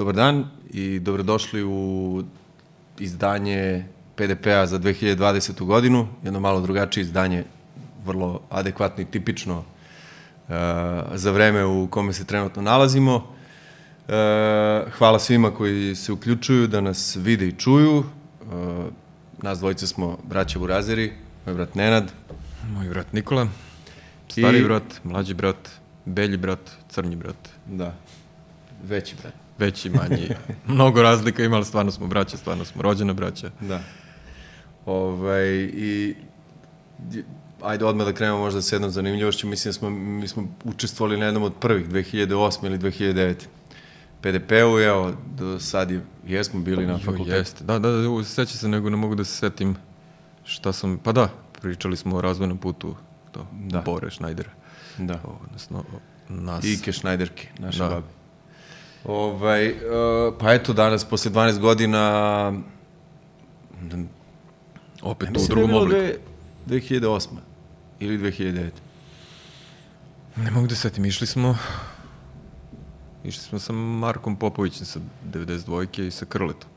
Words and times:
dobar 0.00 0.14
dan 0.14 0.44
i 0.70 0.98
dobrodošli 0.98 1.64
u 1.64 2.22
izdanje 2.98 3.84
PDP-a 4.16 4.66
za 4.66 4.78
2020. 4.78 5.64
godinu, 5.64 6.08
jedno 6.24 6.40
malo 6.40 6.60
drugačije 6.60 7.02
izdanje, 7.02 7.44
vrlo 8.04 8.40
adekvatno 8.50 9.02
i 9.02 9.06
tipično 9.06 9.58
uh, 9.58 10.54
za 11.14 11.30
vreme 11.30 11.64
u 11.64 11.88
kome 11.90 12.12
se 12.12 12.24
trenutno 12.24 12.62
nalazimo. 12.62 13.16
Uh, 13.16 14.92
hvala 14.98 15.18
svima 15.18 15.50
koji 15.50 15.94
se 15.94 16.12
uključuju 16.12 16.66
da 16.66 16.80
nas 16.80 17.16
vide 17.16 17.48
i 17.48 17.58
čuju. 17.58 17.98
Uh, 17.98 18.04
nas 19.42 19.58
dvojice 19.58 19.86
smo 19.86 20.18
braća 20.28 20.58
Burazeri, 20.58 21.12
moj 21.46 21.54
brat 21.54 21.74
Nenad. 21.74 22.12
Moj 22.72 22.88
brat 22.88 23.12
Nikola, 23.12 23.48
stari 24.28 24.58
I- 24.58 24.64
brat, 24.64 25.04
mlađi 25.04 25.34
brat, 25.34 25.68
belji 26.04 26.36
brat, 26.36 26.70
crnji 26.88 27.16
brat. 27.16 27.48
Da, 27.66 27.94
veći 28.82 29.16
brat. 29.22 29.49
Veći, 29.60 29.90
manji, 29.90 30.28
mnogo 30.74 31.02
razlika 31.02 31.44
ima, 31.44 31.56
ali 31.56 31.64
stvarno 31.64 31.90
smo 31.92 32.06
braća, 32.06 32.36
stvarno 32.36 32.64
smo 32.64 32.82
rođena 32.82 33.12
braća. 33.12 33.50
Da. 33.60 33.80
Ovaj, 34.86 35.48
i 35.74 36.14
ajde 37.62 37.84
odmah 37.84 38.06
da 38.06 38.12
krenemo 38.12 38.38
možda 38.38 38.62
sa 38.62 38.74
jednom 38.74 38.90
zanimljivošću. 38.90 39.46
Mislim 39.46 39.68
da 39.70 39.72
smo, 39.72 39.90
mi 39.90 40.28
smo 40.28 40.48
učestvovali 40.64 41.18
na 41.18 41.24
jednom 41.24 41.42
od 41.42 41.52
prvih, 41.60 41.88
2008. 41.88 42.66
ili 42.66 42.78
2009. 42.78 43.34
PDP-u, 44.20 44.78
evo, 44.80 45.12
do 45.36 45.58
sad 45.58 45.90
je, 45.90 46.00
jesmo 46.26 46.60
bili 46.60 46.86
na 46.86 46.98
fakultetu. 46.98 47.30
jeste. 47.38 47.64
Da, 47.64 47.78
da, 47.78 47.90
da, 47.90 48.24
seća 48.24 48.56
se, 48.58 48.68
nego 48.68 48.90
ne 48.90 48.96
mogu 48.96 49.14
da 49.14 49.24
se 49.24 49.36
setim 49.36 49.76
šta 50.44 50.72
sam, 50.72 50.98
pa 50.98 51.12
da, 51.12 51.28
pričali 51.60 51.96
smo 51.96 52.16
o 52.16 52.20
razvojnom 52.20 52.58
putu, 52.58 52.96
to, 53.32 53.46
Da. 53.52 53.80
Bore 53.80 54.10
Schneidera, 54.10 54.50
Da. 54.98 55.20
odnosno 55.44 55.84
nas. 56.28 56.64
Ike 56.64 56.92
Šnajderke, 56.92 57.48
naše 57.58 57.78
Da. 57.78 57.88
babe. 57.88 58.06
Ovaj, 59.04 59.68
uh, 59.68 59.76
pa 60.40 60.52
eto, 60.52 60.72
danas, 60.72 61.04
posle 61.04 61.30
12 61.30 61.58
godina, 61.58 62.52
Opet 65.02 65.28
ja 65.28 65.30
u 65.30 65.34
da 65.34 65.40
je 65.40 65.46
drugom 65.48 65.74
obliku. 65.74 65.96
dve- 65.96 66.16
2008. 66.68 67.28
ili 68.00 68.18
2009. 68.18 68.70
Ne 70.36 70.50
mogu 70.50 70.66
da 70.66 70.74
se 70.74 70.80
setim, 70.80 71.04
išli 71.04 71.26
smo, 71.26 71.56
išli 73.24 73.42
smo 73.42 73.58
sa 73.58 73.72
Markom 73.72 74.36
Popovićem 74.36 74.86
sa 74.86 75.00
92. 75.24 76.06
i 76.06 76.10
sa 76.10 76.24
Krletom. 76.24 76.70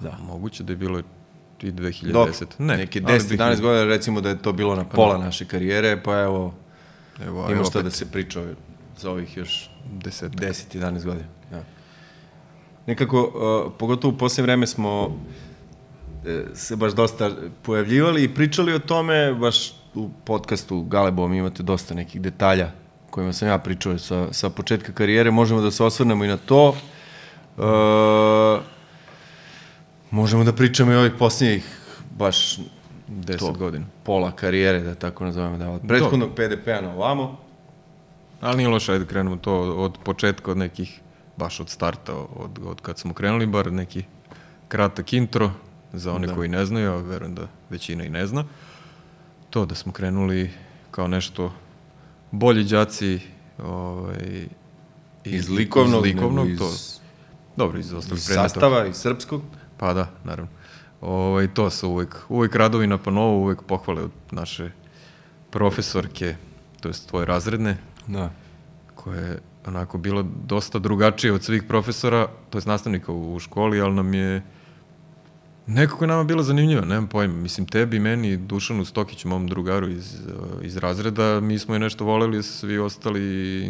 Da. 0.00 0.16
Moguće 0.20 0.62
da 0.62 0.72
je 0.72 0.76
bilo 0.76 0.98
i 0.98 1.02
2010. 1.62 2.12
Dobro, 2.12 2.32
ne, 2.58 2.76
neki 2.76 3.02
ali 3.06 3.18
10-11 3.18 3.60
godina 3.60 3.84
recimo 3.84 4.20
da 4.20 4.28
je 4.28 4.42
to 4.42 4.52
bilo 4.52 4.74
na 4.74 4.84
pola 4.84 5.18
naše 5.18 5.44
karijere, 5.44 6.02
pa 6.02 6.18
evo, 6.20 6.54
Evo, 7.26 7.50
ima 7.50 7.64
šta 7.64 7.78
opet 7.78 7.84
da 7.84 7.90
se 7.90 8.06
priča 8.06 8.40
za 8.96 9.10
ovih 9.10 9.36
još 9.36 9.70
Deset. 9.92 10.32
10-11 10.32 11.04
godina. 11.04 11.28
Da. 11.50 11.64
Nekako, 12.86 13.22
uh, 13.22 13.72
pogotovo 13.78 14.14
u 14.14 14.18
posljednje 14.18 14.42
vreme 14.42 14.66
smo 14.66 15.18
e, 16.26 16.44
se 16.54 16.76
baš 16.76 16.92
dosta 16.92 17.30
pojavljivali 17.62 18.24
i 18.24 18.34
pričali 18.34 18.74
o 18.74 18.78
tome, 18.78 19.34
baš 19.34 19.74
u 19.94 20.08
podcastu 20.24 20.82
Galebom 20.82 21.34
imate 21.34 21.62
dosta 21.62 21.94
nekih 21.94 22.20
detalja 22.20 22.70
kojima 23.16 23.32
sam 23.32 23.48
ja 23.48 23.58
pričao 23.58 23.98
sa, 23.98 24.32
sa 24.32 24.50
početka 24.50 24.92
karijere, 24.92 25.30
možemo 25.30 25.60
da 25.60 25.70
se 25.70 25.84
osvrnemo 25.84 26.24
i 26.24 26.28
na 26.28 26.36
to. 26.36 26.68
Uh, 26.68 27.64
možemo 30.10 30.44
da 30.44 30.52
pričamo 30.52 30.92
i 30.92 30.96
ovih 30.96 31.12
posljednjih 31.18 31.64
baš 32.18 32.58
10 33.08 33.38
to. 33.38 33.52
godina. 33.52 33.86
pola 34.04 34.32
karijere, 34.32 34.80
da 34.80 34.94
tako 34.94 35.24
nazovemo, 35.24 35.58
da 35.58 35.70
od 35.70 35.80
prethodnog 35.88 36.30
PDP-a 36.34 36.80
na 36.80 36.92
ovamo. 36.92 37.38
Ali 38.40 38.56
nije 38.56 38.68
loše, 38.68 38.92
ajde 38.92 39.06
krenemo 39.06 39.36
to 39.36 39.54
od, 39.74 39.98
početka, 40.04 40.50
od 40.50 40.56
nekih, 40.56 41.00
baš 41.36 41.60
od 41.60 41.68
starta, 41.70 42.14
od, 42.14 42.58
od 42.64 42.80
kad 42.80 42.98
smo 42.98 43.14
krenuli, 43.14 43.46
bar 43.46 43.72
neki 43.72 44.04
kratak 44.68 45.12
intro 45.12 45.50
za 45.92 46.12
one 46.12 46.26
Da. 46.26 46.34
koji 46.34 46.48
ne 46.48 46.66
znaju, 46.66 46.92
a 46.92 46.96
verujem 46.96 47.34
da 47.34 47.48
većina 47.70 48.04
i 48.04 48.10
ne 48.10 48.26
zna. 48.26 48.44
To 49.50 49.66
da 49.66 49.74
smo 49.74 49.92
krenuli 49.92 50.50
kao 50.90 51.08
nešto 51.08 51.52
bolji 52.30 52.64
đaci 52.64 53.20
ovaj, 53.58 54.46
Iz 55.24 55.48
likovnog, 55.48 56.06
iz 56.06 56.12
likovnog 56.14 56.46
nego 56.46 56.58
to, 56.58 56.70
iz, 56.70 57.00
dobro, 57.56 57.78
iz 57.78 57.92
ostalih 57.92 58.18
iz 58.18 58.26
predmeta. 58.26 58.48
sastava, 58.48 58.86
iz 58.86 58.96
srpskog. 58.96 59.42
Pa 59.76 59.92
da, 59.92 60.10
naravno. 60.24 60.50
Ovaj, 61.00 61.54
to 61.54 61.70
su 61.70 61.88
uvek, 61.90 62.16
uvek 62.28 62.54
radovi 62.54 62.86
na 62.86 62.98
panovu, 62.98 63.42
uvek 63.42 63.62
pohvale 63.62 64.02
od 64.02 64.10
naše 64.30 64.70
profesorke, 65.50 66.36
to 66.80 66.88
jest 66.88 67.08
tvoje 67.08 67.26
razredne, 67.26 67.76
Da. 68.06 68.30
koja 68.94 69.20
je 69.20 69.38
onako 69.66 69.98
bila 69.98 70.24
dosta 70.44 70.78
drugačija 70.78 71.34
od 71.34 71.42
svih 71.42 71.62
profesora, 71.62 72.28
to 72.50 72.58
je 72.58 72.62
nastavnika 72.66 73.12
u, 73.12 73.34
u 73.34 73.38
školi, 73.38 73.80
ali 73.80 73.94
nam 73.94 74.14
je 74.14 74.42
nekako 75.68 76.04
je 76.04 76.08
nama 76.08 76.24
bila 76.24 76.42
zanimljiva, 76.42 76.84
nemam 76.84 77.06
pojma. 77.06 77.34
Mislim, 77.34 77.66
tebi, 77.66 77.98
meni, 77.98 78.36
Dušanu 78.36 78.84
Stokiću, 78.84 79.28
mom 79.28 79.46
drugaru 79.46 79.88
iz, 79.88 80.16
iz 80.62 80.76
razreda, 80.76 81.40
mi 81.40 81.58
smo 81.58 81.74
je 81.74 81.78
nešto 81.78 82.04
voleli, 82.04 82.42
svi 82.42 82.78
ostali 82.78 83.20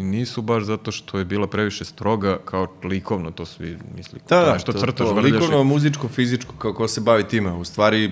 nisu 0.01 0.41
baš 0.41 0.63
zato 0.63 0.91
što 0.91 1.19
je 1.19 1.25
bila 1.25 1.47
previše 1.47 1.85
stroga 1.85 2.37
kao 2.45 2.67
likovno, 2.83 3.31
to 3.31 3.45
svi 3.45 3.77
misli. 3.95 4.19
Da, 4.19 4.39
to 4.39 4.45
da, 4.45 4.53
nešto 4.53 4.71
to, 4.71 4.79
crtaš, 4.79 5.07
to, 5.07 5.19
i- 5.19 5.23
likovno, 5.23 5.63
muzičko, 5.63 6.07
fizičko, 6.07 6.53
kao 6.55 6.73
ko 6.73 6.87
se 6.87 7.01
bavi 7.01 7.23
time. 7.23 7.51
U 7.51 7.63
stvari, 7.63 8.11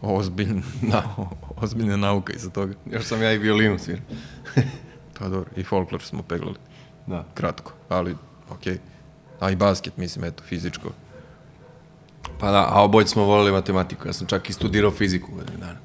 Ozbiljna, 0.00 0.62
da. 0.92 1.16
ozbiljna 1.56 1.96
nauka 1.96 2.32
iza 2.32 2.50
toga. 2.50 2.74
još 2.86 3.04
sam 3.04 3.22
ja 3.22 3.32
i 3.32 3.38
violinu 3.38 3.78
sviram. 3.78 4.04
Pa 5.22 5.28
dobro, 5.28 5.50
i 5.56 5.62
folklor 5.64 6.02
smo 6.02 6.22
peglali, 6.22 6.56
Da. 7.06 7.24
kratko, 7.34 7.72
ali 7.88 8.16
okej. 8.50 8.78
A 9.40 9.50
i 9.50 9.56
basket, 9.56 9.96
mislim, 9.96 10.24
eto, 10.24 10.42
fizičko. 10.42 10.88
Pa 12.40 12.50
da, 12.50 12.66
a 12.70 12.82
oboje 12.82 13.06
smo 13.06 13.24
volili 13.24 13.52
matematiku. 13.52 14.08
Ja 14.08 14.12
sam 14.12 14.26
čak 14.26 14.50
i 14.50 14.52
studirao 14.52 14.90
fiziku 14.90 15.32
godinu 15.32 15.58
dana. 15.58 15.78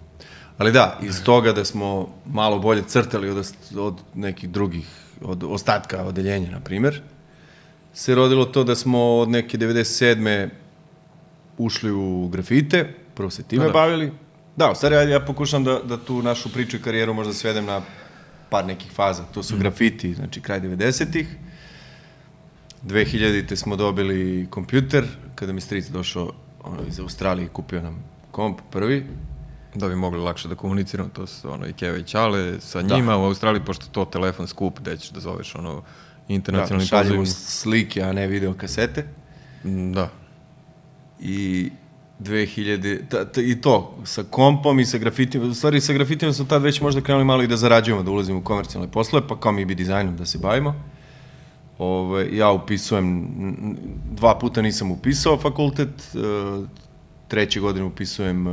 Ali 0.57 0.71
da, 0.71 0.99
iz 1.01 1.23
toga 1.23 1.51
da 1.53 1.65
smo 1.65 2.09
malo 2.25 2.59
bolje 2.59 2.83
crtali 2.87 3.29
od, 3.29 3.53
od 3.77 3.95
nekih 4.13 4.49
drugih, 4.49 4.87
od 5.21 5.43
ostatka 5.43 6.03
odeljenja, 6.03 6.51
na 6.51 6.59
primer, 6.59 7.01
se 7.93 8.15
rodilo 8.15 8.45
to 8.45 8.63
da 8.63 8.75
smo 8.75 9.17
od 9.17 9.29
neke 9.29 9.57
97. 9.57 10.49
ušli 11.57 11.91
u 11.91 12.27
grafite, 12.27 12.93
prvo 13.15 13.29
se 13.29 13.43
time 13.43 13.61
Da, 13.63 13.67
da. 13.67 13.73
bavili. 13.73 14.11
Da, 14.55 14.71
u 14.71 14.75
stvari, 14.75 15.11
ja 15.11 15.19
pokušam 15.19 15.63
da, 15.63 15.79
da 15.83 15.97
tu 15.97 16.21
našu 16.21 16.53
priču 16.53 16.77
i 16.77 16.81
karijeru 16.81 17.13
možda 17.13 17.33
svedem 17.33 17.65
na 17.65 17.81
par 18.49 18.65
nekih 18.65 18.91
faza. 18.91 19.23
To 19.23 19.43
su 19.43 19.57
grafiti, 19.57 20.13
znači 20.13 20.41
kraj 20.41 20.61
90-ih. 20.61 21.27
2000-te 22.83 23.55
smo 23.55 23.75
dobili 23.75 24.47
kompjuter, 24.49 25.03
kada 25.35 25.53
mi 25.53 25.61
stric 25.61 25.87
došao 25.87 26.31
ono, 26.63 26.77
iz 26.87 26.99
Australije 26.99 27.45
i 27.45 27.49
kupio 27.49 27.81
nam 27.81 28.03
komp 28.31 28.59
prvi. 28.71 29.05
Da 29.75 29.87
bi 29.89 29.95
mogli 29.95 30.19
lakše 30.19 30.47
da 30.47 30.55
komuniciramo, 30.55 31.09
to 31.09 31.27
su 31.27 31.51
ono 31.51 31.67
i 31.67 31.73
Keva 31.73 31.97
i 31.97 32.03
Ćale 32.03 32.61
sa 32.61 32.81
njima 32.81 33.17
u 33.17 33.23
Australiji, 33.23 33.65
pošto 33.65 33.85
to 33.91 34.05
telefon 34.05 34.47
skup, 34.47 34.79
gde 34.79 34.97
ćeš 34.97 35.09
da 35.09 35.19
zoveš 35.19 35.55
ono 35.55 35.73
Da, 35.73 36.33
internacionalni 36.33 36.85
šaljemo 36.87 37.21
poziv. 37.21 37.33
slike, 37.33 38.01
a 38.01 38.13
ne 38.13 38.27
video 38.27 38.53
kasete. 38.53 39.05
Mm, 39.63 39.91
Da, 39.93 40.09
I 41.19 41.71
2000, 42.19 42.99
ta, 43.09 43.25
ta, 43.25 43.41
i 43.41 43.61
to, 43.61 43.97
sa 44.03 44.23
kompom 44.23 44.79
i 44.79 44.85
sa 44.85 44.97
grafitima, 44.97 45.45
u 45.45 45.53
stvari 45.53 45.81
sa 45.81 45.93
grafitima 45.93 46.33
smo 46.33 46.45
tad 46.45 46.61
već 46.61 46.81
možda 46.81 47.01
krenuli 47.01 47.25
malo 47.25 47.43
i 47.43 47.47
da 47.47 47.57
zarađujemo, 47.57 48.03
da 48.03 48.11
ulazimo 48.11 48.39
u 48.39 48.43
komercijalne 48.43 48.91
poslove, 48.91 49.27
pa 49.27 49.39
kao 49.39 49.51
mi 49.51 49.65
bi 49.65 49.75
dizajnom 49.75 50.17
da 50.17 50.25
se 50.25 50.37
bavimo. 50.37 50.75
Ove, 51.77 52.37
ja 52.37 52.51
upisujem, 52.51 53.27
dva 54.11 54.39
puta 54.39 54.61
nisam 54.61 54.91
upisao 54.91 55.37
fakultet, 55.37 55.89
e, 55.89 56.17
treće 57.27 57.59
godine 57.59 57.85
upisujem, 57.85 58.47
e, 58.47 58.51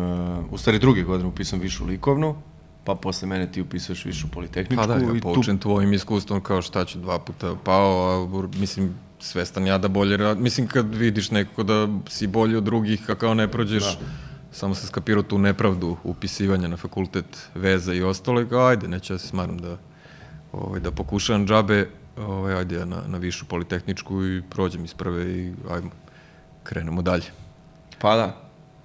u 0.50 0.58
stvari 0.58 0.78
druge 0.78 1.02
godine 1.02 1.28
upisujem 1.28 1.62
višu 1.62 1.84
likovnu, 1.84 2.36
pa 2.84 2.94
posle 2.94 3.28
mene 3.28 3.52
ti 3.52 3.60
upisuješ 3.60 4.04
višu 4.04 4.28
politehničku. 4.30 4.76
pa 4.76 4.86
da, 4.86 4.94
ja 4.94 5.16
i 5.16 5.20
tu 5.20 5.58
tvojim 5.60 5.92
iskustvom 5.92 6.40
kao 6.40 6.62
šta 6.62 6.84
ću 6.84 6.98
dva 6.98 7.18
puta 7.18 7.56
pao, 7.64 8.26
a 8.28 8.48
mislim, 8.58 8.94
svestan 9.24 9.66
ja 9.66 9.78
da 9.78 9.88
bolje 9.88 10.16
rad, 10.16 10.38
mislim 10.38 10.66
kad 10.66 10.94
vidiš 10.94 11.30
nekako 11.30 11.62
da 11.62 11.88
si 12.08 12.26
bolji 12.26 12.56
od 12.56 12.64
drugih, 12.64 13.10
a 13.10 13.14
kao 13.14 13.34
ne 13.34 13.48
prođeš, 13.48 13.84
da. 13.84 14.04
samo 14.52 14.74
sam 14.74 14.86
skapirao 14.86 15.22
tu 15.22 15.38
nepravdu 15.38 15.96
upisivanja 16.04 16.68
na 16.68 16.76
fakultet 16.76 17.24
veza 17.54 17.94
i 17.94 18.02
ostalo, 18.02 18.40
i 18.40 18.48
kao 18.48 18.66
ajde, 18.66 18.88
neću 18.88 19.14
ja 19.14 19.18
se 19.18 19.26
smaram 19.28 19.58
da, 19.58 19.76
ovaj, 20.52 20.80
da 20.80 20.90
pokušavam 20.90 21.46
džabe, 21.46 21.88
ovaj, 22.18 22.54
ajde 22.54 22.76
ja 22.76 22.84
na, 22.84 23.02
na 23.06 23.18
višu 23.18 23.44
politehničku 23.46 24.24
i 24.24 24.42
prođem 24.44 24.84
iz 24.84 24.94
prve 24.94 25.24
i 25.26 25.52
ajmo, 25.70 25.90
krenemo 26.62 27.02
dalje. 27.02 27.24
Pa 27.98 28.16
da. 28.16 28.40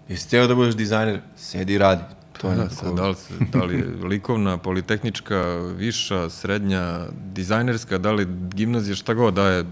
Jesi 0.10 0.30
teo 0.30 0.48
da 0.48 0.56
budeš 0.56 0.76
dizajner, 0.76 1.22
sedi 1.36 1.74
i 1.74 1.78
radi. 1.78 2.04
To 2.34 2.50
je 2.50 2.56
Da, 2.56 2.70
sad, 2.70 2.96
da, 2.96 3.08
li, 3.08 3.16
se- 3.16 3.34
da 3.52 3.64
li 3.64 3.76
je 3.76 3.86
likovna, 4.12 4.58
politehnička, 4.58 5.42
viša, 5.76 6.30
srednja, 6.30 7.00
dizajnerska, 7.26 7.98
da 7.98 8.12
li 8.12 8.28
gimnazija, 8.50 8.96
šta 8.96 9.14
god 9.14 9.34
da 9.34 9.48
je, 9.48 9.66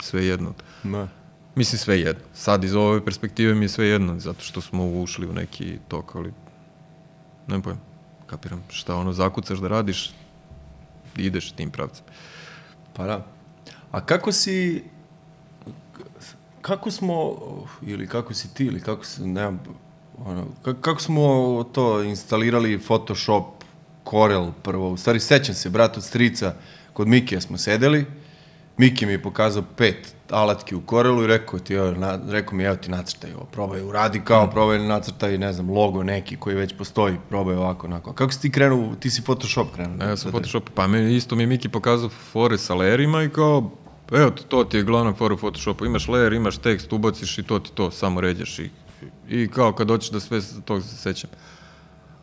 sve 0.00 0.26
jedno. 0.26 0.54
Da. 0.82 1.08
Mislim 1.54 1.78
sve 1.78 2.00
jedno. 2.00 2.24
Sad 2.34 2.64
iz 2.64 2.74
ove 2.74 3.04
perspektive 3.04 3.54
mi 3.54 3.64
je 3.64 3.68
sve 3.68 3.86
jedno, 3.86 4.20
zato 4.20 4.44
što 4.44 4.60
smo 4.60 4.86
ušli 4.86 5.26
u 5.26 5.32
neki 5.32 5.78
tok, 5.88 6.14
ali 6.14 6.32
nemam 7.46 7.62
pojma. 7.62 7.80
Kapiram 8.26 8.62
šta 8.68 8.96
ono 8.96 9.12
zakucaš 9.12 9.58
da 9.58 9.68
radiš, 9.68 10.12
ideš 11.16 11.52
tim 11.52 11.70
pravcem. 11.70 12.04
Pa 12.92 13.06
da. 13.06 13.26
A 13.90 14.06
kako 14.06 14.32
si 14.32 14.84
kako 16.64 16.90
smo, 16.90 17.36
ili 17.82 18.08
kako 18.08 18.34
si 18.34 18.54
ti, 18.54 18.64
ili 18.64 18.80
kako 18.80 19.04
se, 19.04 19.26
nemam, 19.26 19.60
ono, 20.24 20.46
kako, 20.62 20.80
kako 20.80 21.00
smo 21.00 21.24
to 21.72 22.02
instalirali 22.02 22.78
Photoshop, 22.78 23.44
Corel 24.10 24.52
prvo, 24.62 24.90
u 24.90 24.96
stvari 24.96 25.20
sećam 25.20 25.54
se, 25.54 25.70
brat 25.70 25.96
od 25.96 26.04
strica, 26.04 26.54
kod 26.92 27.08
Mikija 27.08 27.40
smo 27.40 27.58
sedeli, 27.58 28.06
Miki 28.76 29.06
mi 29.06 29.12
je 29.12 29.22
pokazao 29.22 29.62
pet 29.76 30.14
alatki 30.30 30.74
u 30.74 30.82
Corelu 30.90 31.22
i 31.22 31.26
rekao 31.26 31.58
ti, 31.58 31.74
evo, 31.74 31.90
na, 31.90 32.18
rekao 32.28 32.54
mi, 32.54 32.64
evo 32.64 32.76
ti 32.76 32.90
nacrtaj 32.90 33.32
ovo, 33.34 33.44
probaj, 33.44 33.82
uradi 33.82 34.20
kao, 34.24 34.50
probaj 34.50 34.78
nacrtaj, 34.78 35.38
ne 35.38 35.52
znam, 35.52 35.70
logo 35.70 36.02
neki 36.02 36.36
koji 36.36 36.56
već 36.56 36.74
postoji, 36.78 37.16
probaj 37.28 37.56
ovako, 37.56 37.86
onako. 37.86 38.12
Kako 38.12 38.32
si 38.32 38.40
ti 38.40 38.50
krenuo, 38.50 38.94
ti 38.94 39.10
si 39.10 39.22
Photoshop 39.22 39.74
krenuo? 39.74 40.08
Ja 40.08 40.16
sam 40.16 40.30
Photoshop, 40.30 40.70
pa 40.74 40.86
me, 40.86 41.14
isto 41.14 41.36
mi 41.36 41.42
je 41.42 41.46
Miki 41.46 41.68
pokazao 41.68 42.08
fore 42.08 42.58
sa 42.58 42.74
layerima 42.74 43.26
i 43.26 43.30
kao, 43.30 43.70
evo, 44.12 44.30
to 44.30 44.64
ti 44.64 44.76
je 44.76 44.82
glavna 44.82 45.14
fora 45.14 45.34
u 45.34 45.38
Photoshopu, 45.38 45.84
imaš 45.84 46.06
layer, 46.06 46.36
imaš 46.36 46.58
tekst, 46.58 46.92
ubaciš 46.92 47.38
i 47.38 47.42
to 47.42 47.58
ti 47.58 47.70
to, 47.74 47.90
samo 47.90 48.20
ređaš 48.20 48.58
i, 48.58 48.70
i 49.28 49.48
kao 49.48 49.72
kad 49.72 49.88
hoćeš 49.88 50.10
da 50.10 50.20
sve 50.20 50.40
tog 50.64 50.82
se 50.82 50.96
sećam. 50.96 51.30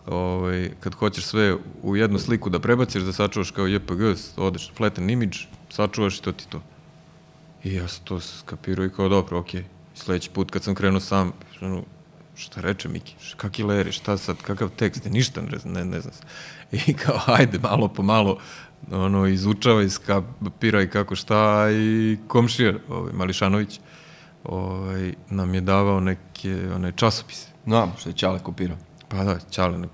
Ovaj, 0.08 0.70
kad 0.80 0.96
hoćeš 0.96 1.26
sve 1.26 1.56
u 1.84 1.96
jednu 1.96 2.20
sliku 2.20 2.50
da 2.50 2.60
prebaciš, 2.60 3.04
da 3.04 3.14
sačuvaš 3.14 3.52
kao 3.52 3.68
JPG, 3.68 4.02
odeš 4.38 4.72
flatten 4.78 5.10
image, 5.10 5.38
sačuvaš 5.72 6.18
i 6.18 6.22
to 6.22 6.32
ti 6.32 6.48
to. 6.50 6.62
I 7.64 7.74
ja 7.74 7.88
sam 7.88 8.06
to 8.06 8.20
skapirao 8.20 8.86
i 8.86 8.90
kao, 8.90 9.10
dobro, 9.10 9.40
okej. 9.40 9.62
Okay. 9.62 9.66
Sledeći 9.94 10.30
put 10.30 10.52
kad 10.52 10.64
sam 10.64 10.76
krenuo 10.76 11.00
sam, 11.00 11.32
ono, 11.62 11.84
šta 12.36 12.62
reče 12.62 12.90
Miki, 12.90 13.16
kakvi 13.38 13.64
leri, 13.64 13.92
šta 13.92 14.18
sad, 14.18 14.38
kakav 14.38 14.70
tekst, 14.70 15.10
ništa 15.10 15.42
ne, 15.42 15.58
ne, 15.66 15.86
ne 15.86 16.02
znam. 16.02 16.14
I 16.88 16.94
kao, 16.94 17.20
ajde, 17.26 17.60
malo 17.60 17.88
po 17.88 18.04
malo, 18.04 18.38
ono, 18.92 19.28
izučava, 19.28 19.84
iskapira 19.84 20.82
i 20.82 20.90
kako 20.90 21.16
šta, 21.16 21.68
i 21.72 22.18
komšija, 22.28 22.74
ovaj, 22.90 23.14
Mališanović, 23.14 23.80
ovaj, 24.44 25.14
nam 25.30 25.54
je 25.54 25.62
davao 25.62 26.00
neke 26.00 26.70
one, 26.76 26.92
časopise. 26.96 27.48
No, 27.66 27.92
što 28.00 28.10
je 28.10 28.14
Čale 28.14 28.40
kopirao. 28.40 28.78
Pa 29.12 29.24
da, 29.24 29.40
Čale 29.50 29.88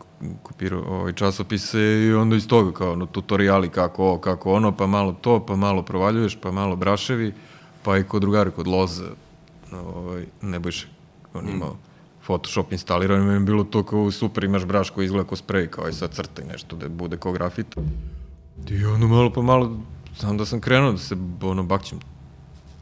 kopirao 0.44 0.84
ovaj, 0.88 1.14
časopise 1.14 1.80
i 1.80 2.14
onda 2.14 2.36
iz 2.36 2.48
toga 2.48 2.72
kao 2.72 2.92
ono, 2.92 3.06
tutoriali 3.06 3.70
kako 3.70 4.04
ovo, 4.04 4.18
kako 4.18 4.54
ono, 4.54 4.72
pa 4.78 4.88
malo 4.88 5.14
to, 5.22 5.46
pa 5.46 5.56
malo 5.56 5.84
provaljuješ, 5.84 6.38
pa 6.42 6.52
malo 6.52 6.76
braševi, 6.76 7.34
pa 7.84 7.98
i 7.98 8.04
kod 8.04 8.22
drugara, 8.22 8.52
kod 8.52 8.68
Loza, 8.68 9.10
ovaj, 9.72 10.26
Nebojše, 10.42 10.88
on 11.34 11.46
mm. 11.46 11.50
imao 11.50 11.76
Photoshop 12.26 12.72
instaliran, 12.72 13.28
mi 13.28 13.34
je 13.34 13.40
bilo 13.40 13.64
to 13.64 13.84
kao 13.84 14.12
super, 14.12 14.44
imaš 14.44 14.66
braš 14.66 14.90
koji 14.90 15.06
izgleda 15.06 15.28
kao 15.28 15.38
sprej, 15.38 15.68
kao 15.68 15.90
i 15.90 15.94
sad 15.94 16.12
crtaj 16.12 16.46
nešto 16.46 16.76
da 16.76 16.90
bude 16.90 17.18
kao 17.18 17.32
grafit. 17.32 17.76
I 18.70 18.86
ono 18.86 19.08
malo 19.08 19.34
pa 19.34 19.42
malo, 19.42 19.80
znam 20.20 20.38
da 20.38 20.46
sam 20.46 20.62
krenuo 20.62 20.92
da 20.92 20.98
se 20.98 21.16
ono 21.42 21.64
bakćem 21.64 22.00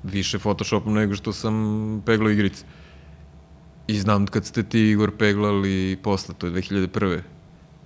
više 0.03 0.39
Photoshopom 0.39 0.93
nego 0.93 1.15
što 1.15 1.33
sam 1.33 1.53
peglao 2.05 2.31
igrice. 2.31 2.65
I 3.87 3.99
znam 3.99 4.25
kad 4.27 4.45
ste 4.45 4.63
ti, 4.63 4.79
Igor, 4.79 5.11
peglali 5.17 5.97
posle, 6.03 6.35
to 6.37 6.47
je 6.47 6.53
2001. 6.53 7.19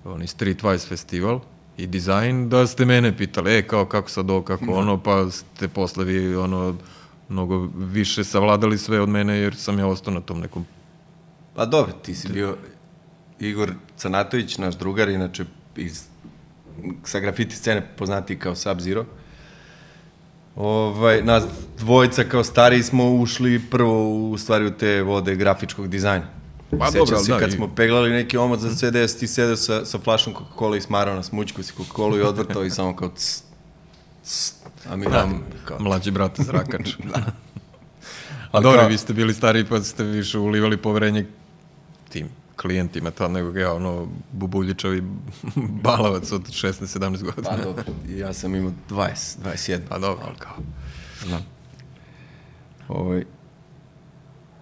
Oni 0.06 0.28
Streetwise 0.28 0.88
festival 0.88 1.40
i 1.78 1.88
dizajn, 1.88 2.50
da 2.50 2.68
ste 2.68 2.86
mene 2.86 3.18
pitali, 3.18 3.58
e, 3.58 3.68
kao, 3.68 3.86
kako 3.86 4.10
sad 4.10 4.30
ovo, 4.30 4.42
kako 4.42 4.66
da. 4.66 4.72
ono, 4.72 5.04
pa 5.04 5.30
ste 5.32 5.68
posle 5.68 6.06
vi, 6.06 6.36
ono, 6.36 6.76
mnogo 7.30 7.70
više 7.76 8.24
savladali 8.24 8.78
sve 8.78 9.02
od 9.02 9.10
mene, 9.10 9.38
jer 9.38 9.56
sam 9.56 9.80
ja 9.80 9.88
ostao 9.88 10.14
na 10.14 10.22
tom 10.22 10.40
nekom... 10.40 10.66
Pa 11.56 11.66
dobro, 11.66 11.92
ti 11.92 12.16
si 12.16 12.34
bio 12.34 12.58
Igor 13.40 13.74
Canatović, 13.98 14.58
naš 14.58 14.78
drugar, 14.78 15.10
inače 15.10 15.46
iz, 15.76 16.04
sa 17.04 17.20
grafiti 17.20 17.56
scene 17.56 17.88
poznati 17.98 18.40
kao 18.40 18.56
Sub-Zero. 18.56 19.06
Ovaj, 20.60 21.22
nas 21.24 21.44
dvojica 21.78 22.24
kao 22.24 22.44
stariji 22.44 22.84
smo 22.84 23.12
ušli 23.12 23.62
prvo 23.72 24.30
u 24.30 24.38
stvari 24.38 24.66
u 24.66 24.72
te 24.72 25.02
vode 25.02 25.36
grafičkog 25.36 25.88
dizajna. 25.88 26.26
Pa 26.80 26.92
Sećam 26.92 27.00
dobro, 27.00 27.20
se 27.20 27.32
da, 27.32 27.40
kad 27.40 27.50
i... 27.50 27.52
smo 27.52 27.76
peglali 27.76 28.10
neki 28.10 28.38
omot 28.38 28.60
za 28.60 28.70
CDS, 28.70 29.16
ti 29.20 29.28
sedeo 29.28 29.56
sa, 29.56 29.86
sa 29.86 30.00
flašom 30.00 30.34
Coca-Cola 30.34 30.78
i 30.78 30.82
smarao 30.82 31.16
na 31.16 31.24
smućku 31.24 31.64
si 31.64 31.74
Coca-Cola 31.74 32.18
i 32.18 32.22
odvrtao 32.22 32.66
i 32.66 32.70
samo 32.70 32.96
kao 32.96 33.10
cs, 33.10 33.44
cs, 34.24 34.54
a 34.90 34.96
mi 34.96 35.06
da, 35.06 35.30
kao... 35.66 35.80
Mlađi 35.80 36.12
brat 36.12 36.40
zrakač. 36.40 36.90
da. 37.14 37.32
A 38.52 38.60
dobro, 38.60 38.88
vi 38.88 38.98
ste 38.98 39.14
bili 39.14 39.34
stariji 39.34 39.66
pa 39.66 39.82
ste 39.82 40.04
više 40.04 40.40
ulivali 40.40 40.78
poverenje 40.78 41.26
tim 42.10 42.30
klijentima 42.62 43.12
to 43.12 43.28
nego 43.28 43.60
ja 43.60 43.74
ono 43.74 44.08
bubuljičavi 44.32 45.04
balavac 45.84 46.32
od 46.32 46.42
16-17 46.42 47.24
godina. 47.24 47.50
Pa 47.50 47.58
dobro, 47.58 47.84
ja 48.10 48.34
sam 48.34 48.56
imao 48.56 48.72
20, 48.90 49.38
21. 49.44 49.80
Pa 49.90 50.00
dobro, 50.00 50.26
ali 50.28 50.36
kao, 50.40 50.58
znam. 51.26 51.46
Ovaj, 52.88 53.24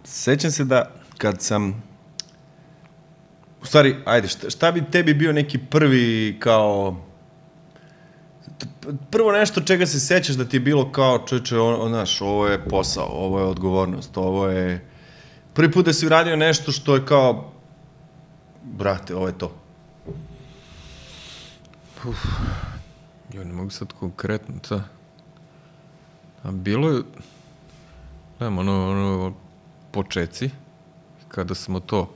sećam 0.03 0.51
se 0.51 0.63
da 0.63 0.91
kad 1.17 1.41
sam 1.41 1.83
u 3.61 3.65
stvari, 3.65 3.95
ajde, 4.05 4.27
šta, 4.27 4.49
šta 4.49 4.71
bi 4.71 4.83
tebi 4.91 5.13
bio 5.13 5.33
neki 5.33 5.57
prvi 5.57 6.37
kao 6.39 6.95
prvo 9.11 9.31
nešto 9.31 9.61
čega 9.61 9.85
se 9.85 9.99
sećaš 9.99 10.35
da 10.35 10.45
ti 10.45 10.55
je 10.55 10.59
bilo 10.59 10.91
kao, 10.91 11.25
on, 11.61 11.89
znaš, 11.89 12.21
ovo 12.21 12.47
je 12.47 12.65
posao, 12.69 13.05
ovo 13.05 13.39
je 13.39 13.45
odgovornost, 13.45 14.17
ovo 14.17 14.47
je... 14.47 14.85
Prvi 15.53 15.71
put 15.71 15.85
da 15.85 15.93
si 15.93 16.05
uradio 16.05 16.35
nešto 16.35 16.71
što 16.71 16.95
je 16.95 17.05
kao, 17.05 17.53
brate, 18.73 19.15
ovo 19.15 19.27
je 19.27 19.37
to. 19.37 19.51
Uf, 22.05 22.25
ja 23.33 23.43
ne 23.43 23.53
mogu 23.53 23.69
sad 23.69 23.93
konkretno, 23.93 24.55
ta. 24.69 24.83
A 26.43 26.51
bilo 26.51 26.89
je, 26.89 27.03
znam, 28.37 28.57
ono, 28.57 28.91
ono, 28.91 29.33
počeci, 29.91 30.49
kada 31.27 31.55
smo 31.55 31.79
to 31.79 32.09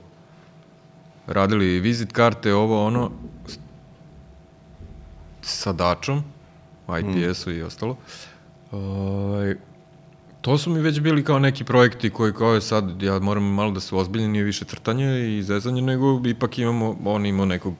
radili 1.26 1.80
vizit 1.80 2.12
karte, 2.12 2.54
ovo, 2.54 2.86
ono, 2.86 3.10
sa 5.42 5.72
dačom, 5.72 6.22
IPS-u 6.88 7.50
mm. 7.50 7.54
i 7.54 7.62
ostalo. 7.62 7.96
Uh, 8.72 8.78
to 10.42 10.58
su 10.58 10.70
mi 10.70 10.80
već 10.80 11.00
bili 11.00 11.24
kao 11.24 11.38
neki 11.38 11.64
projekti 11.64 12.10
koji 12.10 12.32
kao 12.32 12.54
je 12.54 12.60
sad, 12.60 13.02
ja 13.02 13.18
moram 13.18 13.44
malo 13.44 13.70
da 13.70 13.80
se 13.80 13.94
ozbiljni, 13.94 14.28
nije 14.28 14.44
više 14.44 14.64
crtanje 14.64 15.38
i 15.38 15.42
zezanje, 15.42 15.82
nego 15.82 16.22
ipak 16.26 16.58
imamo, 16.58 16.96
on 17.04 17.26
imao 17.26 17.46
nekog 17.46 17.74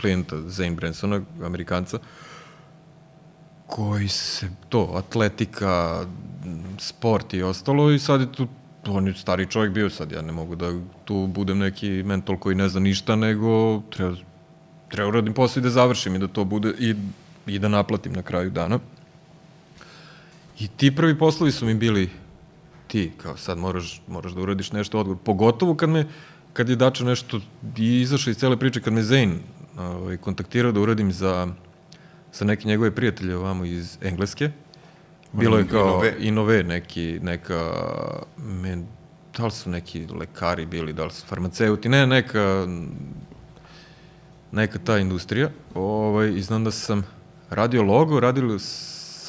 klijenta, 0.00 0.36
Zane 0.46 0.70
Bransona, 0.70 1.20
Amerikanca, 1.44 1.98
koji 3.66 4.08
se, 4.08 4.48
to, 4.68 4.92
atletika, 4.96 6.04
sport 6.78 7.34
i 7.34 7.42
ostalo 7.42 7.90
i 7.90 7.98
sad 7.98 8.20
je 8.20 8.32
tu, 8.32 8.48
on 8.86 9.06
je 9.06 9.14
stari 9.14 9.46
čovjek 9.46 9.72
bio 9.72 9.90
sad, 9.90 10.12
ja 10.12 10.22
ne 10.22 10.32
mogu 10.32 10.56
da 10.56 10.72
tu 11.04 11.26
budem 11.26 11.58
neki 11.58 12.02
mental 12.02 12.36
koji 12.36 12.56
ne 12.56 12.68
zna 12.68 12.80
ništa, 12.80 13.16
nego 13.16 13.80
treba, 13.90 14.16
treba 14.88 15.08
uradim 15.08 15.34
posao 15.34 15.60
i 15.60 15.62
da 15.62 15.70
završim 15.70 16.14
i 16.14 16.18
da 16.18 16.28
to 16.28 16.44
bude, 16.44 16.74
i, 16.78 16.94
i 17.46 17.58
da 17.58 17.68
naplatim 17.68 18.12
na 18.12 18.22
kraju 18.22 18.50
dana. 18.50 18.78
I 20.60 20.68
ti 20.68 20.96
prvi 20.96 21.18
poslovi 21.18 21.52
su 21.52 21.66
mi 21.66 21.74
bili 21.74 22.10
ti, 22.86 23.12
kao 23.16 23.36
sad 23.36 23.58
moraš, 23.58 24.02
moraš 24.08 24.32
da 24.32 24.40
uradiš 24.40 24.72
nešto 24.72 24.98
odgovor. 24.98 25.22
Pogotovo 25.24 25.74
kad 25.74 25.88
me, 25.88 26.06
kad 26.52 26.68
je 26.68 26.76
Dača 26.76 27.04
nešto 27.04 27.40
i 27.76 28.00
izašao 28.00 28.30
iz 28.30 28.36
cele 28.36 28.56
priče, 28.56 28.80
kad 28.80 28.92
me 28.92 29.02
Zane 29.02 29.38
ovaj, 29.78 30.16
kontaktirao 30.16 30.72
da 30.72 30.80
uradim 30.80 31.12
za, 31.12 31.48
sa 32.32 32.44
neke 32.44 32.68
njegove 32.68 32.94
prijatelje 32.94 33.36
ovamo 33.36 33.64
iz 33.64 33.98
Engleske. 34.02 34.50
Bilo 35.32 35.58
je 35.58 35.68
kao 35.68 35.86
inove, 35.86 36.14
inove 36.18 36.62
neki, 36.62 37.18
neka, 37.22 37.72
men, 38.36 38.86
da 39.36 39.44
li 39.44 39.50
su 39.50 39.70
neki 39.70 40.06
lekari 40.06 40.66
bili, 40.66 40.92
da 40.92 41.04
li 41.04 41.10
su 41.10 41.26
farmaceuti, 41.26 41.88
ne, 41.88 42.06
neka, 42.06 42.66
neka 44.52 44.78
ta 44.78 44.98
industrija. 44.98 45.50
Ovaj, 45.74 46.32
I 46.36 46.42
znam 46.42 46.64
da 46.64 46.70
sam 46.70 47.06
radio 47.50 47.82
logo, 47.82 48.20
radili 48.20 48.58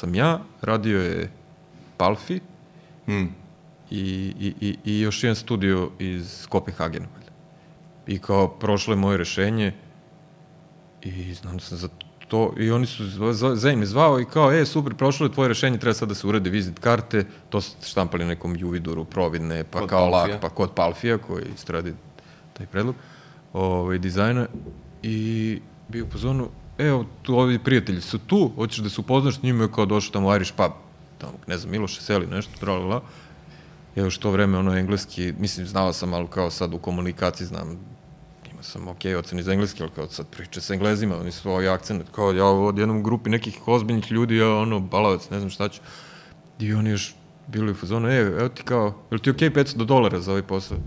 sam 0.02 0.14
ja, 0.14 0.40
radio 0.62 1.02
je 1.02 1.30
Palfi 1.96 2.40
mm. 3.08 3.26
i, 3.90 4.34
i, 4.40 4.54
i, 4.60 4.76
i 4.84 5.00
još 5.00 5.24
jedan 5.24 5.36
studio 5.36 5.90
iz 5.98 6.46
Kopenhagena. 6.48 7.06
I 8.06 8.18
kao 8.18 8.48
prošlo 8.48 8.92
je 8.92 8.98
moje 8.98 9.16
rešenje 9.16 9.72
i 11.02 11.34
znam 11.34 11.56
da 11.56 11.62
sam 11.62 11.78
za 11.78 11.88
to, 12.28 12.54
i 12.58 12.70
oni 12.70 12.86
su, 12.86 13.04
Zain 13.54 13.78
me 13.78 13.86
zvao 13.86 14.20
i 14.20 14.24
kao, 14.24 14.52
e, 14.52 14.66
super, 14.66 14.94
prošlo 14.94 15.26
je 15.26 15.32
tvoje 15.32 15.48
rešenje, 15.48 15.78
treba 15.78 15.94
sad 15.94 16.08
da 16.08 16.14
se 16.14 16.26
urede 16.26 16.50
vizit 16.50 16.78
karte, 16.78 17.24
to 17.48 17.60
su 17.60 17.76
štampali 17.86 18.24
nekom 18.24 18.56
Juviduru, 18.56 19.04
providne, 19.04 19.64
pa 19.64 19.80
kod 19.80 19.88
kao 19.88 20.10
Palfija. 20.10 20.34
lak, 20.34 20.42
pa 20.42 20.48
kod 20.48 20.74
Palfija, 20.74 21.18
koji 21.18 21.44
istradi 21.54 21.94
taj 22.52 22.66
predlog, 22.66 22.94
ovaj, 23.52 23.98
dizajna, 23.98 24.46
i 25.02 25.60
bio 25.88 26.06
pozorno, 26.06 26.48
evo, 26.86 27.06
tu 27.22 27.38
ovi 27.38 27.58
prijatelji 27.58 28.00
su 28.00 28.18
tu, 28.18 28.52
hoćeš 28.56 28.78
da 28.78 28.88
se 28.88 29.00
upoznaš 29.00 29.38
s 29.38 29.42
njima, 29.42 29.68
kao 29.68 29.86
došao 29.86 30.12
tamo 30.12 30.36
Irish 30.36 30.52
pub, 30.56 30.72
tamo, 31.18 31.32
ne 31.46 31.58
znam, 31.58 31.70
Miloše 31.70 32.00
seli, 32.00 32.26
nešto, 32.26 32.52
tralala. 32.60 33.02
Evo 33.96 34.10
što 34.10 34.30
vreme, 34.30 34.58
ono, 34.58 34.76
engleski, 34.76 35.32
mislim, 35.38 35.66
znao 35.66 35.92
sam, 35.92 36.14
ali 36.14 36.26
kao 36.26 36.50
sad 36.50 36.74
u 36.74 36.78
komunikaciji 36.78 37.46
znam, 37.46 37.78
ima 38.52 38.62
sam 38.62 38.88
ok 38.88 39.04
ocen 39.18 39.38
iz 39.38 39.48
engleski, 39.48 39.82
ali 39.82 39.92
kao 39.94 40.08
sad 40.08 40.26
priče 40.26 40.60
sa 40.60 40.74
englezima, 40.74 41.20
oni 41.20 41.32
su 41.32 41.50
ovaj 41.50 41.68
akcent, 41.68 42.02
kao 42.12 42.32
ja 42.32 42.46
od 42.46 42.78
jednom 42.78 43.02
grupi 43.02 43.30
nekih 43.30 43.68
ozbiljnih 43.68 44.12
ljudi, 44.12 44.36
ja 44.36 44.56
ono, 44.56 44.80
balavac, 44.80 45.30
ne 45.30 45.38
znam 45.38 45.50
šta 45.50 45.68
ću. 45.68 45.80
I 46.58 46.74
oni 46.74 46.90
još 46.90 47.14
bili 47.46 47.72
u 47.72 47.74
fazonu, 47.74 48.08
e, 48.08 48.16
evo 48.16 48.48
ti 48.48 48.62
kao, 48.62 48.86
je 48.86 49.14
li 49.14 49.18
ti 49.18 49.32
okay 49.32 49.50
500 49.50 49.84
dolara 49.84 50.20
za 50.20 50.30
ovaj 50.30 50.42
posao? 50.42 50.78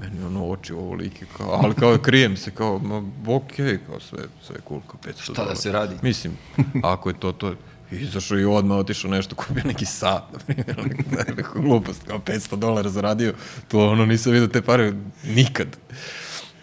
Meni 0.00 0.24
ono 0.24 0.46
oči 0.46 0.72
ovolike, 0.72 1.26
kao, 1.36 1.60
ali 1.62 1.74
kao 1.74 1.98
krijem 1.98 2.36
se, 2.36 2.50
kao, 2.50 2.78
ma, 2.78 2.96
okej, 3.34 3.66
okay, 3.66 3.78
kao 3.86 4.00
sve, 4.00 4.18
sve 4.42 4.56
cool, 4.68 4.80
kao 4.86 5.00
500 5.04 5.22
Šta 5.22 5.32
dolara. 5.32 5.54
da 5.54 5.60
se 5.60 5.72
radi? 5.72 5.96
Mislim, 6.02 6.32
ako 6.82 7.10
je 7.10 7.20
to, 7.20 7.32
to, 7.32 7.54
izašao 7.90 8.38
i 8.38 8.44
odmah 8.44 8.78
otišao 8.78 9.10
nešto, 9.10 9.36
kupio 9.36 9.62
neki 9.64 9.84
sat, 9.84 10.32
na 10.32 10.38
primjer, 10.38 10.76
neku 11.36 11.62
glupost, 11.62 12.02
kao 12.06 12.18
500 12.18 12.56
dolara 12.56 12.88
zaradio, 12.88 13.34
to 13.68 13.88
ono, 13.88 14.06
nisam 14.06 14.32
vidio 14.32 14.48
te 14.48 14.62
pare 14.62 14.92
nikad. 15.24 15.76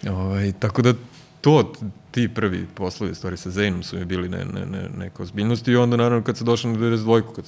Ovaj, 0.09 0.53
tako 0.59 0.81
da, 0.81 0.93
to, 1.41 1.73
ti 2.11 2.29
prvi 2.33 2.67
poslovi, 2.75 3.11
u 3.11 3.15
stvari 3.15 3.37
sa 3.37 3.49
Zainom 3.49 3.83
su 3.83 3.97
mi 3.97 4.05
bili 4.05 4.29
ne, 4.29 4.45
ne, 4.45 4.65
ne, 4.65 4.89
neka 4.97 5.23
ozbiljnost 5.23 5.67
i 5.67 5.75
onda 5.75 5.97
naravno 5.97 6.23
kad 6.23 6.37
sam 6.37 6.45
došao 6.45 6.71
na 6.71 6.77
92 6.77 7.35
kad, 7.35 7.45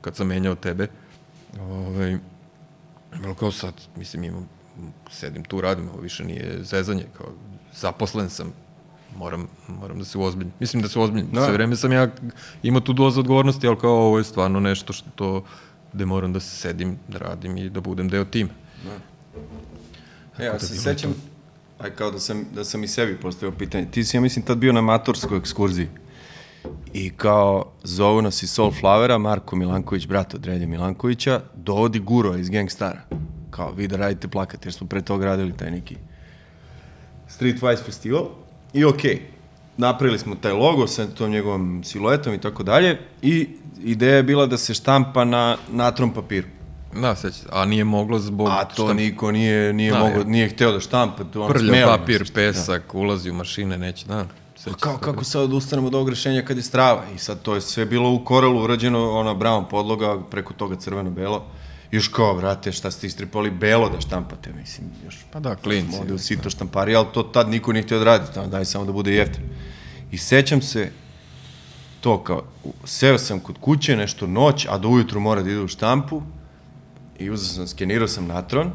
kad 0.00 0.16
sam 0.16 0.26
menjao 0.26 0.54
tebe, 0.54 0.88
ovaj, 1.60 2.18
bilo 3.20 3.34
kao 3.34 3.52
sad, 3.52 3.74
mislim, 3.96 4.24
imam, 4.24 4.48
sedim 5.10 5.44
tu, 5.44 5.60
radim, 5.60 5.88
ovo 5.88 6.00
više 6.00 6.24
nije 6.24 6.58
zezanje, 6.62 7.04
kao 7.18 7.26
zaposlen 7.74 8.30
sam, 8.30 8.52
moram, 9.16 9.48
moram 9.68 9.98
da 9.98 10.04
se 10.04 10.18
uozbiljim. 10.18 10.52
Mislim 10.60 10.82
da 10.82 10.88
se 10.88 10.98
uozbiljim. 10.98 11.28
Da. 11.32 11.44
Sve 11.44 11.52
vreme 11.52 11.76
sam 11.76 11.92
ja 11.92 12.08
imao 12.62 12.80
tu 12.80 12.92
dozu 12.92 13.20
odgovornosti, 13.20 13.68
ali 13.68 13.78
kao 13.78 14.06
ovo 14.06 14.18
je 14.18 14.24
stvarno 14.24 14.60
nešto 14.60 14.92
što 14.92 15.44
gde 15.92 16.04
moram 16.06 16.32
da 16.32 16.40
sedim, 16.40 16.98
da 17.08 17.18
radim 17.18 17.56
i 17.56 17.70
da 17.70 17.80
budem 17.80 18.08
deo 18.08 18.24
tima. 18.24 18.50
Da. 18.84 20.44
Ja 20.44 20.52
da 20.52 20.58
se 20.58 20.76
sećam, 20.76 21.14
aj 21.78 21.90
kao 21.90 22.10
da 22.10 22.18
sam, 22.18 22.44
da 22.54 22.64
sam 22.64 22.84
i 22.84 22.88
sebi 22.88 23.16
postavio 23.16 23.58
pitanje. 23.58 23.86
Ti 23.90 24.04
si, 24.04 24.16
ja 24.16 24.20
mislim, 24.20 24.44
tad 24.44 24.58
bio 24.58 24.72
na 24.72 24.80
maturskoj 24.80 25.38
ekskurziji. 25.38 25.88
I 26.92 27.10
kao 27.10 27.72
zovu 27.82 28.22
nas 28.22 28.42
iz 28.42 28.50
Soulflowera, 28.50 29.18
Marko 29.18 29.56
Milanković, 29.56 30.06
brat 30.06 30.34
od 30.34 30.44
Relje 30.44 30.66
Milankovića, 30.66 31.40
dovodi 31.54 31.98
Guro 31.98 32.36
iz 32.36 32.50
Gangstara. 32.50 33.02
Kao, 33.58 33.72
vi 33.72 33.88
da 33.88 33.96
radite 33.96 34.28
plakat, 34.28 34.64
jer 34.64 34.72
smo 34.72 34.86
pre 34.86 35.02
toga 35.02 35.26
radili 35.26 35.56
taj 35.56 35.70
neki 35.70 35.96
Streetwise 37.28 37.84
festival. 37.84 38.28
I 38.72 38.84
okej, 38.84 39.14
okay, 39.14 39.18
napravili 39.76 40.18
smo 40.18 40.34
taj 40.34 40.52
logo 40.52 40.86
sa 40.86 41.06
tom 41.06 41.30
njegovom 41.30 41.82
siluetom 41.84 42.34
i 42.34 42.40
tako 42.40 42.62
dalje. 42.62 42.98
I 43.22 43.48
ideja 43.82 44.16
je 44.16 44.22
bila 44.22 44.46
da 44.46 44.56
se 44.58 44.74
štampa 44.74 45.24
na 45.24 45.56
natrom 45.70 46.14
papiru. 46.14 46.46
Da, 47.00 47.16
seća 47.16 47.38
A 47.52 47.64
nije 47.64 47.84
moglo 47.84 48.18
zbog... 48.18 48.48
A 48.48 48.64
to 48.64 48.84
štamp... 48.84 49.00
niko 49.00 49.32
nije, 49.32 49.72
nije, 49.72 49.92
da, 49.92 49.98
mogo, 49.98 50.24
nije 50.24 50.48
hteo 50.48 50.72
da 50.72 50.80
štampa. 50.80 51.24
To 51.24 51.48
Prlja 51.48 51.86
papir, 51.86 52.26
se, 52.26 52.32
pesak, 52.32 52.82
da. 52.92 52.98
ulazi 52.98 53.30
u 53.30 53.34
mašine, 53.34 53.78
neće, 53.78 54.06
da. 54.06 54.26
Pa 54.64 54.72
kao, 54.72 54.96
kako 54.96 55.24
sad 55.24 55.42
odustanemo 55.42 55.86
od 55.86 55.94
ovog 55.94 56.08
rešenja 56.08 56.42
kad 56.42 56.56
je 56.56 56.62
strava? 56.62 57.02
I 57.14 57.18
sad 57.18 57.42
to 57.42 57.54
je 57.54 57.60
sve 57.60 57.86
bilo 57.86 58.10
u 58.12 58.24
korelu 58.24 58.62
urađeno, 58.62 59.10
ona 59.10 59.34
brown 59.34 59.64
podloga, 59.70 60.18
preko 60.30 60.52
toga 60.52 60.76
crveno-belo. 60.76 61.44
Još 61.90 62.08
kao, 62.08 62.34
vrate, 62.34 62.72
šta 62.72 62.90
ste 62.90 63.06
istripali 63.06 63.50
belo 63.50 63.88
da 63.88 64.00
štampate, 64.00 64.52
mislim, 64.52 64.90
još. 65.04 65.16
Pa 65.32 65.40
da, 65.40 65.54
klinci. 65.56 65.96
Ovde 66.00 66.14
u 66.14 66.18
sito 66.18 66.50
štampari, 66.50 66.96
ali 66.96 67.06
to 67.14 67.22
tad 67.22 67.48
niko 67.48 67.72
nije 67.72 67.82
htio 67.82 67.98
da 67.98 68.04
radi, 68.04 68.24
tamo 68.34 68.46
daj 68.46 68.64
samo 68.64 68.84
da 68.84 68.92
bude 68.92 69.14
jeftin. 69.14 69.44
I 70.10 70.18
sećam 70.18 70.62
se, 70.62 70.90
to 72.00 72.24
kao, 72.24 72.42
seo 72.84 73.18
sam 73.18 73.40
kod 73.40 73.58
kuće, 73.60 73.96
nešto 73.96 74.26
noć, 74.26 74.66
a 74.70 74.78
do 74.78 74.88
ujutru 74.88 75.20
mora 75.20 75.42
da 75.42 75.50
ide 75.50 75.60
u 75.60 75.68
štampu, 75.68 76.22
i 77.18 77.30
uzeo 77.30 77.54
sam, 77.54 77.68
skenirao 77.68 78.08
sam 78.08 78.26
natron, 78.26 78.70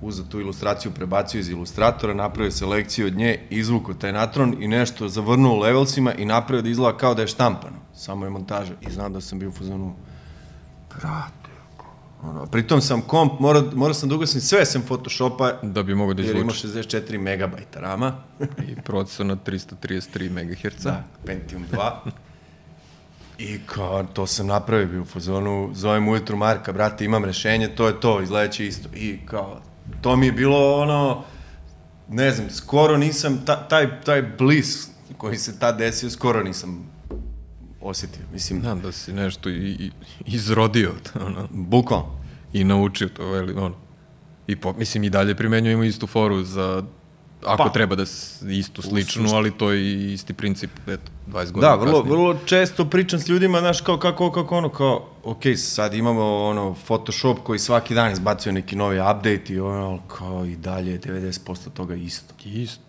uzeo 0.00 0.24
tu 0.24 0.40
ilustraciju, 0.40 0.92
prebacio 0.92 1.38
iz 1.38 1.48
ilustratora, 1.48 2.14
napravio 2.14 2.50
selekciju 2.50 3.06
od 3.06 3.16
nje, 3.16 3.40
izvukao 3.50 3.94
taj 3.94 4.12
natron 4.12 4.62
i 4.62 4.68
nešto 4.68 5.08
zavrnuo 5.08 5.56
u 5.56 5.58
levelsima 5.58 6.14
i 6.14 6.24
napravio 6.24 6.62
da 6.62 6.68
izgleda 6.68 6.98
kao 6.98 7.14
da 7.14 7.22
je 7.22 7.28
štampano. 7.28 7.76
Samo 7.94 8.26
je 8.26 8.30
montaža. 8.30 8.74
I 8.80 8.90
znam 8.90 9.12
da 9.12 9.20
sam 9.20 9.38
bio 9.38 9.48
u 9.48 9.52
fazonu, 9.52 9.94
brate, 10.90 11.47
ono, 12.22 12.46
pritom 12.46 12.80
sam 12.80 13.00
komp, 13.00 13.40
mora, 13.40 13.62
mora 13.74 13.94
sam 13.94 14.08
da 14.08 14.14
ugasim 14.14 14.40
sve 14.40 14.66
sem 14.66 14.82
Photoshopa, 14.82 15.52
da 15.62 15.82
bi 15.82 15.94
mogo 15.94 16.14
da 16.14 16.22
izvuče. 16.22 16.38
Jer 16.38 16.44
ima 16.44 16.52
64 16.52 17.18
megabajta 17.18 17.80
rama. 17.80 18.16
I 18.68 18.74
procesor 18.84 19.26
na 19.26 19.36
333 19.36 20.30
MHz. 20.30 20.84
Da, 20.84 21.04
Pentium 21.26 21.64
2. 21.72 21.90
I 23.38 23.58
kao, 23.66 24.04
to 24.12 24.26
sam 24.26 24.46
napravio, 24.46 24.86
bio 24.86 25.02
u 25.02 25.04
fazonu, 25.04 25.70
zovem 25.74 26.08
ujutru 26.08 26.36
Marka, 26.36 26.72
brate, 26.72 27.04
imam 27.04 27.24
rešenje, 27.24 27.68
to 27.68 27.86
je 27.86 28.00
to, 28.00 28.22
izgleda 28.22 28.50
će 28.50 28.66
isto. 28.66 28.88
I 28.94 29.18
kao, 29.26 29.60
to 30.00 30.16
mi 30.16 30.26
je 30.26 30.32
bilo 30.32 30.74
ono, 30.74 31.24
ne 32.08 32.30
znam, 32.30 32.50
skoro 32.50 32.96
nisam, 32.96 33.42
ta, 33.46 33.68
taj, 33.68 34.00
taj 34.00 34.22
blis 34.22 34.88
koji 35.16 35.36
se 35.36 35.58
tad 35.58 35.78
desio, 35.78 36.10
skoro 36.10 36.42
nisam 36.42 36.90
osetio. 37.80 38.22
Mislim, 38.32 38.60
da, 38.60 38.74
da 38.74 38.92
si 38.92 39.12
nešto 39.12 39.50
i, 39.50 39.70
i 39.70 39.90
izrodio. 40.26 40.92
Ono. 41.26 41.48
Bukvalno. 41.50 42.18
I 42.52 42.64
naučio 42.64 43.08
to, 43.08 43.30
veli, 43.30 43.52
ono. 43.52 43.74
I 44.46 44.56
po, 44.56 44.72
mislim, 44.72 45.04
i 45.04 45.10
dalje 45.10 45.34
primenjujemo 45.34 45.84
istu 45.84 46.06
foru 46.06 46.44
za 46.44 46.82
ako 47.44 47.64
pa, 47.64 47.72
treba 47.72 47.96
da 47.96 48.02
istu 48.50 48.82
sličnu, 48.82 49.28
ali 49.34 49.50
to 49.50 49.70
je 49.70 50.12
isti 50.12 50.34
princip, 50.34 50.70
eto, 50.86 51.12
20 51.28 51.52
godina 51.52 51.60
Da, 51.60 51.74
vrlo, 51.74 51.92
kasnije. 51.92 52.10
vrlo 52.10 52.38
često 52.46 52.84
pričam 52.84 53.20
s 53.20 53.28
ljudima, 53.28 53.60
znaš, 53.60 53.80
kao 53.80 53.98
kako, 53.98 54.32
kako 54.32 54.56
ono, 54.56 54.68
kao, 54.68 55.08
ok, 55.24 55.42
sad 55.56 55.94
imamo 55.94 56.44
ono 56.44 56.74
Photoshop 56.86 57.38
koji 57.38 57.58
svaki 57.58 57.94
dan 57.94 58.12
izbacuje 58.12 58.52
neki 58.52 58.76
novi 58.76 58.98
update 58.98 59.44
i 59.48 59.60
ono, 59.60 60.00
kao 60.08 60.44
i 60.44 60.56
dalje 60.56 61.00
90% 61.00 61.70
toga 61.74 61.94
isto. 61.94 62.34
Isto. 62.44 62.82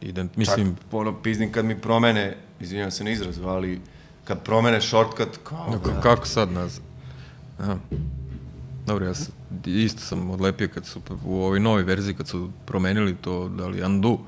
Ident, 0.00 0.36
mislim... 0.36 0.76
Čak, 0.76 0.84
ono, 0.92 1.22
piznim 1.22 1.52
kad 1.52 1.64
mi 1.64 1.80
promene, 1.80 2.36
izvinjam 2.60 2.90
se 2.90 3.04
na 3.04 3.10
izrazu, 3.10 3.44
ali 3.46 3.80
kad 4.26 4.42
promene 4.42 4.80
shortcut, 4.80 5.38
kao... 5.44 5.78
Da, 5.84 6.00
kako 6.00 6.26
sad 6.26 6.52
nazad? 6.52 6.82
Aha. 7.58 7.76
Dobro, 8.86 9.06
ja 9.06 9.14
sam, 9.14 9.32
isto 9.64 10.00
sam 10.00 10.30
odlepio 10.30 10.68
kad 10.74 10.86
su 10.86 11.00
u 11.24 11.42
ovoj 11.42 11.60
novoj 11.60 11.82
verziji, 11.82 12.14
kad 12.14 12.28
su 12.28 12.50
promenili 12.66 13.14
to, 13.14 13.48
da 13.48 13.66
li 13.66 13.82
undo 13.84 14.18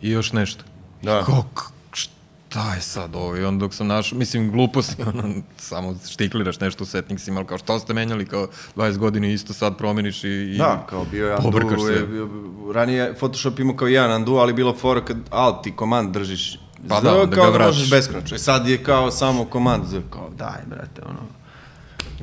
i 0.00 0.10
još 0.10 0.32
nešto. 0.32 0.64
Da. 1.02 1.24
Kako, 1.24 1.72
šta 1.92 2.74
je 2.74 2.80
sad 2.80 3.14
ovo? 3.14 3.36
I 3.36 3.44
onda 3.44 3.60
dok 3.60 3.74
sam 3.74 3.86
našao, 3.86 4.18
mislim, 4.18 4.50
gluposti, 4.50 5.02
ono, 5.14 5.34
samo 5.56 5.96
štikliraš 6.10 6.60
nešto 6.60 6.84
u 6.84 6.86
settingsima, 6.86 7.40
ali 7.40 7.46
kao 7.46 7.58
što 7.58 7.78
ste 7.78 7.94
menjali, 7.94 8.26
kao 8.26 8.48
20 8.76 8.96
godina 8.96 9.26
isto 9.26 9.52
sad 9.52 9.78
promeniš 9.78 10.24
i, 10.24 10.28
i 10.28 10.58
Da, 10.58 10.86
kao 10.88 11.04
bio 11.10 11.28
je 11.28 11.36
undo, 11.44 11.86
se. 11.86 11.92
Je, 11.92 12.06
bio, 12.06 12.28
ranije 12.72 13.14
Photoshop 13.14 13.58
imao 13.58 13.76
kao 13.76 13.88
jedan 13.88 14.16
undo, 14.16 14.32
ali 14.32 14.52
bilo 14.52 14.76
fora 14.76 15.04
kad 15.04 15.16
alt 15.30 15.66
i 15.66 15.76
komand 15.76 16.14
držiš 16.14 16.58
pa 16.88 17.00
Z, 17.00 17.02
da, 17.02 17.20
onda 17.20 17.36
kao 17.36 17.52
ga 17.52 17.58
da 17.58 17.66
možeš 17.66 17.90
beskonačno. 17.90 18.38
Sad 18.38 18.68
je 18.68 18.84
kao 18.84 19.10
samo 19.10 19.44
komand 19.44 19.86
Z, 19.86 20.00
kao 20.10 20.30
daj, 20.36 20.62
brate, 20.66 21.02
ono 21.06 21.20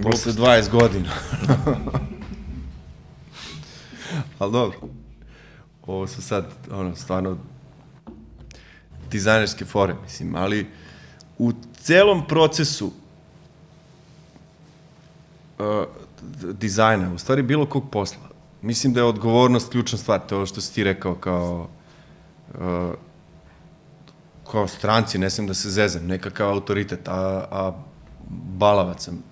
Posle 0.04 0.34
20 0.34 0.70
godina. 0.70 1.10
Ali 4.40 4.52
dobro. 4.52 4.78
Ovo 5.86 6.08
su 6.08 6.22
sad, 6.22 6.46
ono, 6.72 6.96
stvarno 6.96 7.38
dizajnerske 9.12 9.66
fore, 9.66 9.96
mislim, 10.04 10.36
ali 10.36 10.68
u 11.38 11.52
celom 11.74 12.28
procesu 12.28 12.92
uh, 15.60 15.66
dizajna, 16.54 17.14
u 17.14 17.18
stvari 17.18 17.42
bilo 17.42 17.66
kog 17.66 17.84
posla, 17.92 18.30
mislim 18.62 18.94
da 18.94 19.00
je 19.00 19.04
odgovornost 19.04 19.72
ključna 19.72 19.98
stvar, 19.98 20.20
to 20.28 20.36
je 20.36 20.38
ovo 20.38 20.46
što 20.46 20.62
si 20.62 20.74
ti 20.74 20.84
rekao 20.84 21.16
kao 21.16 21.68
uh, 22.54 22.60
kao 24.52 24.68
stranci, 24.68 25.18
ne 25.18 25.30
sam 25.30 25.48
da 25.48 25.54
se 25.54 25.70
zezam, 25.70 26.06
nekakav 26.06 26.50
autoritet, 26.50 27.08
a, 27.08 27.46
a 27.52 27.84
balavac 28.30 29.04
sam 29.04 29.24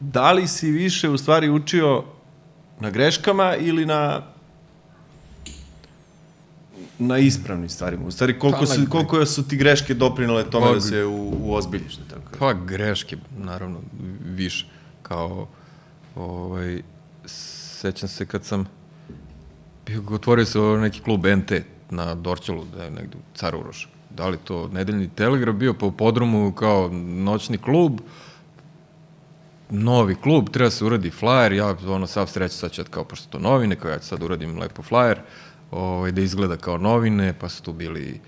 da 0.00 0.32
li 0.32 0.48
si 0.48 0.70
više 0.70 1.08
u 1.08 1.18
stvari 1.18 1.50
učio 1.50 2.04
na 2.80 2.90
greškama 2.90 3.56
ili 3.56 3.86
na 3.86 4.22
na 6.98 7.18
ispravnim 7.18 7.68
stvarima. 7.68 8.06
U 8.06 8.10
stvari, 8.10 8.38
koliko, 8.38 8.60
pa, 8.60 8.66
su, 8.66 8.80
koliko 8.90 9.26
su 9.26 9.48
ti 9.48 9.56
greške 9.56 9.94
doprinale 9.94 10.50
tome 10.50 10.66
pa, 10.66 10.74
da 10.74 10.80
se 10.80 11.04
u, 11.04 11.32
u 11.40 11.54
ozbiljiš? 11.54 11.96
Da 11.96 12.04
tako. 12.04 12.38
Pa, 12.38 12.52
greške, 12.52 13.16
naravno, 13.38 13.80
više. 14.24 14.66
Kao, 15.02 15.48
ovaj, 16.14 16.82
sećam 17.26 18.08
se 18.08 18.26
kad 18.26 18.44
sam 18.44 18.66
bio, 19.86 20.02
otvorio 20.10 20.46
se 20.46 20.58
neki 20.58 21.00
klub 21.00 21.26
NT 21.26 21.52
na 21.90 22.14
Dorćolu, 22.14 22.64
da 22.76 22.84
je 22.84 22.90
negde 22.90 23.16
u 23.16 23.36
Caruroš. 23.36 23.88
Da 24.14 24.28
li 24.28 24.36
to 24.44 24.68
nedeljni 24.72 25.08
telegraf 25.08 25.54
bio 25.54 25.74
po 25.74 25.90
podrumu 25.90 26.52
kao 26.52 26.88
noćni 27.02 27.58
klub, 27.58 28.00
novi 29.70 30.14
klub, 30.14 30.48
treba 30.48 30.70
se 30.70 30.84
uradi 30.84 31.10
flyer, 31.10 31.52
ja 31.52 31.76
ono 31.94 32.06
sav 32.06 32.26
sreća 32.26 32.54
sad 32.54 32.72
ću 32.72 32.82
kao, 32.90 33.04
pošto 33.04 33.28
to 33.28 33.38
novine, 33.38 33.76
kao 33.76 33.90
ja 33.90 33.98
ću 33.98 34.06
sad 34.06 34.22
uradim 34.22 34.58
lepo 34.58 34.82
flyer, 34.82 35.16
ovaj, 35.70 36.12
da 36.12 36.20
izgleda 36.20 36.56
kao 36.56 36.78
novine, 36.78 37.34
pa 37.40 37.48
su 37.48 37.62
tu 37.62 37.72
bili 37.72 38.20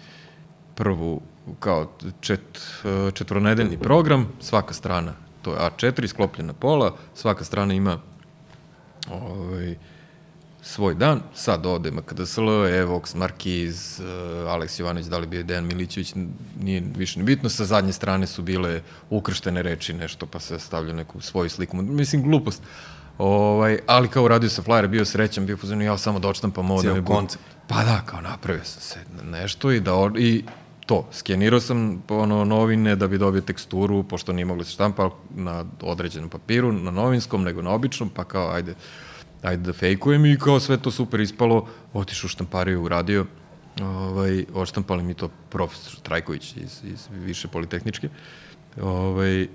prvu 0.74 1.20
kao 1.60 1.92
čet, 2.20 2.60
četvronedeljni 3.14 3.78
program, 3.78 4.28
svaka 4.40 4.74
strana, 4.74 5.12
to 5.42 5.52
je 5.52 5.58
A4, 5.58 6.06
sklopljena 6.06 6.52
pola, 6.52 6.96
svaka 7.14 7.44
strana 7.44 7.74
ima 7.74 7.98
ovaj, 9.10 9.76
svoj 10.66 10.94
dan, 10.94 11.20
sad 11.34 11.66
ode 11.66 11.90
MKDSL, 11.90 12.48
Evox, 12.50 13.16
Markiz, 13.16 14.00
uh, 14.00 14.50
Aleks 14.52 14.78
Jovanović, 14.78 15.06
da 15.06 15.18
li 15.18 15.26
bio 15.26 15.42
Dejan 15.42 15.66
Milićević, 15.66 16.14
nije 16.60 16.82
više 16.96 17.18
ni 17.18 17.24
bitno, 17.24 17.48
sa 17.48 17.64
zadnje 17.64 17.92
strane 17.92 18.26
su 18.26 18.42
bile 18.42 18.82
ukrštene 19.10 19.62
reči 19.62 19.92
nešto, 19.92 20.26
pa 20.26 20.40
se 20.40 20.58
stavlja 20.58 20.92
neku 20.92 21.20
svoju 21.20 21.50
sliku, 21.50 21.76
mislim 21.76 22.22
glupost, 22.22 22.62
Ovaj, 23.18 23.78
ali 23.86 24.08
kao 24.08 24.24
uradio 24.24 24.50
sa 24.50 24.62
flyer, 24.62 24.86
bio 24.86 25.04
srećan, 25.04 25.46
bio 25.46 25.56
fuzonu, 25.56 25.84
ja 25.84 25.98
samo 25.98 26.18
dočtam 26.18 26.50
pa 26.50 26.62
mogu 26.62 26.82
da 26.82 26.88
mi 26.88 26.94
Cijel 26.94 27.04
koncept. 27.04 27.44
Pa 27.68 27.84
da, 27.84 28.02
kao 28.06 28.20
napravio 28.20 28.64
sam 28.64 28.82
se 28.82 28.98
nešto 29.24 29.70
i 29.72 29.80
da 29.80 29.92
i 30.18 30.44
to, 30.86 31.08
skenirao 31.12 31.60
sam 31.60 32.02
ono, 32.08 32.44
novine 32.44 32.96
da 32.96 33.06
bi 33.06 33.18
dobio 33.18 33.40
teksturu, 33.40 34.02
pošto 34.02 34.32
nije 34.32 34.44
moglo 34.44 34.64
se 34.64 34.70
štampa 34.70 35.10
na 35.34 35.64
određenom 35.80 36.30
papiru, 36.30 36.72
na 36.72 36.90
novinskom, 36.90 37.42
nego 37.42 37.62
na 37.62 37.70
običnom, 37.70 38.08
pa 38.08 38.24
kao, 38.24 38.50
ajde, 38.50 38.74
ajde 39.46 39.62
da 39.62 39.72
fejkujem 39.72 40.26
i 40.26 40.38
kao 40.38 40.60
sve 40.60 40.76
to 40.76 40.90
super 40.90 41.20
ispalo, 41.20 41.66
otišu 41.92 42.26
u 42.26 42.28
štampariju, 42.28 42.82
uradio, 42.82 43.26
ovaj, 43.82 44.44
oštampali 44.54 45.02
mi 45.02 45.14
to 45.14 45.28
profesor 45.50 46.00
Trajković 46.02 46.56
iz, 46.56 46.80
iz 46.84 47.08
više 47.12 47.48
politehničke, 47.48 48.08
ovaj, 48.82 49.48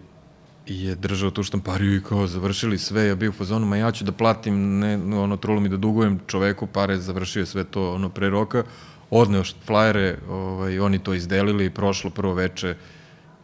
je 0.68 0.96
držao 0.96 1.32
tu 1.32 1.44
štampariju 1.44 1.96
i 1.96 2.04
kao 2.04 2.28
završili 2.28 2.78
sve, 2.78 3.08
ja 3.08 3.16
bio 3.16 3.30
u 3.30 3.34
fazonu, 3.34 3.66
ma 3.66 3.78
ja 3.78 3.92
ću 3.92 4.06
da 4.06 4.12
platim, 4.12 4.80
ne, 4.80 4.96
ono, 4.96 5.38
trulo 5.38 5.60
mi 5.60 5.70
da 5.70 5.78
dugujem 5.78 6.20
čoveku 6.28 6.68
pare, 6.68 6.98
završio 6.98 7.46
sve 7.46 7.64
to 7.64 7.94
ono 7.94 8.10
pre 8.10 8.30
roka, 8.30 8.64
odneo 9.10 9.44
flajere, 9.66 10.18
ovaj, 10.30 10.80
oni 10.80 11.00
to 11.00 11.14
izdelili, 11.14 11.70
prošlo 11.70 12.10
prvo 12.10 12.34
veče, 12.34 12.76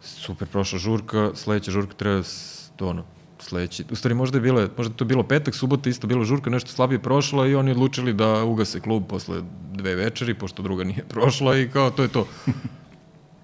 super 0.02 0.48
prošla 0.48 0.78
žurka, 0.78 1.30
sledeća 1.34 1.70
žurka 1.70 1.94
treba 1.94 2.22
s, 2.22 2.70
ono, 2.80 3.04
sledeći, 3.42 3.84
u 3.90 3.96
stvari 3.96 4.14
možda 4.14 4.38
je 4.38 4.42
bilo, 4.42 4.68
možda 4.76 4.94
to 4.94 5.04
bilo 5.04 5.22
petak, 5.22 5.54
subota 5.54 5.90
isto 5.90 6.06
bilo 6.06 6.24
žurka, 6.24 6.50
nešto 6.50 6.70
slabije 6.70 6.98
prošla 6.98 7.46
i 7.46 7.54
oni 7.54 7.70
odlučili 7.70 8.12
da 8.12 8.44
ugase 8.44 8.80
klub 8.80 9.04
posle 9.08 9.42
dve 9.72 9.94
večeri, 9.94 10.34
pošto 10.34 10.62
druga 10.62 10.84
nije 10.84 11.04
prošla 11.12 11.56
i 11.56 11.68
kao 11.68 11.90
to 11.90 12.02
je 12.02 12.08
to. 12.08 12.26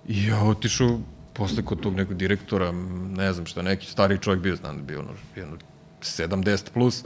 I 0.09 0.27
ja 0.27 0.43
otišao 0.43 1.01
posle 1.33 1.65
kod 1.65 1.81
tog 1.81 1.95
nekog 1.95 2.17
direktora, 2.17 2.73
ne 3.17 3.33
znam 3.33 3.47
šta, 3.47 3.63
neki 3.63 3.87
stari 3.87 4.19
čovjek 4.19 4.43
bio, 4.43 4.57
znam 4.57 4.77
da 4.77 4.83
bio 4.83 5.01
ono, 5.01 5.11
ono 5.37 5.57
70 6.01 6.71
plus, 6.75 7.05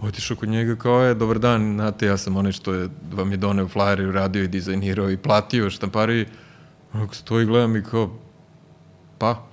otišao 0.00 0.36
kod 0.36 0.48
njega 0.48 0.76
kao 0.76 1.02
je, 1.02 1.14
dobar 1.14 1.38
dan, 1.38 1.74
znate, 1.74 2.06
ja 2.06 2.16
sam 2.16 2.36
onaj 2.36 2.52
što 2.52 2.74
je, 2.74 2.88
vam 3.12 3.30
je 3.30 3.36
doneo 3.36 3.68
flyer 3.68 4.34
i 4.38 4.44
i 4.44 4.48
dizajnirao 4.48 5.10
i 5.10 5.16
platio 5.16 5.70
štampari. 5.70 6.26
Onako 6.92 7.14
stoji, 7.14 7.46
gledam 7.46 7.76
i 7.76 7.82
kao, 7.82 8.18
pa, 9.18 9.46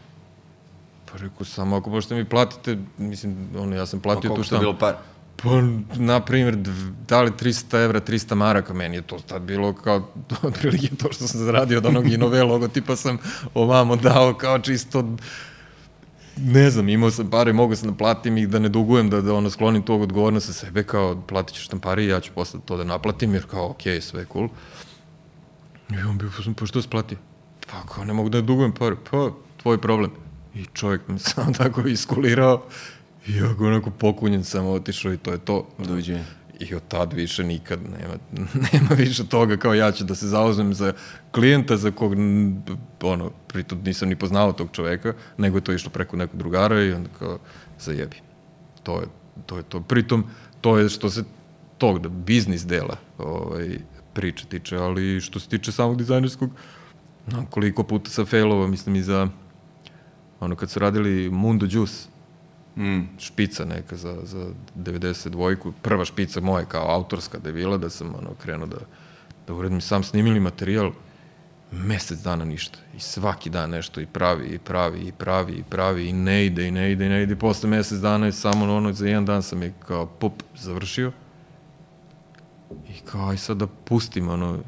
pa 1.14 1.20
rekao, 1.20 1.46
samo 1.46 1.76
ako 1.76 1.90
možete 1.90 2.16
mi 2.16 2.26
platite, 2.26 2.78
mislim, 2.98 3.48
ono, 3.58 3.76
ja 3.76 3.86
sam 3.86 4.00
platio 4.00 4.22
tu 4.22 4.28
Koliko 4.28 4.44
što 4.44 4.56
je 4.56 4.60
štampu. 4.60 4.78
bilo 4.78 4.80
par? 4.80 4.96
Pa, 5.36 5.50
na 5.96 6.20
primjer, 6.20 6.56
da 7.08 7.22
li 7.22 7.32
300 7.32 7.84
evra, 7.84 8.02
300 8.02 8.36
maraka, 8.36 8.74
meni 8.74 8.96
je 8.96 9.02
to 9.02 9.20
tad 9.20 9.42
bilo 9.42 9.74
kao, 9.74 10.10
otprilike 10.48 10.96
to 10.96 11.12
što 11.12 11.28
sam 11.28 11.42
zaradio 11.42 11.78
od 11.78 11.86
onog 11.86 12.08
Inove 12.12 12.44
logotipa 12.44 12.96
sam 12.96 13.18
ovamo 13.54 13.96
dao 13.96 14.34
kao 14.34 14.60
čisto, 14.60 15.16
ne 16.38 16.70
znam, 16.70 16.90
imao 16.90 17.12
sam 17.12 17.30
pare, 17.30 17.54
mogu 17.54 17.76
sam 17.76 17.90
da 17.90 17.98
platim 17.98 18.38
ih, 18.38 18.50
da 18.50 18.60
ne 18.60 18.70
dugujem, 18.70 19.10
da, 19.10 19.22
da 19.22 19.34
ono 19.34 19.50
sklonim 19.50 19.82
tog 19.82 20.02
odgovornost 20.02 20.46
sa 20.46 20.54
sebe, 20.54 20.84
kao 20.84 21.22
platit 21.28 21.56
ćeš 21.56 21.66
štampari, 21.66 22.08
ja 22.08 22.20
ću 22.20 22.32
posle 22.36 22.60
to 22.66 22.78
da 22.78 22.84
naplatim, 22.84 23.34
jer 23.34 23.46
kao, 23.46 23.70
okej, 23.70 23.98
okay, 23.98 24.02
sve 24.02 24.22
je 24.22 24.26
cool. 24.34 24.50
I 25.90 26.04
on 26.10 26.18
bio, 26.18 26.30
pa, 26.38 26.52
pa 26.60 26.66
što 26.66 26.82
si 26.82 26.90
platio? 26.90 27.18
Pa 27.72 27.94
kao, 27.94 28.06
ne 28.06 28.14
mogu 28.14 28.30
da 28.30 28.42
dugujem 28.42 28.72
pare, 28.72 28.96
pa, 29.12 29.32
tvoj 29.62 29.82
problem. 29.82 30.12
I 30.56 30.66
čovjek 30.74 31.08
mi 31.08 31.20
samo 31.34 31.54
tako 31.54 31.82
iskulirao, 31.82 32.64
i 33.28 33.36
ja 33.36 33.54
ga 33.54 33.68
onako 33.68 33.90
pokunjen 33.90 34.44
sam 34.44 34.66
otišao 34.66 35.14
i 35.14 35.18
to 35.18 35.32
je 35.32 35.38
to. 35.38 35.68
Doviđenja. 35.78 36.24
I 36.60 36.76
od 36.76 36.82
tad 36.88 37.14
više 37.14 37.44
nikad 37.44 37.80
nema, 37.84 38.14
nema 38.74 38.90
više 38.98 39.28
toga 39.28 39.58
kao 39.58 39.74
ja 39.74 39.92
ću 39.92 40.04
da 40.04 40.16
se 40.16 40.28
zauzmem 40.28 40.74
za 40.74 40.94
klijenta 41.32 41.78
za 41.78 41.92
kog, 41.92 42.14
ono, 43.02 43.32
pritom 43.48 43.80
nisam 43.86 44.10
ni 44.10 44.16
poznao 44.16 44.54
tog 44.54 44.70
čoveka, 44.72 45.14
nego 45.38 45.58
je 45.58 45.64
to 45.64 45.74
išlo 45.74 45.92
preko 45.92 46.18
nekog 46.18 46.38
drugara 46.38 46.82
i 46.82 46.92
onda 46.92 47.10
kao 47.20 47.40
zajebi. 47.80 48.16
To 48.84 49.00
je 49.00 49.08
to. 49.46 49.58
Je 49.58 49.64
to. 49.64 49.82
Pritom, 49.82 50.24
to 50.62 50.78
je 50.78 50.90
što 50.90 51.10
se 51.10 51.24
tog 51.78 52.00
da, 52.00 52.10
biznis 52.10 52.66
dela 52.66 52.98
ovaj, 53.18 53.78
priče 54.14 54.46
tiče, 54.46 54.78
ali 54.78 55.22
što 55.22 55.40
se 55.40 55.50
tiče 55.50 55.72
samog 55.72 55.98
dizajnerskog, 55.98 56.50
koliko 57.50 57.84
puta 57.84 58.10
sam 58.10 58.26
failova, 58.26 58.68
mislim 58.68 58.96
i 58.96 59.02
za 59.02 59.28
ono 60.44 60.56
kad 60.56 60.70
su 60.70 60.80
radili 60.80 61.30
Mundo 61.30 61.66
Juice, 61.70 62.14
Mm. 62.76 63.02
špica 63.18 63.66
neka 63.66 63.96
za, 63.96 64.18
za 64.24 64.48
92-ku, 64.76 65.72
prva 65.82 66.06
špica 66.06 66.42
moja 66.42 66.66
kao 66.66 66.96
autorska 66.96 67.38
da 67.38 67.50
je 67.50 67.54
bila, 67.54 67.78
da 67.78 67.90
sam 67.90 68.16
ono, 68.16 68.34
krenuo 68.44 68.68
da, 68.68 68.78
da 69.48 69.54
uredim 69.54 69.82
sam 69.82 70.04
snimili 70.04 70.40
materijal, 70.40 70.92
mesec 71.72 72.20
dana 72.20 72.46
ništa. 72.46 72.80
I 72.96 73.00
svaki 73.00 73.50
dan 73.50 73.70
nešto 73.70 74.02
i 74.02 74.06
pravi, 74.06 74.48
i 74.48 74.60
pravi, 74.60 75.00
i 75.00 75.12
pravi, 75.12 75.54
i 75.54 75.64
pravi, 75.70 76.08
i 76.08 76.14
ne 76.14 76.46
ide, 76.46 76.68
i 76.68 76.72
ne 76.72 76.92
ide, 76.92 77.06
i 77.06 77.10
ne 77.10 77.24
ide. 77.24 77.34
I 77.34 77.40
posle 77.40 77.70
mesec 77.70 78.00
dana 78.00 78.26
je 78.26 78.32
samo 78.32 78.76
ono, 78.76 78.94
za 78.94 79.08
jedan 79.08 79.26
dan 79.26 79.44
sam 79.44 79.62
je 79.62 79.74
kao 79.88 80.06
pop 80.06 80.34
završio. 80.56 81.12
I 82.90 83.00
kao, 83.06 83.30
aj 83.30 83.38
sad 83.38 83.58
da 83.58 83.68
pustim 83.68 84.30
ono, 84.30 84.60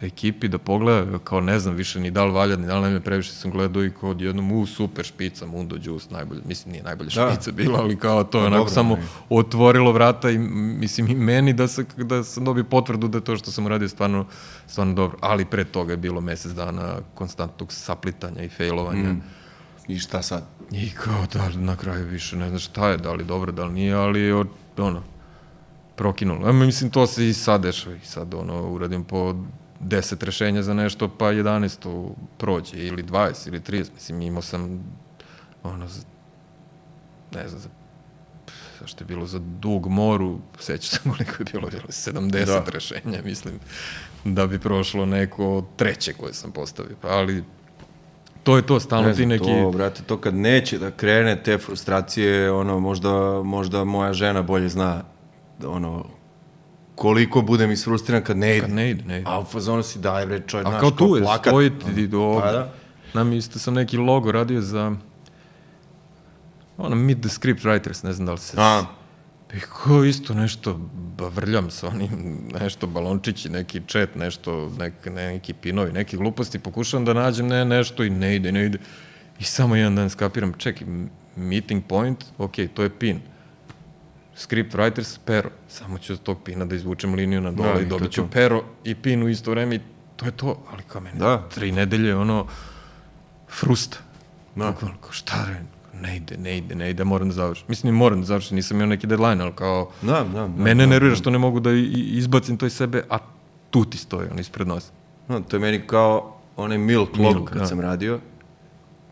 ekipi 0.00 0.48
da 0.48 0.58
pogleda, 0.58 1.18
kao 1.18 1.40
ne 1.40 1.58
znam 1.58 1.74
više 1.74 2.00
ni 2.00 2.10
da 2.10 2.24
li 2.24 2.32
valja, 2.32 2.56
ni 2.56 2.66
da 2.66 2.78
li 2.78 2.82
ne 2.82 2.90
me 2.90 3.00
previše 3.00 3.32
sam 3.32 3.50
gledao 3.50 3.84
i 3.84 3.90
kao 4.00 4.10
odjednom, 4.10 4.52
u, 4.52 4.66
super 4.66 5.04
špica, 5.04 5.46
Mundo 5.46 5.76
Juice, 5.82 6.06
najbolje, 6.10 6.40
mislim 6.44 6.72
nije 6.72 6.84
najbolja 6.84 7.10
Da. 7.14 7.32
špica 7.32 7.52
bila, 7.52 7.78
ali 7.80 7.96
kao 7.96 8.24
to 8.24 8.38
je 8.38 8.42
Pa 8.42 8.46
onako 8.46 8.58
dobro, 8.58 8.74
samo 8.74 8.96
ne. 8.96 9.02
otvorilo 9.28 9.92
vrata 9.92 10.30
i 10.30 10.38
mislim 10.38 11.08
i 11.08 11.14
meni 11.14 11.52
da, 11.52 11.68
se, 11.68 11.84
da 11.96 12.24
sam 12.24 12.44
dobio 12.44 12.64
potvrdu 12.64 13.08
da 13.08 13.18
je 13.18 13.24
to 13.24 13.36
što 13.36 13.50
sam 13.50 13.66
uradio 13.66 13.88
stvarno, 13.88 14.26
stvarno 14.66 14.94
dobro, 14.94 15.18
ali 15.20 15.44
pre 15.44 15.64
toga 15.64 15.92
je 15.92 15.96
bilo 15.96 16.20
mesec 16.20 16.52
dana 16.52 16.96
konstantnog 17.14 17.72
saplitanja 17.72 18.42
i 18.42 18.48
failovanja. 18.48 19.12
Mm. 19.12 19.22
I 19.88 19.98
šta 19.98 20.22
sad? 20.22 20.44
I 20.72 20.90
kao 20.90 21.26
da 21.32 21.48
na 21.48 21.76
kraju 21.76 22.06
više 22.06 22.36
ne 22.36 22.48
znaš 22.48 22.64
šta 22.64 22.88
je, 22.88 22.96
da 22.96 23.12
li 23.12 23.24
dobro, 23.24 23.52
da 23.52 23.64
li 23.64 23.72
nije, 23.72 23.94
ali 23.94 24.32
od, 24.32 24.48
ono, 24.78 25.02
prokinulo. 25.96 26.48
A 26.48 26.52
mislim, 26.52 26.90
to 26.90 27.06
se 27.06 27.28
i 27.28 27.32
sad 27.32 27.62
dešava. 27.62 27.96
I 27.96 28.04
sad, 28.04 28.34
ono, 28.34 28.62
uradim 28.70 29.04
po 29.04 29.34
10 29.80 30.24
rešenja 30.24 30.62
za 30.62 30.74
nešto, 30.74 31.08
pa 31.08 31.26
11 31.26 32.10
prođe, 32.38 32.86
ili 32.86 33.02
20, 33.02 33.48
ili 33.48 33.60
30. 33.60 33.88
Mislim, 33.94 34.22
imao 34.22 34.42
sam, 34.42 34.84
ono, 35.62 35.88
za, 35.88 36.02
ne 37.34 37.48
znam, 37.48 37.60
za 37.60 37.68
zašto 38.80 39.04
je 39.04 39.06
bilo 39.06 39.26
za 39.26 39.38
dug 39.38 39.86
moru, 39.86 40.38
sećam 40.58 40.90
se 40.90 40.98
koliko 41.10 41.32
je 41.38 41.44
bilo, 41.52 41.68
bilo 41.70 41.82
je 41.82 41.92
70 41.92 42.46
da. 42.46 42.64
Rešenja, 42.70 43.22
mislim, 43.24 43.54
da 44.24 44.46
bi 44.46 44.58
prošlo 44.58 45.06
neko 45.06 45.64
treće 45.76 46.12
koje 46.12 46.34
sam 46.34 46.52
postavio. 46.52 46.96
Pa, 47.02 47.08
ali 47.08 47.44
to 48.42 48.56
je 48.56 48.66
to, 48.66 48.80
stalno 48.80 49.08
Ne 49.08 49.14
ti 49.14 49.16
znam, 49.16 49.28
neki... 49.28 49.44
to, 49.44 49.70
brate, 49.70 50.02
to 50.02 50.20
kad 50.20 50.34
neće 50.34 50.78
da 50.78 50.90
krene 50.90 51.42
te 51.42 51.58
frustracije, 51.58 52.52
ono, 52.52 52.80
možda, 52.80 53.42
možda 53.42 53.84
moja 53.84 54.12
žena 54.12 54.42
bolje 54.42 54.68
zna, 54.68 55.04
ono, 55.66 56.04
koliko 57.00 57.42
budem 57.42 57.70
isfrustriran 57.70 58.22
kad 58.22 58.36
ne 58.36 58.56
ide. 58.56 58.60
Kad 58.60 58.70
ne 58.70 58.90
ide, 58.90 59.04
ne 59.04 59.20
ide. 59.20 59.30
A 59.30 59.40
u 59.40 59.44
fazonu 59.44 59.82
si 59.82 59.98
daj, 59.98 60.26
bre, 60.26 60.40
čovjek, 60.46 60.66
A 60.66 60.70
znaš, 60.70 60.80
kao 60.80 60.90
tu 60.90 61.16
je, 61.16 61.22
plakat, 61.22 61.50
stoji 61.50 61.70
ti 61.94 62.06
do 62.06 62.20
ovde. 62.20 62.46
Pa 62.46 62.52
da. 62.52 62.72
Nam 63.14 63.32
isto 63.32 63.58
sam 63.58 63.74
neki 63.74 63.96
logo 63.96 64.32
radio 64.32 64.60
za 64.60 64.92
ono 66.78 66.96
Meet 66.96 67.20
the 67.20 67.28
Script 67.28 67.64
Writers, 67.64 68.04
ne 68.04 68.12
znam 68.12 68.26
da 68.26 68.32
li 68.32 68.38
se... 68.38 68.56
A, 68.58 68.84
I 69.54 69.60
kao 69.60 70.04
isto 70.04 70.34
nešto, 70.34 70.80
vrljam 71.18 71.70
sa 71.70 71.88
onim, 71.88 72.38
nešto 72.60 72.86
balončići, 72.86 73.48
neki 73.48 73.80
chat, 73.88 74.14
nešto, 74.14 74.72
nek, 74.78 74.94
neki 75.06 75.54
pinovi, 75.54 75.92
neke 75.92 76.16
gluposti, 76.16 76.58
pokušavam 76.58 77.04
da 77.04 77.12
nađem 77.12 77.48
ne, 77.48 77.64
nešto 77.64 78.04
i 78.04 78.10
ne 78.10 78.36
ide, 78.36 78.52
ne 78.52 78.66
ide. 78.66 78.78
I 79.38 79.44
samo 79.44 79.76
jedan 79.76 79.96
dan 79.96 80.10
skapiram, 80.10 80.52
čekaj, 80.52 80.86
meeting 81.36 81.84
point, 81.88 82.24
ok, 82.38 82.54
to 82.74 82.82
je 82.82 82.90
pin. 82.98 83.20
Script 84.40 84.74
writers, 84.74 85.18
pero. 85.24 85.50
Samo 85.68 85.98
ću 85.98 86.12
od 86.12 86.22
tog 86.22 86.38
pina 86.44 86.64
da 86.64 86.74
izvučem 86.74 87.14
liniju 87.14 87.40
na 87.40 87.52
dole 87.52 87.74
Da, 87.74 87.80
i 87.80 87.84
dobit 87.84 88.12
ću 88.12 88.24
pero 88.32 88.64
i 88.84 88.94
pin 88.94 89.22
u 89.22 89.28
isto 89.28 89.50
vreme 89.50 89.74
i 89.74 89.80
to 90.16 90.26
je 90.26 90.32
to. 90.32 90.62
Ali 90.72 90.82
kao 90.82 91.00
meni, 91.00 91.18
Da. 91.18 91.48
tri 91.54 91.72
nedelje, 91.72 92.16
ono, 92.16 92.46
frusta. 93.58 93.98
Da. 94.56 94.70
Bukvalno, 94.70 94.96
kao 95.00 95.12
šta 95.12 95.44
re, 95.48 95.60
ne 96.00 96.16
ide, 96.16 96.36
ne 96.36 96.58
ide, 96.58 96.74
ne 96.74 96.90
ide, 96.90 97.04
moram 97.04 97.28
da 97.28 97.34
završim. 97.34 97.64
Mislim, 97.68 97.94
moram 97.94 98.20
da 98.20 98.26
završim, 98.26 98.56
nisam 98.56 98.76
imao 98.76 98.86
neki 98.86 99.06
deadline, 99.06 99.42
ali 99.42 99.52
kao, 99.52 99.90
da, 100.02 100.12
da. 100.12 100.22
da 100.22 100.46
mene 100.46 100.84
da, 100.84 100.90
nervira 100.90 101.10
da. 101.14 101.16
što 101.16 101.30
ne 101.30 101.38
mogu 101.38 101.60
da 101.60 101.70
izbacim 101.94 102.56
to 102.56 102.66
iz 102.66 102.72
sebe, 102.72 103.04
a 103.10 103.18
tu 103.70 103.84
ti 103.84 103.98
stoji, 103.98 104.28
on 104.32 104.38
ispred 104.38 104.68
nosa. 104.68 104.92
No, 105.28 105.40
to 105.40 105.56
je 105.56 105.60
meni 105.60 105.80
kao 105.86 106.36
onaj 106.56 106.78
Milk 106.78 107.16
Milk, 107.16 107.48
kad 107.48 107.58
da. 107.58 107.66
sam 107.66 107.80
radio. 107.80 108.20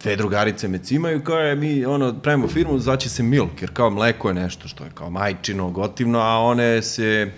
Dve 0.02 0.16
drugarice 0.16 0.68
me 0.68 0.78
cimaju, 0.78 1.24
kao 1.24 1.38
je 1.38 1.56
mi, 1.56 1.84
ono, 1.84 2.14
pravimo 2.22 2.48
firmu, 2.48 2.78
zvaće 2.78 3.08
se 3.08 3.22
Milk, 3.22 3.61
jer 3.61 3.70
kao 3.72 3.90
mleko 3.90 4.28
je 4.28 4.34
nešto 4.34 4.68
što 4.68 4.84
je 4.84 4.90
kao 4.94 5.11
majčino, 5.11 5.70
gotivno, 5.70 6.18
a 6.18 6.38
one 6.38 6.82
se 6.82 7.32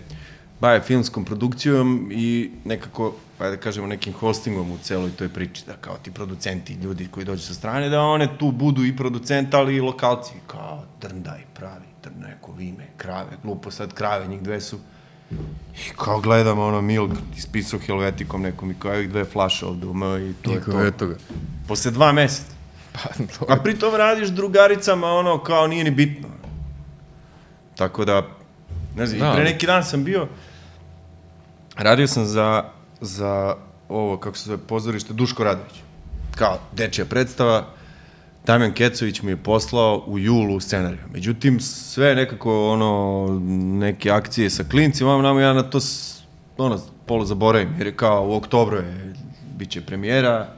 bave 0.61 0.81
filmskom 0.81 1.25
produkcijom 1.25 2.09
i 2.13 2.51
nekako, 2.65 3.15
pa 3.39 3.51
da 3.51 3.57
kažemo, 3.57 3.87
nekim 3.87 4.13
hostingom 4.13 4.71
u 4.71 4.79
celoj 4.83 5.11
toj 5.11 5.29
priči, 5.29 5.63
da 5.67 5.73
kao 5.73 5.97
ti 5.97 6.11
producenti, 6.11 6.75
ljudi 6.75 7.09
koji 7.11 7.27
dođu 7.27 7.43
sa 7.43 7.55
strane, 7.55 7.89
da 7.89 8.03
one 8.03 8.29
tu 8.39 8.51
budu 8.51 8.85
i 8.85 8.97
producent, 8.97 9.55
ali 9.55 9.77
i 9.77 9.81
lokalci, 9.81 10.33
kao 10.47 10.85
drndaj, 11.01 11.41
pravi, 11.55 11.87
drneko, 12.03 12.53
vime, 12.53 12.87
krave, 12.97 13.31
glupo 13.43 13.71
sad 13.71 13.95
krave, 13.95 14.27
njih 14.27 14.43
dve 14.43 14.61
su 14.61 14.79
I 15.31 15.91
kao 15.97 16.21
gledam 16.21 16.59
ono 16.59 16.81
Milk 16.81 17.11
ispisao 17.37 17.81
helvetikom 17.87 18.43
nekom 18.43 18.71
i 18.71 18.75
kao 18.79 18.91
ovih 18.91 19.09
dve 19.11 19.25
flaše 19.25 19.67
ovde 19.67 19.87
u 19.87 19.91
M 19.91 20.03
i 20.03 20.35
to 20.43 20.51
je 20.51 20.57
Niko, 20.57 20.71
to. 20.73 20.87
eto 20.87 21.07
ga. 21.07 21.15
Posle 21.69 21.91
dva 21.91 22.13
meseca. 22.13 22.53
Pa, 22.93 23.01
to 23.39 23.47
A 23.49 23.57
pritom 23.57 23.95
radiš 23.95 24.29
drugaricama 24.29 25.07
ono 25.07 25.43
kao 25.43 25.67
nije 25.67 25.85
ni 25.85 25.91
bitno. 25.91 26.29
Tako 27.77 28.05
da, 28.05 28.27
ne 28.97 29.07
znam, 29.07 29.21
Da, 29.21 29.31
i 29.33 29.35
pre 29.35 29.45
neki 29.45 29.67
dan 29.67 29.85
sam 29.85 30.05
bio, 30.05 30.29
radio 31.77 32.07
sam 32.07 32.25
za, 32.25 32.65
za 33.01 33.57
ovo, 33.89 34.17
kako 34.17 34.37
se 34.37 34.45
zove, 34.45 34.59
pozorište 34.59 35.13
Duško 35.13 35.45
Radović. 35.45 35.75
Kao 36.37 36.59
dečija 36.73 37.05
predstava, 37.05 37.67
Damjan 38.47 38.73
Kecović 38.73 39.23
mi 39.23 39.31
je 39.31 39.37
poslao 39.37 40.05
u 40.07 40.19
julu 40.19 40.61
scenariju. 40.61 41.03
Međutim, 41.13 41.61
sve 41.61 42.15
nekako, 42.15 42.71
ono, 42.71 43.41
neke 43.79 44.11
akcije 44.11 44.51
sa 44.51 44.65
klincima, 44.65 45.11
vam 45.11 45.23
nam 45.23 45.39
ja 45.39 45.53
na 45.53 45.63
to, 45.63 45.79
ono, 46.59 46.81
polo 47.07 47.25
zaboravim, 47.25 47.75
jer 47.79 47.87
je 47.87 47.97
kao 47.97 48.29
u 48.29 48.35
oktobru 48.35 48.77
je, 48.77 49.15
bit 49.57 49.71
će 49.71 49.81
premijera 49.81 50.49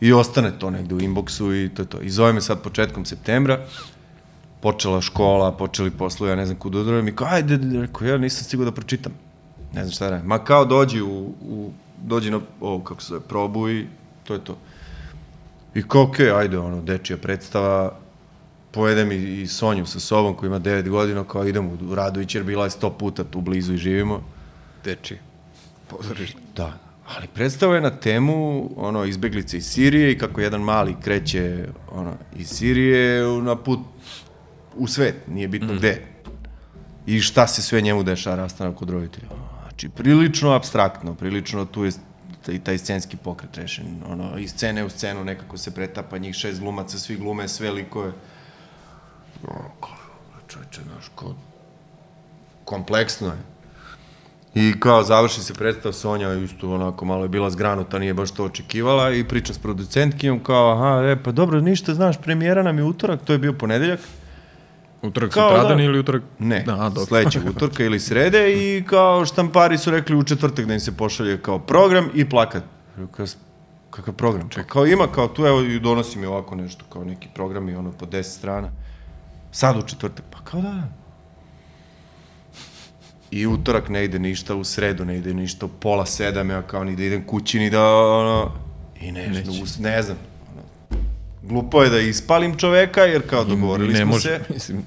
i 0.00 0.12
ostane 0.12 0.58
to 0.58 0.70
negde 0.70 0.94
u 0.94 1.00
inboxu 1.00 1.66
i 1.66 1.74
to 1.74 1.82
je 1.82 1.86
to. 1.86 2.00
I 2.00 2.10
zove 2.10 2.32
me 2.32 2.40
sad 2.40 2.62
početkom 2.62 3.04
septembra, 3.04 3.60
počela 4.60 5.00
škola, 5.00 5.52
počeli 5.52 5.90
poslovi, 5.90 6.32
ja 6.32 6.36
ne 6.36 6.46
znam 6.46 6.58
kud 6.58 6.74
udrujem 6.74 7.08
i 7.08 7.16
kao, 7.16 7.26
ajde, 7.30 7.58
rekao, 7.80 8.06
ja 8.06 8.18
nisam 8.18 8.44
stigao 8.44 8.64
da 8.64 8.72
pročitam. 8.72 9.12
Ne 9.72 9.80
znam 9.80 9.92
šta 9.92 10.10
radim. 10.10 10.26
Ma 10.26 10.38
kao 10.38 10.64
dođi 10.64 11.02
u, 11.02 11.34
u 11.42 11.70
dođi 12.02 12.30
na 12.30 12.40
ovo, 12.60 12.84
kako 12.84 13.02
se 13.02 13.08
zove, 13.08 13.20
probu 13.20 13.70
i 13.70 13.86
to 14.24 14.34
je 14.34 14.44
to. 14.44 14.56
I 15.74 15.82
kao, 15.82 16.02
okej, 16.02 16.30
ajde, 16.30 16.58
ono, 16.58 16.82
dečija 16.82 17.16
predstava, 17.16 17.98
pojedem 18.70 19.12
i, 19.12 19.16
i 19.16 19.46
Sonju 19.46 19.86
sa 19.86 20.00
sobom 20.00 20.34
koja 20.34 20.48
ima 20.48 20.60
9 20.60 20.88
godina, 20.88 21.24
kao 21.24 21.46
idem 21.46 21.66
u, 21.66 21.94
Radović 21.94 22.34
jer 22.34 22.44
bila 22.44 22.64
je 22.64 22.70
100 22.70 22.90
puta 22.98 23.24
tu 23.24 23.40
blizu 23.40 23.74
i 23.74 23.78
živimo. 23.78 24.22
Deči. 24.84 25.18
Pozorište. 25.88 26.40
Da, 26.56 26.78
ali 27.16 27.26
predstava 27.34 27.74
je 27.74 27.80
na 27.80 27.90
temu 27.90 28.70
ono 28.76 29.04
izbeglice 29.04 29.56
iz 29.56 29.66
Sirije 29.66 30.12
i 30.12 30.18
kako 30.18 30.40
jedan 30.40 30.60
mali 30.60 30.96
kreće 31.02 31.68
ono 31.92 32.14
iz 32.36 32.48
Sirije 32.48 33.22
na 33.42 33.56
put 33.56 33.80
u 34.76 34.86
svet, 34.86 35.14
nije 35.28 35.48
bitno 35.48 35.74
mm. 35.74 35.76
gde. 35.76 36.06
I 37.06 37.20
šta 37.20 37.46
se 37.46 37.62
sve 37.62 37.80
njemu 37.80 38.02
dešava 38.02 38.36
rastanak 38.36 38.76
kod 38.76 38.90
roditelja. 38.90 39.28
Znači 39.62 39.88
prilično 39.88 40.50
abstraktno, 40.50 41.14
prilično 41.14 41.64
tu 41.64 41.84
je 41.84 41.92
taj, 42.46 42.58
taj 42.58 42.78
scenski 42.78 43.16
pokret 43.16 43.56
rešen. 43.56 44.02
Ono, 44.08 44.38
iz 44.38 44.50
scene 44.50 44.84
u 44.84 44.90
scenu 44.90 45.24
nekako 45.24 45.58
se 45.58 45.74
pretapa 45.74 46.18
njih 46.18 46.34
šest 46.34 46.60
glumaca, 46.60 46.98
svi 46.98 47.16
glume, 47.16 47.48
sve 47.48 47.70
likove. 47.70 48.12
Ono, 49.46 49.70
kao, 49.80 49.96
čoveče, 50.48 50.80
znaš, 50.82 51.10
kao, 51.16 51.34
kompleksno 52.64 53.28
je. 53.28 53.50
I 54.54 54.80
kao 54.80 55.02
završi 55.02 55.40
se 55.40 55.54
predstav, 55.54 55.92
Sonja 55.92 56.34
isto 56.34 56.74
onako 56.74 57.04
malo 57.04 57.22
je 57.22 57.28
bila 57.28 57.50
zgranuta, 57.50 57.98
nije 57.98 58.14
baš 58.14 58.30
to 58.30 58.44
očekivala 58.44 59.12
i 59.12 59.24
pričam 59.24 59.54
s 59.54 59.58
producentkinjom 59.58 60.40
kao, 60.42 60.72
aha, 60.72 61.10
e, 61.10 61.22
pa 61.22 61.32
dobro, 61.32 61.60
ništa, 61.60 61.94
znaš, 61.94 62.20
premijera 62.20 62.62
nam 62.62 62.78
je 62.78 62.84
utorak, 62.84 63.20
to 63.24 63.32
je 63.32 63.38
bio 63.38 63.52
ponedeljak. 63.52 64.00
Utorak 65.02 65.30
Kao 65.30 65.50
sutradan 65.50 65.76
da- 65.76 65.82
ili 65.82 65.98
utorak? 65.98 66.22
Ne, 66.38 66.62
Da, 66.62 66.90
sledećeg 66.98 67.42
utorka 67.50 67.84
ili 67.84 68.00
srede 68.00 68.52
i 68.52 68.84
kao 68.84 69.26
štampari 69.26 69.78
su 69.78 69.90
rekli 69.90 70.16
u 70.16 70.24
četvrtak 70.24 70.64
da 70.64 70.74
im 70.74 70.80
se 70.80 70.92
pošalje 70.92 71.38
kao 71.38 71.58
program 71.58 72.10
i 72.14 72.28
plakat. 72.28 72.62
Rekao, 72.96 73.26
"S- 73.26 73.36
kakav 73.90 74.14
program? 74.14 74.48
Ček. 74.48 74.66
Kao 74.66 74.86
ima, 74.86 75.06
kao 75.06 75.28
tu 75.28 75.46
evo 75.46 75.60
i 75.60 75.80
donosi 75.80 76.18
mi 76.18 76.26
ovako 76.26 76.54
nešto, 76.54 76.84
kao 76.88 77.04
neki 77.04 77.28
program 77.34 77.68
i 77.68 77.74
ono 77.74 77.92
po 77.92 78.06
10 78.06 78.22
strana. 78.22 78.70
Sad 79.52 79.76
u 79.76 79.82
četvrtak, 79.82 80.24
pa 80.30 80.38
kao 80.40 80.60
da. 80.60 80.82
I 83.30 83.46
utorak 83.46 83.88
ne 83.88 84.04
ide 84.04 84.18
ništa, 84.18 84.54
u 84.54 84.64
sredu 84.64 85.04
ne 85.04 85.16
ide 85.16 85.34
ništa, 85.34 85.66
u 85.66 85.70
pola 85.70 86.06
sedam, 86.06 86.50
ja 86.50 86.62
kao 86.62 86.84
ni 86.84 86.96
da 86.96 87.02
idem 87.04 87.26
kući, 87.26 87.58
ni 87.58 87.70
da, 87.70 87.84
ono, 87.96 88.52
i 89.00 89.12
ne, 89.12 89.26
ne, 89.28 89.44
ne 89.80 90.02
znam. 90.02 90.16
Glupo 91.42 91.82
je 91.82 91.90
da 91.90 91.98
ispalim 92.00 92.58
čoveka, 92.58 93.00
jer 93.00 93.28
kao 93.30 93.44
dogovorili 93.44 93.96
smo 93.96 94.06
može, 94.06 94.28
se. 94.28 94.40
Mislim, 94.54 94.82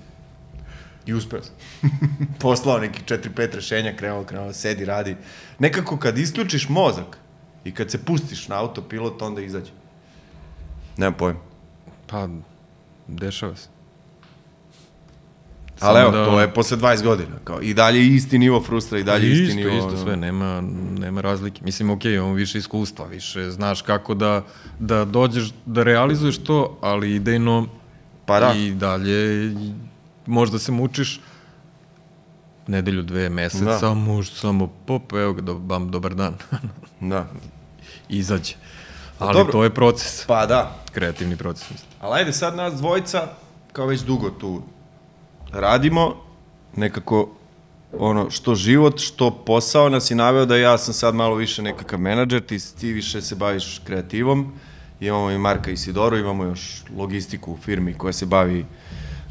I 1.06 1.14
uspeo 1.14 1.42
sam. 1.44 1.56
Poslao 2.40 2.80
neki 2.80 3.02
4-5 3.08 3.56
rešenja, 3.56 3.94
krenuo, 3.96 4.24
krenuo, 4.24 4.54
sedi, 4.54 4.86
radi. 4.86 5.16
Nekako 5.60 5.98
kad 5.98 6.18
isključiš 6.18 6.70
mozak 6.70 7.18
i 7.64 7.72
kad 7.72 7.92
se 7.92 8.06
pustiš 8.06 8.48
na 8.48 8.60
autopilot, 8.60 9.22
onda 9.22 9.42
izađe. 9.42 9.72
Nemam 10.98 11.14
pojma. 11.14 11.40
pa, 12.08 12.28
dešava 13.08 13.56
se. 13.56 13.73
Ali 15.84 16.02
evo, 16.02 16.12
da- 16.12 16.26
to 16.26 16.42
je 16.42 16.48
posle 16.50 16.78
20 16.78 17.04
godina. 17.04 17.36
Kao, 17.44 17.62
I 17.62 17.74
dalje 17.74 18.08
isti 18.08 18.40
nivo 18.40 18.62
frustra, 18.62 19.00
i 19.00 19.04
dalje 19.04 19.32
isti 19.32 19.44
isto, 19.44 19.56
nivo... 19.56 19.78
isto 19.78 19.98
sve, 19.98 20.16
nema, 20.18 20.62
nema 20.94 21.22
razlike. 21.22 21.62
Mislim, 21.64 21.90
ok, 21.90 22.06
imamo 22.06 22.34
više 22.34 22.58
iskustva, 22.58 23.06
više 23.06 23.50
znaš 23.52 23.82
kako 23.82 24.14
da, 24.14 24.42
da 24.80 25.06
dođeš, 25.06 25.52
da 25.66 25.84
realizuješ 25.84 26.38
to, 26.38 26.78
ali 26.82 27.12
idejno 27.12 27.68
Pa 28.26 28.40
da. 28.40 28.54
i 28.54 28.72
dalje 28.72 29.54
možda 30.26 30.60
se 30.60 30.72
mučiš 30.72 31.22
nedelju, 32.68 33.02
dve, 33.02 33.30
meseca, 33.30 33.78
Da. 33.80 33.94
možda 33.94 34.36
samo 34.36 34.68
pop, 34.68 35.14
evo 35.14 35.34
ga, 35.34 35.42
do, 35.42 35.54
bam, 35.56 35.92
dobar 35.92 36.16
dan, 36.16 36.34
Da. 37.02 37.28
izađe. 38.10 38.54
Ali 39.20 39.34
dobro. 39.34 39.52
to 39.52 39.64
je 39.64 39.70
proces, 39.70 40.26
Pa 40.26 40.46
da. 40.46 40.76
kreativni 40.92 41.38
proces. 41.38 41.70
mislim. 41.72 41.90
Ali 42.02 42.20
ajde 42.20 42.34
sad 42.34 42.56
nas 42.56 42.74
dvojica, 42.74 43.28
kao 43.74 43.86
već 43.86 44.02
dugo 44.02 44.30
tu 44.30 44.62
radimo, 45.54 46.16
nekako 46.76 47.30
ono, 48.00 48.30
što 48.30 48.56
život, 48.56 49.00
što 49.00 49.32
posao 49.32 49.90
nas 49.90 50.12
je 50.12 50.16
naveo 50.16 50.46
da 50.46 50.58
ja 50.58 50.78
sam 50.78 50.94
sad 50.94 51.16
malo 51.16 51.36
više 51.36 51.62
nekakav 51.62 52.00
menadžer, 52.00 52.42
ti, 52.42 52.58
ti 52.80 52.94
više 52.94 53.22
se 53.22 53.36
baviš 53.36 53.82
kreativom, 53.86 54.54
imamo 55.00 55.32
i 55.32 55.38
Marka 55.38 55.72
Isidoru, 55.72 56.18
imamo 56.18 56.44
još 56.44 56.84
logistiku 56.98 57.52
u 57.54 57.58
firmi 57.58 57.94
koja 57.94 58.14
se 58.14 58.26
bavi 58.26 58.66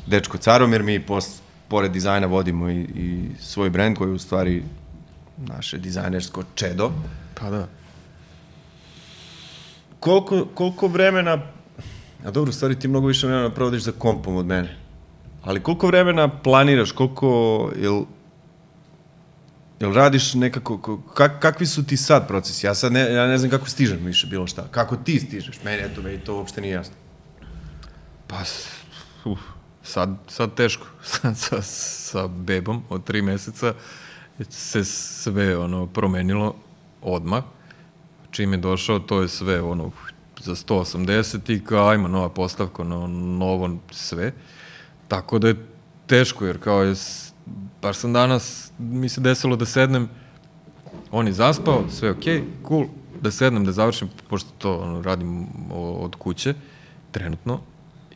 Dečko 0.06 0.38
Caromir, 0.38 0.82
mi 0.82 1.06
pos, 1.06 1.40
pored 1.68 1.92
dizajna 1.92 2.26
vodimo 2.26 2.70
i, 2.70 2.80
i 2.80 3.28
svoj 3.40 3.70
brend 3.70 3.98
koji 3.98 4.08
je 4.08 4.14
u 4.14 4.18
stvari 4.18 4.62
naše 5.36 5.78
dizajnersko 5.78 6.42
čedo. 6.54 6.90
Pa 7.40 7.50
da. 7.50 7.68
Koliko, 10.00 10.46
koliko 10.54 10.86
vremena, 10.86 11.38
a 12.24 12.30
dobro, 12.30 12.48
u 12.48 12.52
stvari 12.52 12.78
ti 12.78 12.88
mnogo 12.88 13.06
više 13.06 13.26
vremena 13.26 13.50
provodiš 13.50 13.82
za 13.82 13.92
kompom 13.92 14.36
od 14.36 14.46
mene, 14.46 14.81
ali 15.42 15.62
koliko 15.62 15.86
vremena 15.86 16.28
planiraš, 16.28 16.92
koliko, 16.92 17.70
jel, 17.80 18.02
jel 19.80 19.92
radiš 19.92 20.34
nekako, 20.34 20.78
ko- 20.78 21.00
kak, 21.14 21.40
kakvi 21.40 21.66
su 21.66 21.86
ti 21.86 21.96
sad 21.96 22.28
procesi? 22.28 22.66
Ja 22.66 22.74
sad 22.74 22.92
ne, 22.92 23.12
ja 23.12 23.26
ne 23.26 23.38
znam 23.38 23.50
kako 23.50 23.68
stižem 23.68 23.98
više 24.04 24.26
bilo 24.26 24.46
šta. 24.46 24.68
Kako 24.70 24.96
ti 24.96 25.20
stižeš? 25.20 25.62
Meni, 25.64 25.82
eto, 25.82 26.02
meni 26.02 26.18
to 26.18 26.36
uopšte 26.36 26.60
nije 26.60 26.72
jasno. 26.72 26.94
Pa, 28.26 28.40
uf, 29.24 29.40
sad, 29.82 30.16
sad 30.28 30.54
teško. 30.54 30.86
Sad 31.02 31.38
sa, 31.38 31.62
sa 31.62 32.26
bebom 32.26 32.82
od 32.88 33.04
tri 33.04 33.22
meseca 33.22 33.74
se 34.50 34.84
sve 34.84 35.56
ono 35.58 35.86
promenilo 35.86 36.54
odmah. 37.02 37.42
Čim 38.30 38.52
je 38.52 38.58
došao, 38.58 38.98
to 38.98 39.22
je 39.22 39.28
sve 39.28 39.62
ono 39.62 39.90
za 40.40 40.54
180 40.54 41.52
i 41.52 41.64
kao 41.64 41.88
ajmo 41.88 42.08
nova 42.08 42.28
postavka, 42.28 42.84
no, 42.84 43.06
novo 43.06 43.78
sve. 43.90 44.32
Tako 45.12 45.38
da 45.38 45.48
je 45.48 45.66
teško, 46.06 46.46
jer 46.46 46.58
kao 46.58 46.82
je, 46.82 46.94
baš 47.82 47.96
sam 47.96 48.12
danas, 48.12 48.72
mi 48.78 49.08
se 49.08 49.20
desilo 49.20 49.56
da 49.56 49.66
sednem, 49.66 50.08
on 51.10 51.26
je 51.26 51.32
zaspao, 51.32 51.84
sve 51.90 52.10
okej, 52.10 52.42
cool, 52.68 52.86
da 53.20 53.30
sednem, 53.30 53.64
da 53.64 53.72
završim, 53.72 54.08
pošto 54.28 54.50
to 54.58 54.76
ono, 54.76 55.02
radim 55.02 55.46
od 55.74 56.16
kuće, 56.16 56.54
trenutno, 57.10 57.60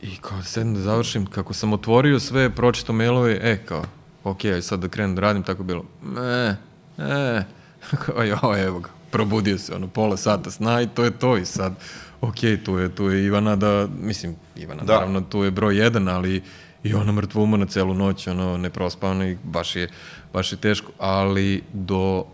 i 0.01 0.17
kao 0.21 0.37
da 0.37 0.43
sednem 0.43 0.73
da 0.73 0.81
završim, 0.81 1.25
kako 1.25 1.53
sam 1.53 1.73
otvorio 1.73 2.19
sve, 2.19 2.49
pročito 2.49 2.93
mailove, 2.93 3.39
e, 3.41 3.57
kao, 3.65 3.83
okej, 4.23 4.53
aj 4.53 4.61
sad 4.61 4.79
da 4.79 4.89
krenem 4.89 5.15
da 5.15 5.21
radim, 5.21 5.43
tako 5.43 5.63
bilo, 5.63 5.85
e, 6.17 6.55
e, 6.97 7.43
kao, 8.05 8.23
jo, 8.23 8.57
evo 8.57 8.79
ga, 8.79 8.89
probudio 9.11 9.57
se, 9.57 9.75
ono, 9.75 9.87
pola 9.87 10.17
sata 10.17 10.51
sna 10.51 10.81
i 10.81 10.87
to 10.87 11.03
je 11.03 11.11
to 11.11 11.37
i 11.37 11.45
sad, 11.45 11.75
okej, 12.21 12.63
tu 12.63 12.77
je, 12.77 12.95
tu 12.95 13.09
je 13.09 13.25
Ivana 13.25 13.55
da, 13.55 13.87
mislim, 14.01 14.35
Ivana, 14.55 14.83
da. 14.83 14.93
naravno, 14.93 15.21
tu 15.21 15.43
je 15.43 15.51
broj 15.51 15.77
jedan, 15.77 16.07
ali 16.07 16.43
i 16.89 16.93
ona 16.93 17.11
mrtvo 17.11 17.43
umana 17.43 17.65
celu 17.65 17.93
noć, 17.93 18.27
ono, 18.27 18.57
neprospavano 18.57 19.25
i 19.25 19.37
baš 19.43 19.75
je, 19.75 19.89
baš 20.33 20.51
je 20.51 20.57
teško, 20.57 20.91
ali 20.97 21.63
do 21.73 22.25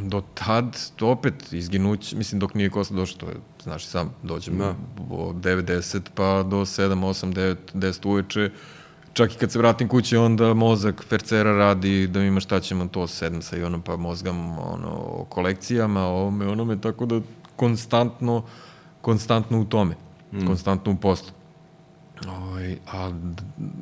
do 0.00 0.22
tad, 0.34 0.78
to 0.96 1.08
opet 1.08 1.52
izginuće, 1.52 2.16
mislim 2.16 2.38
dok 2.38 2.54
nije 2.54 2.70
Kosta 2.70 2.94
došao, 2.94 3.18
to 3.18 3.26
je, 3.26 3.36
znaš 3.62 3.84
i 3.84 3.86
sam, 3.86 4.14
dođem 4.22 4.58
Da. 4.58 4.74
od 5.10 5.36
9, 5.36 5.62
10 5.62 6.00
pa 6.14 6.42
do 6.42 6.56
7, 6.56 6.94
8, 6.94 7.32
9, 7.32 7.56
10 7.74 8.08
uveče, 8.08 8.50
čak 9.12 9.34
i 9.34 9.38
kad 9.38 9.52
se 9.52 9.58
vratim 9.58 9.88
kući, 9.88 10.16
onda 10.16 10.54
mozak 10.54 11.04
percera 11.08 11.52
radi 11.52 12.06
da 12.06 12.22
ima 12.22 12.40
šta 12.40 12.60
ćemo 12.60 12.86
to, 12.86 13.06
sedem 13.06 13.42
sa 13.42 13.56
i 13.56 13.62
ono, 13.62 13.80
pa 13.82 13.96
mozgam 13.96 14.58
ono, 14.58 14.88
o 14.88 15.26
kolekcijama, 15.28 16.06
o 16.06 16.12
ovome, 16.12 16.48
onome, 16.48 16.80
tako 16.80 17.06
da 17.06 17.20
konstantno, 17.56 18.42
konstantno 19.00 19.60
u 19.60 19.64
tome, 19.64 19.94
mm. 20.32 20.46
konstantno 20.46 20.92
u 20.92 20.96
poslu. 20.96 21.30
Ovaj, 22.28 22.76
a 22.92 23.10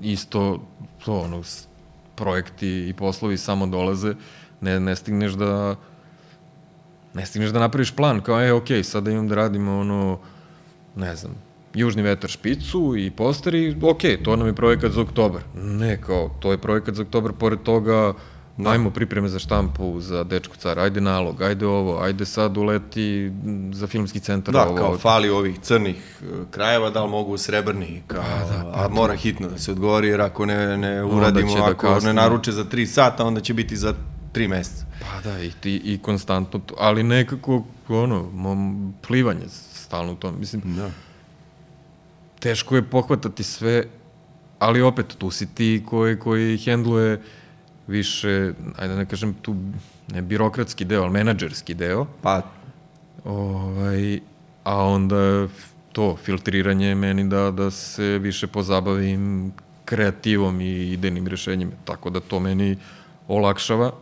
isto 0.02 0.60
to, 1.04 1.20
ono, 1.20 1.42
projekti 2.14 2.88
i 2.88 2.92
poslovi 2.92 3.36
samo 3.36 3.66
dolaze, 3.66 4.14
ne, 4.60 4.80
ne 4.80 4.96
stigneš 4.96 5.32
da 5.32 5.76
ne 7.14 7.26
stigneš 7.26 7.50
da 7.50 7.60
napraviš 7.60 7.94
plan, 7.94 8.20
kao, 8.20 8.42
e, 8.42 8.52
okej, 8.52 8.82
sada 8.82 9.10
imam 9.10 9.28
da 9.28 9.34
radim 9.34 9.68
ono, 9.68 10.18
ne 10.96 11.16
znam, 11.16 11.34
Južni 11.74 12.02
vetar 12.02 12.30
špicu 12.30 12.94
i 12.96 13.10
posteri, 13.10 13.76
ok, 13.82 14.02
to 14.24 14.36
nam 14.36 14.46
je 14.46 14.54
projekat 14.54 14.92
za 14.92 15.00
oktobar. 15.00 15.42
Ne, 15.54 16.00
kao, 16.00 16.30
to 16.40 16.52
je 16.52 16.58
projekat 16.58 16.94
za 16.94 17.02
oktobar, 17.02 17.32
pored 17.32 17.62
toga. 17.62 18.14
Ajmo 18.58 18.90
pripreme 18.90 19.28
za 19.28 19.38
štampu, 19.38 20.00
za 20.00 20.24
Dečko 20.24 20.56
car, 20.56 20.78
ajde 20.78 21.00
nalog, 21.00 21.42
ajde 21.42 21.66
ovo, 21.66 21.98
ajde 21.98 22.24
sad 22.24 22.56
uleti 22.56 23.32
za 23.72 23.86
filmski 23.86 24.20
centar 24.20 24.54
da, 24.54 24.62
ovo. 24.66 24.74
Da, 24.74 24.80
kao 24.80 24.98
fali 24.98 25.30
ovih 25.30 25.60
crnih 25.60 25.96
e, 26.22 26.26
krajeva, 26.50 26.90
da 26.90 27.04
li 27.04 27.10
mogu 27.10 27.38
srebrni, 27.38 28.02
kao, 28.06 28.22
a, 28.22 28.38
da, 28.38 28.72
pa, 28.74 28.84
a 28.84 28.88
mora 28.88 29.14
hitno 29.14 29.48
da 29.48 29.58
se 29.58 29.72
odgovori, 29.72 30.08
jer 30.08 30.20
ako 30.20 30.46
ne, 30.46 30.76
ne 30.76 31.04
uradimo, 31.04 31.54
da 31.54 31.64
ako 31.64 31.88
da 31.88 32.00
ne 32.00 32.12
naruče 32.12 32.52
za 32.52 32.64
3 32.64 32.86
sata, 32.86 33.24
onda 33.24 33.40
će 33.40 33.54
biti 33.54 33.76
za 33.76 33.94
3 34.32 34.48
meseca. 34.48 34.84
Pa 35.00 35.30
da, 35.30 35.40
i, 35.40 35.52
i, 35.64 35.80
i 35.84 35.98
konstantno, 36.02 36.60
to, 36.60 36.74
ali 36.78 37.02
nekako, 37.02 37.64
ono, 37.88 38.30
mom, 38.32 38.94
plivanje 39.06 39.48
stalno 39.72 40.12
u 40.12 40.16
tom, 40.16 40.34
mislim, 40.38 40.62
da. 40.64 40.90
teško 42.40 42.76
je 42.76 42.82
pohvatati 42.82 43.42
sve, 43.42 43.84
ali 44.58 44.82
opet 44.82 45.06
tu 45.18 45.30
si 45.30 45.54
ti 45.54 45.82
koji, 45.86 46.18
koji 46.18 46.58
hendluje 46.58 47.22
više, 47.86 48.52
ajde 48.76 48.94
da 48.94 48.98
ne 48.98 49.06
kažem 49.06 49.34
tu, 49.34 49.56
ne 50.12 50.22
birokratski 50.22 50.84
deo, 50.84 51.02
ali 51.02 51.12
menadžerski 51.12 51.74
deo. 51.74 52.06
Pa. 52.22 52.42
Ovaj, 53.24 54.20
a 54.64 54.84
onda 54.84 55.48
to 55.92 56.16
filtriranje 56.16 56.94
meni 56.94 57.28
da, 57.28 57.50
da 57.50 57.70
se 57.70 58.18
više 58.18 58.46
pozabavim 58.46 59.52
kreativom 59.84 60.60
i 60.60 60.92
idejnim 60.92 61.26
rešenjima. 61.26 61.72
Tako 61.84 62.10
da 62.10 62.20
to 62.20 62.40
meni 62.40 62.76
olakšava 63.28 63.92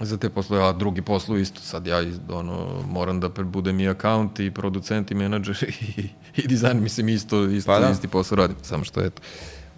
za 0.00 0.16
te 0.16 0.28
poslove, 0.30 0.68
a 0.68 0.72
drugi 0.72 1.02
poslu 1.02 1.38
isto. 1.38 1.60
Sad 1.60 1.86
ja 1.86 2.02
ono, 2.28 2.82
moram 2.88 3.20
da 3.20 3.28
budem 3.28 3.80
i 3.80 3.88
akaunt 3.88 4.40
i 4.40 4.50
producent 4.50 5.10
i 5.10 5.14
menadžer 5.14 5.56
i, 5.96 6.08
i 6.36 6.46
dizajn, 6.46 6.82
mislim 6.82 7.08
isto, 7.08 7.44
isto 7.44 7.72
pa 7.72 7.78
da. 7.80 7.90
isti 7.90 8.08
posao 8.08 8.36
radim, 8.36 8.56
samo 8.62 8.84
što 8.84 9.00
eto. 9.00 9.22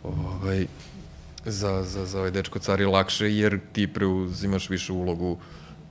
Ovaj, 0.04 0.66
za, 1.50 1.82
za, 1.82 2.06
za 2.06 2.18
ovaj 2.18 2.30
dečko 2.30 2.58
car 2.58 2.80
je 2.80 2.86
lakše 2.86 3.36
jer 3.36 3.60
ti 3.72 3.86
preuzimaš 3.86 4.70
više 4.70 4.92
ulogu 4.92 5.38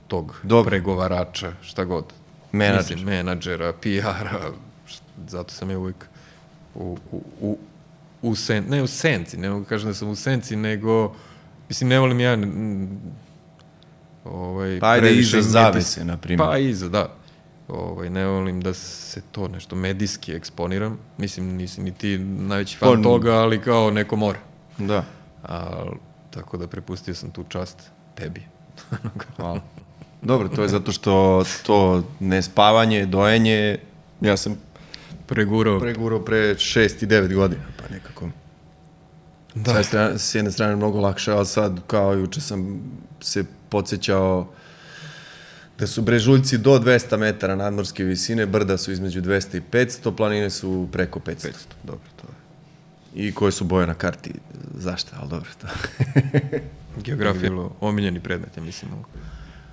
tog 0.08 0.40
Dobre. 0.42 0.70
pregovarača, 0.70 1.52
šta 1.62 1.84
god. 1.84 2.04
Menadžer. 2.52 2.96
Mislim, 2.96 3.14
menadžera, 3.14 3.72
PR-a, 3.72 4.50
zato 5.28 5.52
sam 5.52 5.70
ja 5.70 5.78
uvijek 5.78 6.06
u, 6.74 6.98
u, 7.12 7.22
u, 7.40 7.58
u 8.22 8.34
sen, 8.34 8.64
ne 8.68 8.82
u 8.82 8.86
senci, 8.86 9.36
ne 9.36 9.50
mogu 9.50 9.64
kažem 9.64 9.88
da 9.88 9.94
sam 9.94 10.08
u 10.08 10.16
senci, 10.16 10.56
nego, 10.56 11.14
mislim, 11.68 11.88
ne 11.88 11.98
volim 11.98 12.20
ja 12.20 12.36
Ovaj, 14.24 14.80
pa 14.80 14.90
ajde 14.90 15.14
iza 15.14 15.42
zavese, 15.42 16.04
na 16.04 16.16
primjer. 16.16 16.48
Pa 16.48 16.58
iza, 16.58 16.88
da. 16.88 17.14
Ovaj, 17.68 18.10
ne 18.10 18.26
volim 18.26 18.60
da 18.60 18.74
se 18.74 19.22
to 19.32 19.48
nešto 19.48 19.76
medijski 19.76 20.32
eksponiram. 20.32 20.98
Mislim, 21.18 21.56
nisi 21.56 21.82
ni 21.82 21.92
ti 21.92 22.18
najveći 22.18 22.76
fan 22.76 22.96
pa, 22.96 23.02
toga, 23.02 23.32
ali 23.32 23.60
kao 23.60 23.90
neko 23.90 24.16
mora. 24.16 24.38
Da. 24.78 25.04
A, 25.48 25.84
tako 26.30 26.56
da 26.56 26.66
prepustio 26.66 27.14
sam 27.14 27.30
tu 27.30 27.44
čast 27.48 27.90
tebi. 28.14 28.42
Hvala. 29.36 29.60
Dobro, 30.22 30.48
to 30.48 30.62
je 30.62 30.68
zato 30.68 30.92
što 30.92 31.44
to 31.66 32.04
nespavanje, 32.20 33.06
dojenje, 33.06 33.78
ja 34.20 34.36
sam 34.36 34.56
pregurao, 35.26 35.80
pregurao 35.80 36.24
pre 36.24 36.54
6 36.54 37.04
i 37.04 37.06
9 37.06 37.34
godina, 37.34 37.62
pa 37.82 37.94
nekako. 37.94 38.28
Da. 39.54 39.82
Sad, 39.84 40.20
s 40.20 40.34
jedne 40.34 40.50
strane 40.50 40.76
mnogo 40.76 41.00
lakše, 41.00 41.32
ali 41.32 41.46
sad 41.46 41.80
kao 41.86 42.12
juče 42.12 42.40
sam 42.40 42.80
se 43.20 43.44
podsjećao 43.68 44.48
da 45.78 45.86
su 45.86 46.02
brežuljci 46.02 46.58
do 46.58 46.78
200 46.78 47.16
metara 47.16 47.56
nadmorske 47.56 48.04
visine, 48.04 48.46
brda 48.46 48.76
su 48.76 48.92
između 48.92 49.22
200 49.22 49.56
i 49.56 49.62
500, 49.72 50.16
planine 50.16 50.50
su 50.50 50.88
preko 50.92 51.20
500. 51.20 51.30
500. 51.30 51.52
Dobro, 51.84 52.04
to 52.16 52.26
je. 52.28 52.37
I 53.18 53.32
koje 53.32 53.52
su 53.52 53.64
boje 53.64 53.86
na 53.86 53.94
karti, 53.94 54.34
zašto, 54.74 55.10
ali 55.20 55.28
dobro. 55.30 55.50
To. 55.60 55.66
Geografija 57.04 57.52
je 57.52 57.68
omiljeni 57.80 58.20
predmet, 58.20 58.56
ja 58.56 58.62
mislim. 58.62 58.90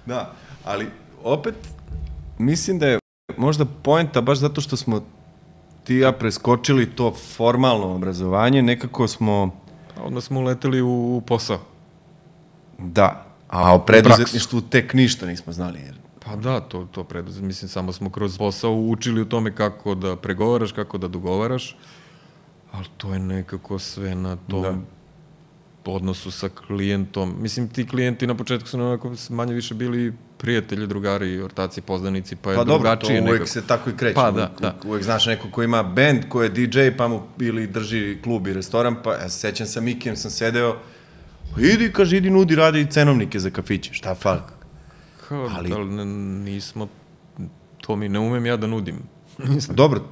Da, 0.06 0.34
ali 0.64 0.88
opet 1.24 1.56
mislim 2.38 2.80
da 2.80 2.88
je 2.88 3.00
možda 3.38 3.66
poenta 3.66 4.22
baš 4.22 4.38
zato 4.38 4.62
što 4.62 4.78
smo 4.78 5.06
ti 5.84 5.96
ja 5.96 6.12
preskočili 6.12 6.86
to 6.86 7.14
formalno 7.36 7.96
obrazovanje, 7.96 8.62
nekako 8.62 9.08
smo... 9.08 9.62
Onda 10.04 10.22
smo 10.22 10.40
uleteli 10.40 10.82
u 10.82 11.22
posao. 11.28 11.60
Da, 12.80 13.26
A 13.50 13.76
o 13.76 13.80
preduzetništvu 13.80 14.62
tek 14.62 14.94
ništa 14.94 15.26
nismo 15.26 15.54
znali. 15.54 15.80
Jer... 15.80 15.96
Pa 16.26 16.36
da, 16.36 16.60
to, 16.60 16.88
to 16.92 17.04
preduzet, 17.04 17.44
mislim, 17.44 17.70
samo 17.70 17.94
smo 17.94 18.10
kroz 18.10 18.38
posao 18.38 18.74
učili 18.74 19.22
u 19.22 19.26
tome 19.26 19.56
kako 19.56 19.96
da 19.96 20.16
pregovaraš, 20.16 20.72
kako 20.72 20.98
da 20.98 21.08
dogovaraš, 21.08 21.78
ali 22.76 22.86
to 22.98 23.14
je 23.14 23.20
nekako 23.20 23.80
sve 23.80 24.16
na 24.16 24.36
tom 24.36 24.86
da. 25.86 25.92
odnosu 25.92 26.32
sa 26.32 26.50
klijentom. 26.50 27.36
Mislim, 27.40 27.70
ti 27.70 27.88
klijenti 27.88 28.28
na 28.28 28.36
početku 28.36 28.70
su 28.70 28.78
nekako 28.78 29.14
manje 29.30 29.54
više 29.54 29.74
bili 29.74 30.14
prijatelji, 30.38 30.88
drugari, 30.88 31.42
ortaci, 31.42 31.82
poznanici, 31.82 32.36
pa 32.36 32.52
je 32.52 32.58
pa 32.58 32.64
drugačije. 32.64 33.20
Pa 33.20 33.22
dobro, 33.22 33.28
to 33.28 33.38
uvek 33.38 33.50
se 33.50 33.68
tako 33.68 33.90
i 33.90 33.98
kreće. 33.98 34.16
Pa 34.16 34.32
da, 34.32 34.52
da. 34.60 34.76
Uvek 34.86 35.04
znaš 35.04 35.26
neko 35.26 35.50
ko 35.52 35.64
ima 35.64 35.84
band, 35.84 36.30
ko 36.30 36.44
je 36.44 36.50
DJ, 36.50 36.80
pa 36.98 37.08
mu 37.08 37.22
ili 37.40 37.68
drži 37.68 38.18
klub 38.24 38.48
i 38.48 38.54
restoran, 38.54 38.96
pa 39.04 39.14
ja 39.14 39.30
sećam 39.30 39.68
sa 39.68 39.82
Mikijem 39.82 40.16
sam 40.16 40.32
sedeo, 40.32 40.80
Pa 41.54 41.62
idi, 41.62 41.92
kaže, 41.94 42.18
idi 42.18 42.30
nudi, 42.30 42.56
radi 42.56 42.88
cenovnike 42.92 43.40
za 43.40 43.50
kafiće, 43.50 43.94
šta 43.94 44.16
fal? 44.16 44.40
Kao, 45.28 45.50
ali... 45.56 45.70
Da, 45.70 45.84
nismo, 46.44 46.88
to 47.78 47.96
mi 47.96 48.10
ne 48.10 48.20
umem 48.20 48.46
ja 48.46 48.58
da 48.58 48.68
nudim. 48.68 49.00
Dobro, 49.70 50.10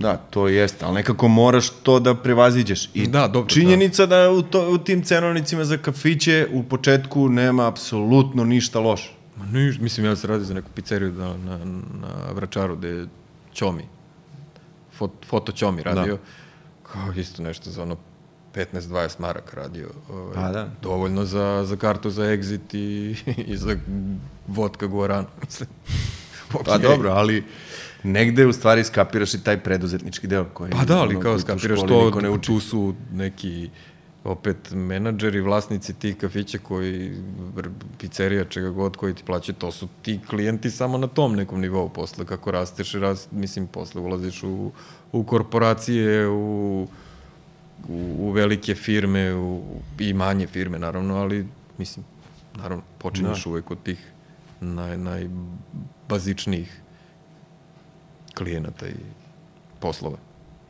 da, 0.00 0.16
to 0.16 0.48
jeste, 0.48 0.84
ali 0.84 0.94
nekako 0.94 1.28
moraš 1.28 1.70
to 1.70 2.00
da 2.00 2.14
prevaziđeš. 2.14 2.90
I 2.94 3.06
da, 3.06 3.28
dobro, 3.28 3.48
činjenica 3.48 4.06
da, 4.06 4.16
da 4.16 4.30
u, 4.30 4.42
to, 4.42 4.70
u 4.70 4.78
tim 4.78 5.02
cenovnicima 5.04 5.64
za 5.64 5.76
kafiće 5.76 6.46
u 6.52 6.62
početku 6.62 7.28
nema 7.28 7.68
apsolutno 7.68 8.44
ništa 8.44 8.80
loše. 8.80 9.12
Ma 9.36 9.46
niš, 9.46 9.78
mislim, 9.78 10.06
ja 10.06 10.16
se 10.16 10.26
radi 10.26 10.44
za 10.44 10.54
neku 10.54 10.68
pizzeriju 10.74 11.10
da, 11.10 11.36
na, 11.36 11.58
na 12.00 12.32
Vračaru, 12.34 12.76
gde 12.76 12.88
je 12.88 13.06
Ćomi, 13.54 13.82
fot, 14.96 15.10
foto 15.26 15.52
Ćomi 15.52 15.82
radio. 15.82 16.14
Da. 16.14 16.22
Kao 16.92 17.12
isto 17.16 17.42
nešto 17.42 17.70
za 17.70 17.82
ono 17.82 17.96
15-20 18.54 19.20
maraka 19.20 19.56
radio. 19.56 19.88
Ovaj, 20.10 20.34
pa 20.34 20.48
da. 20.52 20.68
Dovoljno 20.82 21.24
za, 21.24 21.64
za 21.66 21.76
kartu 21.76 22.10
za 22.10 22.22
exit 22.22 22.74
i, 22.74 23.16
i 23.52 23.56
za 23.56 23.76
vodka 24.46 24.86
guarana, 24.86 25.28
mislim. 25.44 25.68
okay. 26.52 26.64
Pa 26.64 26.78
dobro, 26.78 27.10
ali 27.10 27.44
negde 28.02 28.46
u 28.46 28.52
stvari 28.52 28.84
skapiraš 28.84 29.34
i 29.34 29.44
taj 29.44 29.60
preduzetnički 29.60 30.26
deo 30.26 30.44
koji 30.44 30.70
Pa 30.70 30.84
da, 30.84 31.00
ali 31.00 31.14
ono, 31.14 31.22
kao 31.22 31.38
skapiraš 31.38 31.80
to, 31.88 32.20
ne 32.20 32.30
uči. 32.30 32.46
tu 32.46 32.60
su 32.60 32.94
neki 33.12 33.70
opet 34.24 34.56
menadžeri, 34.72 35.40
vlasnici 35.40 35.94
tih 35.94 36.16
kafića 36.16 36.58
koji, 36.58 37.12
pizzerija, 37.98 38.44
čega 38.44 38.70
god 38.70 38.96
koji 38.96 39.14
ti 39.14 39.22
plaće, 39.26 39.52
to 39.52 39.72
su 39.72 39.88
ti 40.02 40.20
klijenti 40.28 40.70
samo 40.70 40.98
na 40.98 41.06
tom 41.06 41.36
nekom 41.36 41.60
nivou 41.60 41.88
posle, 41.88 42.24
kako 42.26 42.50
rasteš, 42.50 42.92
rast, 42.92 43.32
mislim, 43.32 43.66
posle 43.66 44.00
ulaziš 44.00 44.42
u, 44.42 44.72
u 45.12 45.24
korporacije, 45.24 46.28
u 46.28 46.88
u, 47.88 48.16
u 48.18 48.30
velike 48.30 48.74
firme 48.74 49.34
u, 49.34 49.62
i 49.98 50.14
manje 50.14 50.46
firme, 50.46 50.78
naravno, 50.78 51.16
ali 51.16 51.46
mislim, 51.78 52.04
naravno, 52.56 52.82
počinješ 52.98 53.44
da. 53.44 53.50
uvek 53.50 53.70
od 53.70 53.82
tih 53.82 54.12
naj, 54.60 54.96
najbazičnijih 54.96 56.80
klijenata 58.40 58.88
i 58.88 58.94
poslova. 59.80 60.16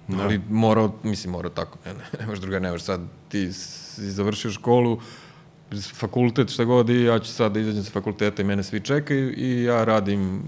Da. 0.09 0.23
Ali 0.23 0.41
mora, 0.51 0.89
mislim, 1.03 1.33
mora 1.33 1.51
tako, 1.51 1.79
ne, 1.87 1.95
ne, 1.95 2.05
nemaš 2.21 2.39
druga, 2.39 2.59
nemaš 2.59 2.83
sad, 2.83 3.01
ti 3.29 3.53
si 3.53 4.11
završio 4.11 4.51
školu, 4.51 5.01
fakultet, 5.95 6.51
šta 6.51 6.65
god, 6.65 6.91
i 6.91 7.05
ja 7.05 7.19
ću 7.19 7.33
sad 7.33 7.53
da 7.53 7.61
izađem 7.61 7.85
sa 7.85 7.91
fakulteta 7.91 8.43
i 8.43 8.45
mene 8.45 8.63
svi 8.63 8.81
čekaju 8.81 9.33
i 9.37 9.63
ja 9.63 9.85
radim 9.85 10.43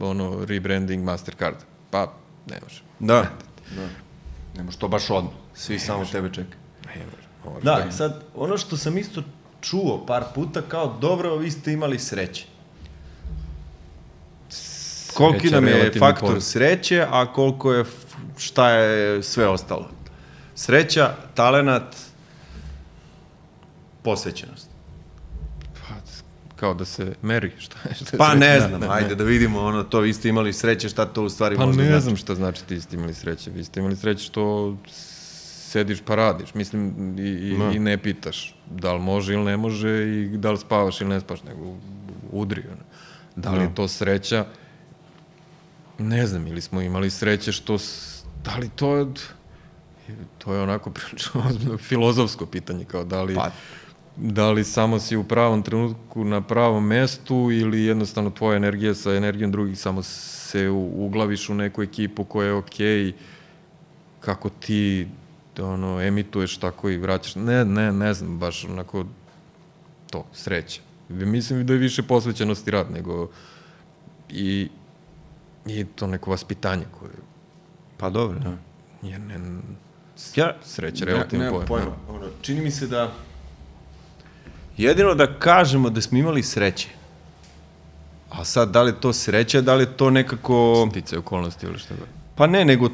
ono, 0.00 0.44
rebranding 0.44 1.04
Mastercard. 1.04 1.56
Pa, 1.90 2.12
ne 2.50 2.58
može. 2.62 2.82
Da, 2.98 3.30
da. 3.76 3.88
Ne 4.56 4.62
može 4.62 4.78
to 4.78 4.88
baš 4.88 5.10
odmah. 5.10 5.32
Svi 5.54 5.74
ne 5.74 5.80
samo 5.80 6.04
tebe 6.04 6.28
čekaju. 6.28 6.60
Ne 6.86 7.04
može. 7.04 7.64
Da, 7.64 7.86
i 7.88 7.92
sad, 7.92 8.24
ono 8.34 8.58
što 8.58 8.76
sam 8.76 8.98
isto 8.98 9.22
čuo 9.60 10.06
par 10.06 10.24
puta, 10.34 10.62
kao 10.62 10.98
dobro, 11.00 11.36
vi 11.36 11.50
ste 11.50 11.72
imali 11.72 11.98
sreće. 11.98 12.46
Koliki 15.20 15.50
nam 15.50 15.66
je 15.66 15.92
faktor 15.98 16.30
pol. 16.30 16.40
sreće, 16.40 17.06
a 17.10 17.32
koliko 17.32 17.72
je, 17.72 17.84
šta 18.38 18.70
je 18.70 19.22
sve 19.22 19.48
ostalo. 19.48 19.88
Sreća, 20.54 21.14
talenat, 21.34 21.96
posvećenost. 24.02 24.70
Pa, 25.74 25.94
kao 26.56 26.74
da 26.74 26.84
se 26.84 27.12
meri, 27.22 27.52
šta 27.64 27.78
je, 27.88 27.94
šta 27.94 28.04
je 28.12 28.18
Pa 28.18 28.30
sreća? 28.30 28.38
ne 28.38 28.60
znam, 28.60 28.80
ne, 28.80 28.86
ne, 28.86 28.94
ajde 28.94 29.14
da 29.14 29.24
vidimo 29.24 29.60
ono, 29.60 29.82
to 29.82 30.00
vi 30.00 30.12
ste 30.12 30.28
imali 30.28 30.52
sreće, 30.52 30.88
šta 30.88 31.06
to 31.06 31.22
u 31.22 31.28
stvari 31.28 31.56
pa 31.56 31.66
možda 31.66 31.74
znači. 31.74 31.88
Pa 31.88 31.94
ne 31.94 32.00
znam 32.00 32.16
šta 32.16 32.34
znači 32.34 32.64
ti 32.64 32.80
ste 32.80 32.96
imali 32.96 33.14
sreće, 33.14 33.50
vi 33.50 33.64
ste 33.64 33.80
imali 33.80 33.96
sreće 33.96 34.24
što 34.24 34.76
sediš 35.70 36.00
pa 36.04 36.14
radiš, 36.14 36.54
mislim, 36.54 37.14
i, 37.18 37.22
i, 37.22 37.58
no. 37.58 37.70
i 37.70 37.78
ne 37.78 37.98
pitaš 37.98 38.54
da 38.70 38.92
li 38.92 39.00
može 39.00 39.34
ili 39.34 39.44
ne 39.44 39.56
može 39.56 39.88
i 39.88 40.28
da 40.38 40.50
li 40.50 40.58
spavaš 40.58 41.00
ili 41.00 41.10
ne 41.10 41.20
spavaš, 41.20 41.42
nego 41.42 41.76
udri. 42.32 42.62
Ono. 42.72 42.82
Da 43.36 43.50
li 43.50 43.62
je 43.62 43.74
to 43.74 43.88
sreća? 43.88 44.44
Ne 46.00 46.26
znam, 46.26 46.46
ili 46.46 46.60
smo 46.60 46.80
imali 46.80 47.10
sreće 47.10 47.52
što 47.52 47.78
da 48.44 48.56
li 48.56 48.68
to 48.68 49.12
to 50.38 50.54
je 50.54 50.62
onako 50.62 50.90
prilično 50.90 51.42
ozbiljno 51.48 51.78
filozofsko 51.78 52.46
pitanje, 52.46 52.84
kao 52.84 53.04
da 53.04 53.22
li, 53.22 53.34
pa. 53.34 53.50
da 54.16 54.50
li 54.50 54.64
samo 54.64 54.98
si 54.98 55.16
u 55.16 55.24
pravom 55.24 55.62
trenutku 55.62 56.24
na 56.24 56.40
pravom 56.40 56.86
mestu 56.86 57.48
ili 57.52 57.84
jednostavno 57.84 58.30
tvoja 58.30 58.56
energija 58.56 58.94
sa 58.94 59.14
energijom 59.14 59.52
drugih 59.52 59.78
samo 59.78 60.02
se 60.02 60.68
uglaviš 60.94 61.48
u 61.48 61.54
neku 61.54 61.82
ekipu 61.82 62.24
koja 62.24 62.46
je 62.46 62.54
okej, 62.54 62.86
okay, 62.86 63.12
kako 64.20 64.48
ti 64.48 65.08
ono, 65.58 66.00
emituješ 66.02 66.56
tako 66.56 66.90
i 66.90 66.98
vraćaš. 66.98 67.34
Ne, 67.34 67.64
ne, 67.64 67.92
ne 67.92 68.14
znam, 68.14 68.38
baš 68.38 68.64
onako 68.64 69.04
to, 70.10 70.26
sreća. 70.32 70.80
Mislim 71.08 71.66
da 71.66 71.72
je 71.72 71.78
više 71.78 72.02
posvećenosti 72.02 72.70
rad 72.70 72.90
nego 72.90 73.28
i, 74.28 74.68
i 75.66 75.84
to 75.84 76.06
neko 76.06 76.30
vaspitanje 76.30 76.84
koje... 76.98 77.12
Pa 77.96 78.10
dobro, 78.10 78.38
da. 78.38 78.56
Je 79.08 79.18
ne, 79.18 79.38
ja, 80.34 80.56
sreća, 80.64 81.04
relativno 81.04 81.44
ne, 81.44 81.58
ne, 81.58 81.66
pojma. 81.66 81.86
Da. 81.86 82.12
Ono, 82.12 82.26
čini 82.42 82.60
mi 82.60 82.70
se 82.70 82.86
da 82.86 83.12
jedino 84.76 85.14
da 85.14 85.38
kažemo 85.38 85.90
da 85.90 86.00
smo 86.00 86.18
imali 86.18 86.42
sreće. 86.42 86.88
A 88.30 88.44
sad, 88.44 88.70
da 88.70 88.82
li 88.82 88.94
to 89.00 89.12
sreća, 89.12 89.60
da 89.60 89.74
li 89.74 89.86
to 89.86 90.10
nekako... 90.10 90.88
Stice 90.90 91.18
okolnosti 91.18 91.66
ili 91.66 91.78
šta 91.78 91.94
god. 91.94 92.08
Pa 92.34 92.46
ne, 92.46 92.64
nego 92.64 92.88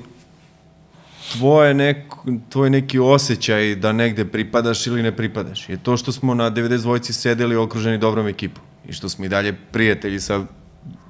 tvoje 1.32 1.74
neko, 1.74 2.26
tvoj 2.48 2.70
neki 2.70 2.98
osjećaj 2.98 3.74
da 3.74 3.92
negde 3.92 4.24
pripadaš 4.24 4.86
ili 4.86 5.02
ne 5.02 5.16
pripadaš. 5.16 5.68
Je 5.68 5.76
to 5.82 5.96
što 5.96 6.12
smo 6.12 6.34
na 6.34 6.50
90 6.50 6.82
dvojci 6.82 7.12
sedeli 7.12 7.56
okruženi 7.56 7.98
dobrom 7.98 8.26
ekipom 8.26 8.64
i 8.88 8.92
što 8.92 9.08
smo 9.08 9.24
i 9.24 9.28
dalje 9.28 9.56
prijatelji 9.72 10.20
sa 10.20 10.44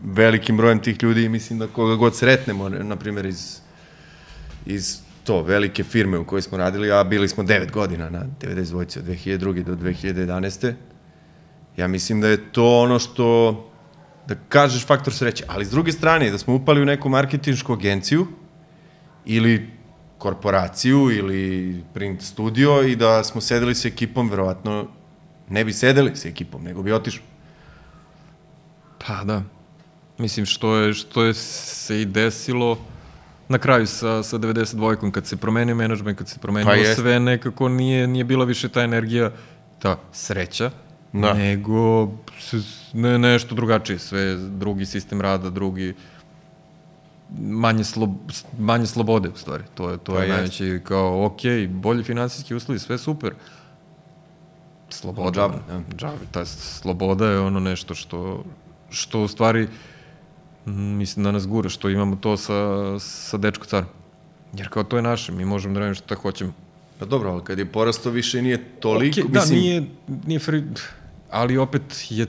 velikim 0.05 0.57
brojem 0.57 0.79
tih 0.83 1.03
ljudi 1.03 1.29
mislim 1.29 1.59
da 1.59 1.67
koga 1.67 1.95
god 1.95 2.17
sretnemo, 2.17 2.69
na 2.69 2.97
primjer 2.97 3.27
iz, 3.27 3.61
iz 4.67 4.99
to, 5.25 5.43
velike 5.43 5.85
firme 5.85 6.19
u 6.19 6.25
kojoj 6.25 6.43
smo 6.43 6.59
radili, 6.59 6.93
a 6.93 7.05
bili 7.05 7.29
smo 7.29 7.45
9 7.45 7.71
godina 7.71 8.11
na 8.11 8.27
90 8.41 8.71
dvojci 8.71 8.99
od 8.99 9.05
2002. 9.05 9.63
do 9.63 9.75
2011. 9.75 10.73
Ja 11.77 11.89
mislim 11.89 12.21
da 12.21 12.29
je 12.29 12.53
to 12.53 12.79
ono 12.79 12.99
što, 12.99 13.71
da 14.27 14.35
kažeš 14.49 14.87
faktor 14.87 15.15
sreće, 15.15 15.45
ali 15.49 15.65
s 15.65 15.71
druge 15.71 15.93
strane, 15.93 16.31
da 16.31 16.39
smo 16.39 16.55
upali 16.55 16.83
u 16.83 16.85
neku 16.85 17.09
marketinšku 17.09 17.73
agenciju 17.73 18.27
ili 19.25 19.71
korporaciju 20.19 21.11
ili 21.11 21.85
print 21.95 22.23
studio 22.23 22.83
i 22.83 22.97
da 22.97 23.25
smo 23.25 23.41
sedeli 23.41 23.75
sa 23.75 23.89
ekipom, 23.89 24.31
verovatno 24.31 24.87
ne 25.49 25.65
bi 25.65 25.73
sedeli 25.73 26.17
sa 26.17 26.29
ekipom, 26.29 26.65
nego 26.65 26.83
bi 26.83 26.93
otišli. 26.93 27.23
Pa 29.07 29.25
da. 29.25 29.56
Mislim, 30.19 30.47
što 30.47 30.77
je, 30.77 30.95
što 30.95 31.25
je 31.25 31.35
se 31.35 32.03
i 32.03 32.05
desilo 32.05 32.79
na 33.49 33.59
kraju 33.59 33.87
sa, 33.87 34.23
sa 34.23 34.39
92-kom, 34.39 35.13
kad 35.13 35.27
se 35.27 35.37
promenio 35.37 35.75
menadžment, 35.75 36.19
kad 36.19 36.29
se 36.29 36.39
promenilo 36.39 36.75
pa 36.75 36.95
sve, 36.95 37.21
nekako 37.21 37.69
nije, 37.69 38.07
nije 38.07 38.25
bila 38.25 38.45
više 38.45 38.69
ta 38.69 38.83
energija, 38.83 39.33
ta 39.79 39.97
sreća, 40.13 40.71
da. 41.13 41.35
nego 41.35 42.13
ne, 42.93 43.19
nešto 43.19 43.55
drugačije, 43.55 43.99
sve 43.99 44.37
drugi 44.37 44.87
sistem 44.87 45.21
rada, 45.21 45.51
drugi, 45.51 45.95
manje, 47.39 47.85
slob, 47.85 48.11
manje 48.59 48.87
slobode 48.87 49.29
u 49.29 49.37
stvari. 49.37 49.65
To 49.75 49.91
je, 49.91 49.99
to 49.99 50.13
pa 50.13 50.23
je 50.23 50.29
najveći 50.29 50.81
kao, 50.85 51.27
ok, 51.27 51.41
bolji 51.69 52.03
finansijski 52.03 52.55
uslovi, 52.55 52.79
sve 52.79 52.99
super. 52.99 53.35
Sloboda. 54.89 55.41
Džabe, 55.41 55.59
ja. 55.71 55.83
džabe. 55.97 56.25
Ta 56.31 56.45
sloboda 56.45 57.27
je 57.27 57.41
ono 57.41 57.61
nešto 57.61 57.95
što, 57.95 58.45
što 58.91 59.23
u 59.23 59.29
stvari 59.29 59.69
mislim 60.73 61.25
da 61.25 61.33
nas 61.33 61.47
gura, 61.47 61.69
što 61.69 61.89
imamo 61.89 62.17
to 62.17 62.37
sa, 62.37 62.99
sa 62.99 63.37
dečko 63.37 63.67
carom. 63.67 63.89
Jer 64.53 64.69
kao 64.69 64.85
to 64.85 64.97
je 64.97 65.03
naše, 65.03 65.33
mi 65.33 65.45
možemo 65.45 65.75
da 65.75 65.81
radimo 65.81 65.95
šta 65.95 66.15
hoćemo. 66.15 66.53
Pa 66.99 67.05
dobro, 67.05 67.31
ali 67.31 67.45
kad 67.45 67.59
je 67.59 67.65
porasto 67.65 68.11
više 68.11 68.43
nije 68.43 68.65
toliko, 68.81 69.21
okay, 69.21 69.31
da, 69.31 69.41
mislim... 69.41 69.59
Da, 69.59 69.63
nije, 69.63 69.85
nije 70.27 70.39
free, 70.39 70.63
ali 71.31 71.59
opet 71.59 72.07
je 72.11 72.27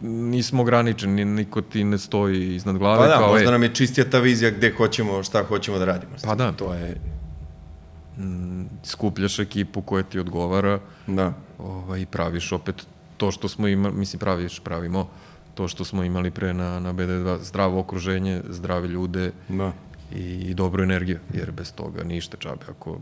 nismo 0.00 0.62
ograničeni, 0.62 1.24
niko 1.24 1.60
ti 1.60 1.84
ne 1.84 1.98
stoji 1.98 2.54
iznad 2.54 2.78
glave. 2.78 2.98
Pa 2.98 3.06
da, 3.06 3.18
kao, 3.18 3.32
možda 3.32 3.48
e, 3.48 3.52
nam 3.52 3.62
je 3.62 3.74
čistija 3.74 4.10
ta 4.10 4.18
vizija 4.18 4.50
gde 4.50 4.74
hoćemo, 4.76 5.22
šta 5.22 5.44
hoćemo 5.44 5.78
da 5.78 5.84
radimo. 5.84 6.12
Pa 6.24 6.34
da. 6.34 6.52
To 6.52 6.74
je... 6.74 7.00
Mm, 8.18 8.64
skupljaš 8.84 9.38
ekipu 9.38 9.82
koja 9.82 10.02
ti 10.02 10.18
odgovara 10.18 10.80
da. 11.06 11.32
ovaj, 11.58 12.00
i 12.00 12.06
praviš 12.06 12.52
opet 12.52 12.86
to 13.16 13.30
što 13.30 13.48
smo 13.48 13.68
imali, 13.68 13.94
mislim 13.94 14.20
praviš, 14.20 14.60
pravimo 14.60 15.08
to 15.58 15.68
što 15.68 15.84
smo 15.84 16.04
imali 16.04 16.30
pre 16.30 16.54
na, 16.54 16.80
na 16.80 16.92
BD2, 16.92 17.38
zdravo 17.42 17.80
okruženje, 17.80 18.42
zdrave 18.48 18.88
ljude 18.88 19.32
da. 19.48 19.72
i, 20.14 20.22
i 20.22 20.54
dobru 20.54 20.82
energiju, 20.82 21.18
jer 21.34 21.50
bez 21.50 21.72
toga 21.72 22.04
ništa 22.04 22.36
čabe 22.36 22.66
ako, 22.70 22.98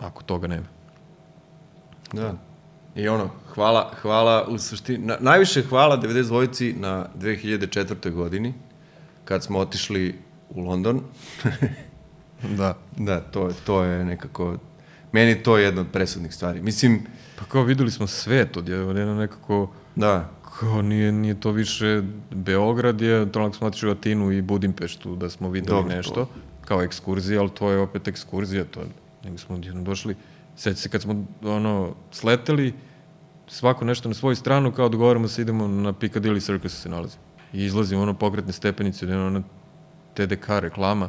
ako 0.00 0.22
toga 0.22 0.48
nema. 0.48 0.66
Da. 2.12 2.34
I 2.96 3.08
ono, 3.08 3.30
hvala, 3.54 3.92
hvala 4.02 4.46
u 4.48 4.58
suštini, 4.58 5.06
na, 5.06 5.16
najviše 5.20 5.62
hvala 5.62 6.00
92-ci 6.00 6.74
na 6.78 7.06
2004. 7.18 8.10
godini, 8.10 8.54
kad 9.24 9.44
smo 9.44 9.58
otišli 9.58 10.18
u 10.50 10.60
London. 10.60 11.00
da. 12.58 12.74
Da, 12.96 13.20
to, 13.20 13.50
to 13.66 13.82
je 13.82 14.04
nekako, 14.04 14.56
meni 15.12 15.42
to 15.42 15.58
je 15.58 15.64
jedna 15.64 15.80
od 15.80 15.88
presudnih 15.92 16.34
stvari. 16.34 16.62
Mislim... 16.62 17.06
Pa 17.38 17.44
kao 17.44 17.62
videli 17.62 17.90
smo 17.90 18.06
svet 18.06 18.56
odjedno 18.56 19.14
nekako... 19.14 19.70
Da. 19.96 20.30
Kao 20.60 20.82
nije, 20.82 21.12
nije 21.12 21.40
to 21.40 21.50
više 21.50 22.02
Beograd 22.30 23.00
je, 23.00 23.32
to 23.32 23.52
smo 23.52 23.66
otišli 23.66 23.88
u 23.88 23.92
Atinu 23.92 24.32
i 24.32 24.42
Budimpeštu 24.42 25.16
da 25.16 25.30
smo 25.30 25.50
videli 25.50 25.76
Dobro, 25.76 25.96
nešto, 25.96 26.14
to. 26.14 26.28
kao 26.64 26.82
ekskurzija, 26.82 27.40
ali 27.40 27.50
to 27.50 27.70
je 27.70 27.78
opet 27.78 28.08
ekskurzija, 28.08 28.64
to 28.64 28.80
nego 29.24 29.38
smo 29.38 29.54
odjedno 29.54 29.82
došli 29.82 30.16
Sjeća 30.56 30.76
se 30.76 30.88
kad 30.88 31.02
smo 31.02 31.24
ono, 31.42 31.94
sleteli, 32.10 32.74
svako 33.46 33.84
nešto 33.84 34.08
na 34.08 34.14
svoju 34.14 34.36
stranu, 34.36 34.72
kao 34.72 34.88
dogovaramo 34.88 35.28
se, 35.28 35.42
idemo 35.42 35.68
na 35.68 35.92
Piccadilly 35.92 36.40
Circus 36.40 36.82
se 36.82 36.88
nalazi. 36.88 37.16
I 37.52 37.64
izlazimo 37.64 38.02
ono 38.02 38.14
pokretne 38.14 38.52
stepenice, 38.52 39.06
ono 39.06 39.30
na 39.30 39.42
TDK 40.14 40.48
reklama, 40.48 41.08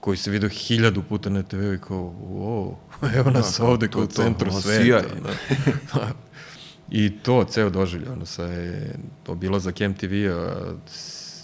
koji 0.00 0.16
se 0.16 0.30
vidio 0.30 0.48
hiljadu 0.48 1.02
puta 1.02 1.30
na 1.30 1.42
TV 1.42 1.74
i 1.74 1.78
kao, 1.78 2.14
wow, 2.30 2.74
evo 3.18 3.30
nas 3.30 3.58
da, 3.58 3.66
ovde 3.66 3.88
kao 3.88 4.02
u 4.02 4.06
centru 4.06 4.50
sveta. 4.50 5.02
Da. 5.94 6.08
I 6.94 7.10
to, 7.22 7.44
ceo 7.44 7.70
doživlje, 7.70 8.10
ono, 8.10 8.26
sa 8.26 8.44
je 8.44 8.94
obilazak 9.26 9.80
MTV-a, 9.80 10.54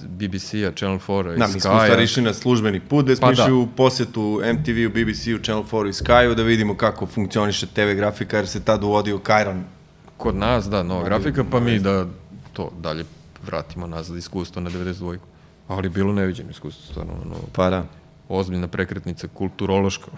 BBC-a, 0.02 0.72
Channel 0.72 0.98
4-a 0.98 1.34
i 1.34 1.38
da, 1.38 1.46
Sky-a. 1.46 1.48
Da, 1.48 1.54
mi 1.54 1.61
smo 1.61 1.61
stvari 1.61 2.04
išli 2.04 2.22
na 2.22 2.34
službeni 2.34 2.80
put, 2.80 3.06
da 3.06 3.16
smo 3.16 3.26
pa, 3.26 3.32
išli 3.32 3.44
da. 3.44 3.54
u 3.54 3.66
posjetu 3.66 4.40
MTV-u, 4.54 4.90
BBC-u, 4.90 5.38
Channel 5.42 5.64
4 5.64 5.88
i 5.88 5.92
Sky-u 5.92 6.34
da 6.34 6.42
vidimo 6.42 6.76
kako 6.76 7.06
funkcioniše 7.06 7.66
TV 7.66 7.96
grafika, 7.96 8.37
jer 8.37 8.48
se 8.48 8.64
tad 8.64 8.84
uvodio 8.84 9.18
Kajron. 9.18 9.64
Kod 10.16 10.37
nas, 10.37 10.68
da, 10.68 10.82
nova 10.82 11.04
grafika, 11.04 11.44
pa 11.50 11.61
mi 11.61 11.78
da 11.78 12.06
to 12.52 12.72
dalje 12.78 13.04
vratimo 13.46 13.87
nazad 13.87 14.16
iskustvo 14.16 14.62
na 14.62 14.70
92. 14.70 15.18
Ali 15.68 15.88
bilo 15.88 16.12
neviđeno 16.12 16.50
iskustvo, 16.50 16.84
stvarno. 16.90 17.12
Ono, 17.24 17.37
pa 17.52 17.70
da. 17.70 17.84
Ozbiljna 18.28 18.68
prekretnica, 18.68 19.28
kulturološka. 19.34 20.11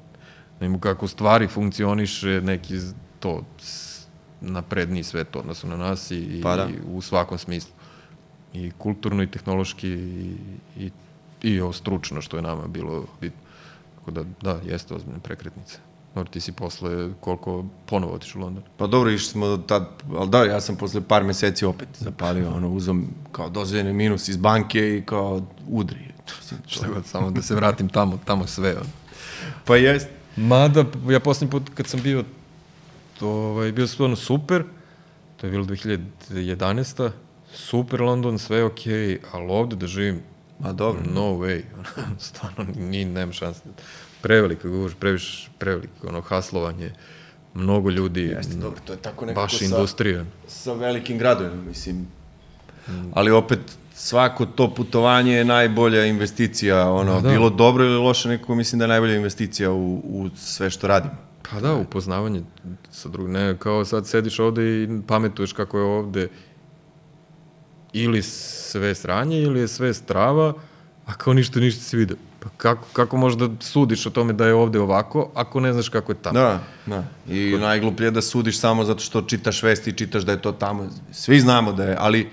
Nemo 0.60 0.80
kako 0.80 1.08
stvari 1.08 1.48
funkcioniše, 1.48 2.40
neki 2.44 2.78
to 3.20 3.44
napredniji 4.42 5.02
svet 5.02 5.36
odnosno 5.36 5.70
na 5.70 5.76
nas 5.76 6.10
i, 6.10 6.40
pa 6.42 6.56
da. 6.56 6.68
i 6.68 6.74
u 6.92 7.00
svakom 7.00 7.38
smislu 7.38 7.72
i 8.52 8.70
kulturno 8.78 9.22
i 9.22 9.30
tehnološki 9.30 9.88
i, 9.88 10.36
i, 10.78 10.90
i 11.42 11.60
ovo 11.60 11.72
stručno 11.72 12.20
što 12.20 12.36
je 12.36 12.42
nama 12.42 12.66
bilo 12.66 13.06
bitno. 13.20 13.40
Tako 13.98 14.10
da, 14.10 14.24
da, 14.42 14.60
jeste 14.64 14.94
ozbiljna 14.94 15.18
prekretnica. 15.18 15.78
Dobro, 16.14 16.30
ti 16.30 16.40
si 16.40 16.52
posle 16.52 17.08
koliko 17.20 17.64
ponovo 17.86 18.14
otiš 18.14 18.34
u 18.34 18.38
London? 18.38 18.62
Pa 18.76 18.86
dobro, 18.86 19.10
išli 19.10 19.28
smo 19.28 19.56
tad, 19.56 19.88
ali 20.16 20.30
da, 20.30 20.44
ja 20.44 20.60
sam 20.60 20.76
posle 20.76 21.00
par 21.00 21.24
meseci 21.24 21.64
opet 21.64 21.88
zapalio, 21.98 22.50
ono, 22.54 22.70
uzom 22.70 23.08
kao 23.32 23.48
dozvoljeni 23.48 23.92
minus 23.92 24.28
iz 24.28 24.36
banke 24.36 24.96
i 24.96 25.02
kao 25.06 25.42
udri. 25.68 26.12
Šta 26.66 26.88
god, 26.88 27.06
samo 27.06 27.30
da 27.30 27.42
se 27.42 27.54
vratim 27.54 27.88
tamo, 27.88 28.18
tamo 28.24 28.46
sve. 28.46 28.70
Ono. 28.70 28.90
Pa 29.64 29.76
jest. 29.76 30.08
Mada, 30.36 30.84
ja 31.08 31.20
poslednji 31.20 31.50
put 31.50 31.62
kad 31.74 31.86
sam 31.86 32.02
bio, 32.02 32.24
ovaj, 33.28 33.72
bio 33.72 33.86
stvarno 33.86 34.16
super, 34.16 34.64
to 35.36 35.46
je 35.46 35.50
bilo 35.50 35.64
2011 35.64 37.10
super 37.54 38.00
London, 38.00 38.38
sve 38.38 38.64
ok, 38.64 38.80
ali 39.32 39.46
ovde 39.48 39.76
da 39.76 39.86
živim, 39.86 40.22
Ma 40.62 40.72
dobro. 40.72 41.02
No 41.14 41.22
way. 41.22 41.62
Stvarno, 42.18 42.66
ni, 42.76 43.04
nema 43.04 43.32
šanse. 43.32 43.60
Preveliko, 44.20 44.68
govoriš, 44.68 44.94
previš, 44.94 45.50
preveliko, 45.58 46.08
ono, 46.08 46.20
haslovanje, 46.20 46.92
mnogo 47.54 47.90
ljudi. 47.90 48.22
Jeste, 48.22 48.54
dobro, 48.54 48.80
to 48.84 48.92
je 48.92 48.98
tako 48.98 49.26
nekako 49.26 49.42
baš 49.42 49.62
industrija. 49.62 50.24
Sa 50.48 50.72
velikim 50.72 51.18
gradovima, 51.18 51.62
mislim. 51.62 52.06
Ali 53.14 53.30
opet, 53.30 53.58
svako 53.94 54.46
to 54.46 54.74
putovanje 54.74 55.32
je 55.32 55.44
najbolja 55.44 56.04
investicija, 56.04 56.90
ono, 56.90 57.14
da, 57.14 57.20
da. 57.20 57.28
bilo 57.28 57.50
dobro 57.50 57.84
ili 57.84 57.96
loše, 57.96 58.28
nekako 58.28 58.54
mislim 58.54 58.78
da 58.78 58.84
je 58.84 58.88
najbolja 58.88 59.14
investicija 59.14 59.72
u, 59.72 59.94
u 59.94 60.30
sve 60.36 60.70
što 60.70 60.86
radimo. 60.86 61.14
Pa 61.52 61.60
da, 61.60 61.74
upoznavanje 61.74 62.42
sa 62.90 63.08
drugim, 63.08 63.32
ne, 63.32 63.56
kao 63.58 63.84
sad 63.84 64.06
sediš 64.06 64.38
ovde 64.38 64.82
i 64.82 64.88
pametuješ 65.06 65.52
kako 65.52 65.78
je 65.78 65.84
ovde 65.84 66.28
ili 67.92 68.22
sve 68.22 68.94
sranje 68.94 69.42
ili 69.42 69.60
je 69.60 69.68
sve 69.68 69.94
strava, 69.94 70.54
a 71.06 71.14
kao 71.14 71.32
ništa, 71.32 71.60
ništa 71.60 71.82
se 71.82 71.96
vide. 71.96 72.14
Pa 72.40 72.48
kako, 72.56 72.86
kako 72.92 73.16
možeš 73.16 73.38
da 73.38 73.48
sudiš 73.60 74.06
o 74.06 74.10
tome 74.10 74.32
da 74.32 74.46
je 74.46 74.54
ovde 74.54 74.80
ovako, 74.80 75.30
ako 75.34 75.60
ne 75.60 75.72
znaš 75.72 75.88
kako 75.88 76.12
je 76.12 76.16
tamo? 76.22 76.38
Da, 76.38 76.60
da. 76.86 77.04
I 77.28 77.56
najgluplje 77.60 78.06
je 78.06 78.10
da 78.10 78.22
sudiš 78.22 78.58
samo 78.58 78.84
zato 78.84 79.00
što 79.00 79.22
čitaš 79.22 79.62
vesti 79.62 79.90
i 79.90 79.96
čitaš 79.96 80.22
da 80.22 80.32
je 80.32 80.42
to 80.42 80.52
tamo. 80.52 80.88
Svi 81.12 81.40
znamo 81.40 81.72
da 81.72 81.84
je, 81.84 81.96
ali 81.98 82.30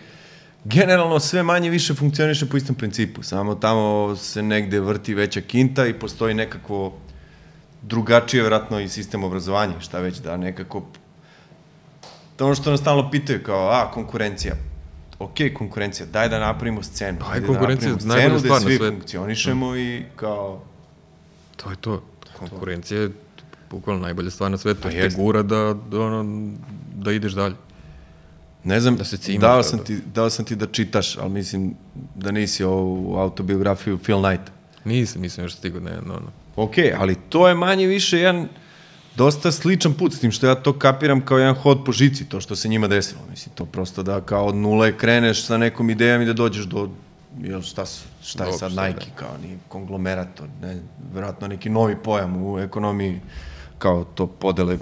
generalno 0.63 1.19
sve 1.19 1.43
manje 1.43 1.69
više 1.69 1.93
funkcioniše 1.93 2.45
po 2.45 2.57
istom 2.57 2.75
principu. 2.75 3.23
Samo 3.23 3.55
tamo 3.55 4.15
se 4.15 4.43
negde 4.43 4.79
vrti 4.79 5.13
veća 5.13 5.41
kinta 5.41 5.85
i 5.85 5.93
postoji 5.93 6.33
nekakvo 6.33 6.97
drugačije, 7.81 8.43
vratno, 8.43 8.79
i 8.79 8.89
sistem 8.89 9.23
obrazovanja, 9.23 9.79
šta 9.79 9.99
već, 9.99 10.17
da 10.17 10.37
nekako... 10.37 10.83
To 12.35 12.45
ono 12.45 12.55
što 12.55 12.71
nas 12.71 12.79
stalno 12.79 13.11
pitaju, 13.11 13.43
kao, 13.43 13.69
a, 13.69 13.91
konkurencija. 13.91 14.55
Ok, 15.19 15.35
konkurencija, 15.57 16.05
daj 16.05 16.29
da 16.29 16.39
napravimo 16.39 16.83
scenu. 16.83 17.17
Pa, 17.19 17.29
daj 17.29 17.39
da 17.39 17.47
konkurencija 17.47 17.89
je 17.89 17.97
najbolja 18.05 18.39
scenu 18.39 18.39
stvar 18.39 18.61
na 18.61 18.65
gde 18.65 18.69
svi 18.69 18.77
svetu. 18.77 18.95
funkcionišemo 18.95 19.75
i 19.75 20.03
kao... 20.15 20.61
To 21.55 21.69
je 21.69 21.75
to. 21.75 22.03
Konkurencija 22.39 23.01
je 23.01 23.09
bukvalno 23.69 24.01
najbolja 24.01 24.29
stvar 24.29 24.51
na 24.51 24.57
svetu. 24.57 24.81
Pa 24.83 24.89
te 24.89 25.09
gura 25.15 25.41
da, 25.41 25.75
da, 25.91 25.99
ono, 26.01 26.47
da 26.95 27.11
ideš 27.11 27.33
dalje. 27.33 27.55
Ne 28.63 28.79
znam, 28.79 28.95
Da 28.95 29.03
se 29.03 29.17
cima 29.17 29.39
dao, 29.39 29.63
sam 29.63 29.77
da- 29.79 29.83
ti, 29.85 29.97
dao 30.13 30.29
sam 30.29 30.45
ti 30.45 30.55
da 30.55 30.65
čitaš, 30.67 31.17
ali 31.17 31.29
mislim 31.29 31.75
da 32.15 32.31
nisi 32.31 32.63
ovu 32.63 33.15
autobiografiju 33.17 33.97
Phil 33.97 34.21
Knight. 34.23 34.51
Nisam, 34.85 35.21
nisam 35.21 35.43
još 35.43 35.55
stigao, 35.55 35.81
ne, 35.81 35.91
no, 35.91 36.13
no. 36.13 36.31
Ok, 36.59 36.73
ali 36.97 37.15
to 37.29 37.47
je 37.47 37.55
manje 37.55 37.87
više 37.87 38.19
jedan 38.19 38.47
dosta 39.15 39.51
sličan 39.51 39.93
put, 39.93 40.13
s 40.13 40.19
tim 40.19 40.31
što 40.31 40.47
ja 40.47 40.55
to 40.55 40.73
kapiram 40.79 41.21
kao 41.25 41.37
jedan 41.37 41.55
hod 41.55 41.83
po 41.85 41.91
žici, 41.91 42.25
to 42.25 42.41
što 42.41 42.55
se 42.55 42.67
njima 42.67 42.87
desilo. 42.87 43.21
Mislim, 43.29 43.55
to 43.55 43.65
prosto 43.65 44.03
da 44.03 44.21
kao 44.21 44.45
od 44.45 44.55
nule 44.55 44.97
kreneš 44.97 45.45
sa 45.45 45.57
nekom 45.57 45.89
idejom 45.89 46.21
i 46.21 46.25
da 46.25 46.33
dođeš 46.33 46.65
do, 46.65 46.89
jel, 47.39 47.61
šta, 47.61 47.85
su, 47.85 48.07
šta 48.23 48.45
je 48.45 48.53
sad 48.53 48.71
Nike, 48.71 49.07
kao 49.15 49.37
ni 49.41 49.57
konglomerat, 49.67 50.27
to, 50.35 50.43
ne, 50.61 50.81
verovatno 51.13 51.47
neki 51.47 51.69
novi 51.69 51.95
pojam 52.03 52.43
u 52.43 52.59
ekonomiji, 52.59 53.19
kao 53.77 54.03
to 54.03 54.27
podele 54.27 54.77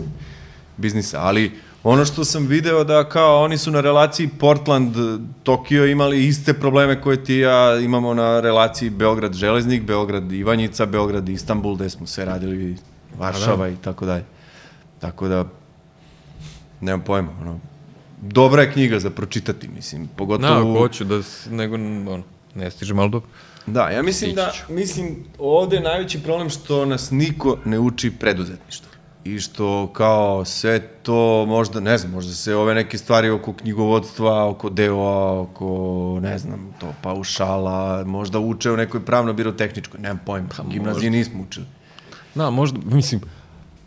biznisa, 0.78 1.22
ali 1.22 1.52
ono 1.90 2.06
što 2.06 2.24
sam 2.24 2.48
video 2.48 2.84
da 2.84 3.10
kao 3.10 3.44
oni 3.44 3.58
su 3.58 3.72
na 3.72 3.82
relaciji 3.82 4.30
Portland, 4.40 4.96
Tokio 5.44 5.86
imali 5.86 6.28
iste 6.28 6.54
probleme 6.54 7.02
koje 7.02 7.24
ti 7.24 7.36
ja 7.36 7.80
imamo 7.80 8.14
na 8.14 8.40
relaciji 8.40 8.90
Beograd 8.90 9.34
Železnik, 9.34 9.84
Beograd 9.84 10.32
Ivanjica, 10.32 10.86
Beograd 10.86 11.30
Istanbul, 11.30 11.76
gde 11.76 11.90
smo 11.90 12.08
sve 12.08 12.26
radili 12.26 12.78
Varšava 13.18 13.70
i 13.70 13.76
tako 13.76 14.06
dalje. 14.06 14.24
Tako 15.00 15.28
da, 15.28 15.46
nemam 16.82 17.02
pojma, 17.02 17.32
ono, 17.42 17.60
dobra 18.22 18.62
je 18.62 18.72
knjiga 18.72 19.00
za 19.00 19.10
pročitati, 19.10 19.68
mislim, 19.68 20.10
pogotovo... 20.16 20.72
ako 20.72 20.80
hoću 20.80 21.04
da, 21.04 21.22
nego, 21.50 21.76
ono, 21.76 22.24
ne 22.56 22.72
stiže 22.72 22.94
malo 22.94 23.10
dobro. 23.10 23.30
Da, 23.66 23.90
ja 23.90 24.02
mislim 24.02 24.36
da, 24.36 24.52
mislim, 24.70 25.16
ovde 25.40 25.76
je 25.76 25.82
najveći 25.82 26.24
problem 26.24 26.50
što 26.50 26.86
nas 26.86 27.12
niko 27.12 27.58
ne 27.66 27.80
uči 27.80 28.12
preduzetništvo. 28.12 28.87
I 29.28 29.40
što 29.40 29.90
kao 29.94 30.46
sve 30.46 30.80
to 31.04 31.46
možda, 31.48 31.80
ne 31.80 31.98
znam, 31.98 32.12
možda 32.12 32.34
se 32.34 32.56
ove 32.56 32.76
neke 32.76 32.98
stvari 32.98 33.30
oko 33.30 33.54
knjigovodstva, 33.54 34.50
oko 34.50 34.70
deo 34.70 35.42
oko, 35.42 36.20
ne 36.22 36.38
znam, 36.38 36.74
to 36.80 36.94
paušala, 37.02 38.04
možda 38.06 38.40
uče 38.40 38.72
u 38.72 38.78
nekoj 38.78 39.06
pravno-birotehničkoj, 39.06 40.00
nemam 40.00 40.20
pojma, 40.26 40.48
pa, 40.58 40.64
gimnaziji 40.64 41.10
nismo 41.10 41.44
učili. 41.48 41.66
Da, 42.36 42.50
možda, 42.50 42.80
mislim, 42.86 43.22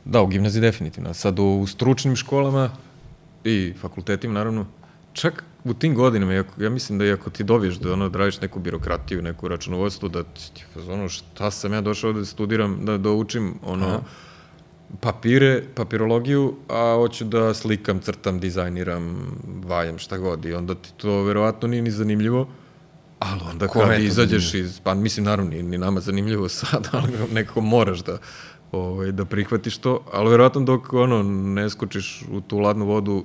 da, 0.04 0.22
u 0.22 0.26
gimnaziji 0.26 0.60
definitivno. 0.60 1.14
Sad 1.14 1.38
u, 1.38 1.44
u 1.44 1.66
stručnim 1.66 2.16
školama 2.16 2.70
i 3.44 3.74
fakultetima, 3.80 4.34
naravno, 4.34 4.66
čak 5.12 5.44
u 5.64 5.74
tim 5.74 5.94
godinama, 5.94 6.34
iako, 6.34 6.62
ja 6.62 6.70
mislim 6.70 6.98
da 6.98 7.04
i 7.04 7.12
ako 7.12 7.30
ti 7.30 7.44
dobiješ 7.44 7.74
da 7.74 7.92
ono, 7.92 8.08
da 8.08 8.18
radiš 8.18 8.40
neku 8.40 8.58
birokratiju, 8.58 9.22
neku 9.22 9.48
računovodstvo, 9.48 10.08
da 10.08 10.22
ti, 10.22 10.64
ono, 10.88 11.08
šta 11.08 11.50
sam 11.50 11.72
ja 11.72 11.80
došao 11.80 12.12
da 12.12 12.24
studiram, 12.24 12.84
da, 12.84 12.98
da 12.98 13.10
učim, 13.10 13.54
ono, 13.64 13.86
Aha. 13.86 14.00
Papire, 15.00 15.62
papirologiju, 15.74 16.54
a 16.68 16.94
hoću 16.96 17.24
da 17.24 17.54
slikam, 17.54 17.98
crtam, 18.00 18.40
dizajniram, 18.40 19.26
valjam, 19.66 19.98
šta 19.98 20.18
god. 20.18 20.44
I 20.44 20.54
onda 20.54 20.74
ti 20.74 20.92
to 20.96 21.22
verovatno 21.22 21.68
nije 21.68 21.82
ni 21.82 21.90
zanimljivo, 21.90 22.48
ali 23.18 23.40
onda 23.50 23.68
Kome 23.68 23.94
kad 23.94 24.02
izađeš 24.02 24.54
iz, 24.54 24.80
pa 24.80 24.94
mislim 24.94 25.24
naravno 25.26 25.50
ni, 25.50 25.62
ni 25.62 25.78
nama 25.78 26.00
zanimljivo 26.00 26.48
sad, 26.60 26.88
ali 26.92 27.12
nekako 27.32 27.60
moraš 27.60 27.98
da, 27.98 28.18
ovaj, 28.72 29.12
da 29.12 29.24
prihvatiš 29.24 29.78
to, 29.78 30.04
ali 30.12 30.30
verovatno 30.30 30.60
dok 30.60 30.92
ono, 30.92 31.22
ne 31.22 31.70
skočiš 31.70 32.24
u 32.30 32.40
tu 32.40 32.58
ladnu 32.58 32.84
vodu, 32.86 33.24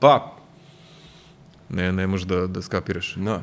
Pa, 0.00 0.36
ne, 1.68 1.92
ne 1.92 2.06
možeš 2.06 2.26
da, 2.26 2.46
da 2.46 2.62
skapiraš. 2.62 3.16
no. 3.16 3.40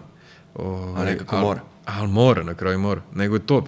Ovaj, 0.56 1.02
A 1.02 1.06
nekako 1.06 1.36
al- 1.36 1.42
mora. 1.42 1.62
Ali 1.86 2.08
mora, 2.08 2.44
na 2.44 2.54
kraju 2.54 2.80
mora. 2.80 3.02
Nego 3.16 3.36
je 3.36 3.46
to, 3.46 3.64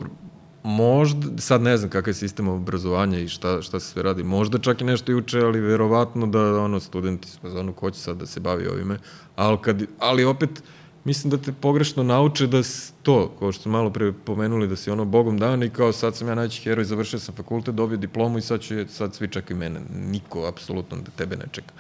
možda, 0.64 1.42
sad 1.42 1.62
ne 1.62 1.78
znam 1.78 1.90
kakav 1.90 2.10
je 2.10 2.14
sistem 2.14 2.48
obrazovanja 2.48 3.20
i 3.20 3.28
šta, 3.28 3.62
šta 3.62 3.80
se 3.80 3.88
sve 3.88 4.04
radi, 4.04 4.24
možda 4.24 4.58
čak 4.58 4.82
i 4.82 4.84
nešto 4.84 5.12
i 5.12 5.16
uče, 5.16 5.40
ali 5.40 5.60
verovatno 5.60 6.28
da 6.28 6.62
ono, 6.62 6.80
studenti 6.80 7.28
su 7.28 7.38
ono, 7.44 7.74
ko 7.74 7.92
će 7.92 8.00
sad 8.00 8.18
da 8.18 8.26
se 8.26 8.40
bavi 8.40 8.68
ovime, 8.68 8.98
ali, 9.36 9.58
kad, 9.62 9.84
ali 10.00 10.26
opet, 10.26 10.64
mislim 11.04 11.32
da 11.32 11.38
te 11.38 11.54
pogrešno 11.54 12.04
nauče 12.04 12.48
da 12.48 12.62
to, 13.02 13.36
kao 13.40 13.52
što 13.52 13.62
smo 13.62 13.72
malo 13.72 13.90
pre 13.90 14.14
pomenuli, 14.14 14.68
da 14.68 14.76
si 14.76 14.92
ono 14.92 15.06
bogom 15.06 15.38
dan 15.38 15.64
i 15.64 15.70
kao 15.70 15.92
sad 15.92 16.16
sam 16.16 16.28
ja 16.28 16.36
najveći 16.36 16.62
heroj, 16.62 16.86
završio 16.86 17.20
sam 17.20 17.36
fakultet, 17.36 17.76
dobio 17.76 17.98
diplomu 17.98 18.38
i 18.38 18.42
sad, 18.42 18.62
ću, 18.62 18.76
sad 18.90 19.16
svi 19.16 19.28
čekaju 19.28 19.58
mene. 19.58 19.82
Niko, 19.96 20.46
apsolutno, 20.46 20.98
da 20.98 21.12
tebe 21.12 21.36
ne 21.36 21.46
čeka. 21.52 21.74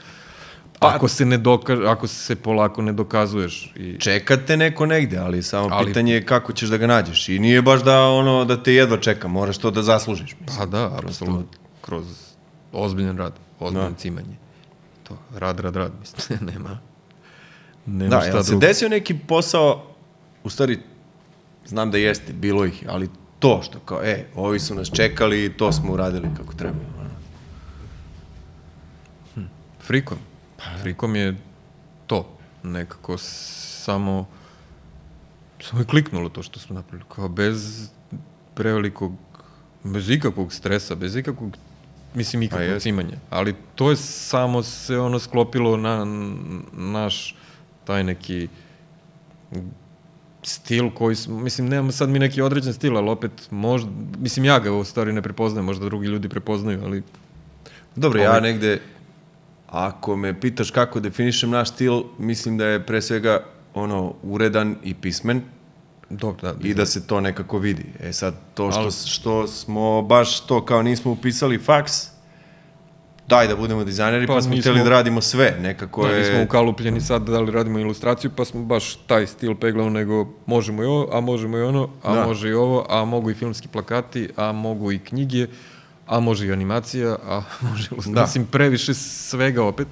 Pa- 0.83 0.95
ako 0.95 1.07
se 1.07 1.25
ne 1.25 1.37
doka, 1.37 1.77
ako 1.85 2.07
se 2.07 2.35
polako 2.35 2.81
ne 2.81 2.93
dokazuješ 2.93 3.73
i 3.75 3.97
Čekate 3.99 4.57
neko 4.57 4.85
negde, 4.85 5.17
ali 5.17 5.43
samo 5.43 5.69
Ali- 5.71 5.87
pitanje 5.87 6.13
je 6.13 6.25
kako 6.25 6.53
ćeš 6.53 6.69
da 6.69 6.77
ga 6.77 6.87
nađeš. 6.87 7.29
I 7.29 7.39
nije 7.39 7.61
baš 7.61 7.83
da 7.83 8.01
ono 8.01 8.45
da 8.45 8.63
te 8.63 8.73
jedva 8.73 8.97
čeka, 8.97 9.27
moraš 9.27 9.57
to 9.57 9.71
da 9.71 9.81
zaslužiš. 9.83 10.35
Mislim. 10.39 10.57
Pa 10.59 10.65
da, 10.67 10.97
apsolutno. 10.97 11.59
Kroz 11.81 12.05
ozbiljan 12.73 13.17
rad, 13.17 13.33
ozbiljno 13.59 13.89
Da. 13.89 13.95
cimanje. 13.95 14.35
To, 15.03 15.17
rad, 15.35 15.59
rad, 15.59 15.75
rad, 15.75 15.91
mislim, 15.99 16.39
nema. 16.53 16.79
Nema 17.85 18.09
Da, 18.09 18.21
šta 18.21 18.27
jel 18.27 18.43
se 18.43 18.49
drugo. 18.49 18.61
desio 18.61 18.89
neki 18.89 19.13
posao, 19.17 19.83
u 20.43 20.49
stvari, 20.49 20.79
znam 21.65 21.91
da 21.91 21.97
jeste, 21.97 22.33
bilo 22.33 22.65
ih, 22.65 22.83
ali 22.87 23.09
to 23.39 23.61
što 23.63 23.79
kao, 23.79 24.03
e, 24.03 24.25
ovi 24.35 24.59
su 24.59 24.75
nas 24.75 24.89
čekali 24.89 25.45
i 25.45 25.49
to 25.49 25.71
smo 25.71 25.93
uradili 25.93 26.27
kako 26.37 26.53
treba. 26.53 26.77
ono. 26.99 27.09
Frikom. 29.81 30.17
Pa 30.63 30.77
Frikom 30.81 31.15
je 31.15 31.35
to. 32.07 32.37
Nekako 32.63 33.17
samo 33.17 34.25
samo 35.63 35.81
je 35.81 35.85
kliknulo 35.85 36.29
to 36.29 36.43
što 36.43 36.59
smo 36.59 36.75
napravili. 36.75 37.09
Kao 37.15 37.29
bez 37.29 37.89
prevelikog, 38.53 39.11
bez 39.83 40.09
ikakvog 40.09 40.53
stresa, 40.53 40.95
bez 40.95 41.15
ikakvog 41.15 41.57
mislim 42.13 42.43
ikakvog 42.43 42.67
jeste. 42.67 42.79
cimanja. 42.79 43.17
Ali 43.29 43.55
to 43.75 43.89
je 43.89 43.95
samo 43.95 44.63
se 44.63 44.97
ono 44.97 45.19
sklopilo 45.19 45.77
na 45.77 46.05
naš 46.73 47.35
taj 47.85 48.03
neki 48.03 48.47
stil 50.43 50.89
koji 50.89 51.15
smo, 51.15 51.39
mislim, 51.39 51.67
nemamo 51.69 51.91
sad 51.91 52.09
mi 52.09 52.19
neki 52.19 52.41
određen 52.41 52.73
stil, 52.73 52.97
ali 52.97 53.09
opet 53.09 53.31
možda, 53.51 53.91
mislim, 54.19 54.45
ja 54.45 54.59
ga 54.59 54.71
u 54.71 54.83
stvari 54.83 55.13
ne 55.13 55.21
prepoznajem, 55.21 55.65
možda 55.65 55.85
drugi 55.85 56.07
ljudi 56.07 56.29
prepoznaju, 56.29 56.79
ali 56.83 57.03
Dobro, 57.95 58.21
ja 58.21 58.29
Ovaj- 58.29 58.41
negde, 58.41 58.81
ako 59.73 60.15
me 60.15 60.39
pitaš 60.39 60.71
kako 60.71 60.99
definišem 60.99 61.49
naš 61.49 61.69
stil, 61.69 62.03
mislim 62.19 62.57
da 62.57 62.65
je 62.65 62.79
pre 62.81 63.01
svega 63.01 63.43
ono 63.73 64.13
uredan 64.23 64.75
i 64.83 64.93
pismen 64.93 65.41
dobro, 66.09 66.41
da, 66.43 66.55
i 66.61 66.73
da 66.73 66.85
se 66.85 67.07
to 67.07 67.21
nekako 67.21 67.57
vidi. 67.57 67.85
E 67.99 68.13
sad, 68.13 68.33
to 68.53 68.71
što, 68.71 68.79
Ali- 68.79 68.91
što 69.05 69.47
smo 69.47 70.01
baš 70.01 70.39
to 70.39 70.65
kao 70.65 70.81
nismo 70.81 71.11
upisali 71.11 71.57
faks, 71.59 71.93
daj 73.27 73.47
da 73.47 73.55
budemo 73.55 73.83
dizajneri, 73.83 74.27
pa, 74.27 74.33
Pa 74.33 74.41
smo 74.41 74.51
nismo- 74.51 74.61
hteli 74.63 74.79
da 74.79 74.89
radimo 74.91 75.21
sve. 75.21 75.57
Nekako 75.61 76.03
Da, 76.03 76.09
je... 76.09 76.19
nismo 76.21 76.43
ukalupljeni 76.43 77.01
sad 77.01 77.23
da 77.23 77.39
li 77.39 77.51
radimo 77.51 77.79
ilustraciju, 77.79 78.31
pa 78.31 78.45
smo 78.45 78.63
baš 78.63 78.95
taj 78.97 79.27
stil 79.27 79.55
peglao, 79.55 79.89
nego 79.89 80.27
možemo 80.45 80.83
i 80.83 80.87
ovo, 80.87 81.09
a 81.11 81.19
možemo 81.21 81.57
i 81.57 81.61
ono, 81.61 81.89
a 82.03 82.15
Da. 82.15 82.25
može 82.25 82.49
i 82.49 82.53
ovo, 82.53 82.85
a 82.89 83.05
mogu 83.05 83.29
i 83.29 83.35
filmski 83.35 83.67
plakati, 83.67 84.29
a 84.35 84.51
mogu 84.51 84.91
i 84.91 84.99
knjige, 84.99 85.47
a 86.13 86.19
može 86.19 86.47
i 86.47 86.51
animacija, 86.51 87.15
a 87.23 87.41
može 87.69 87.89
ilustracija. 87.91 88.13
Da. 88.15 88.21
Mislim, 88.21 88.45
previše 88.45 88.93
svega 88.93 89.63
opet. 89.63 89.87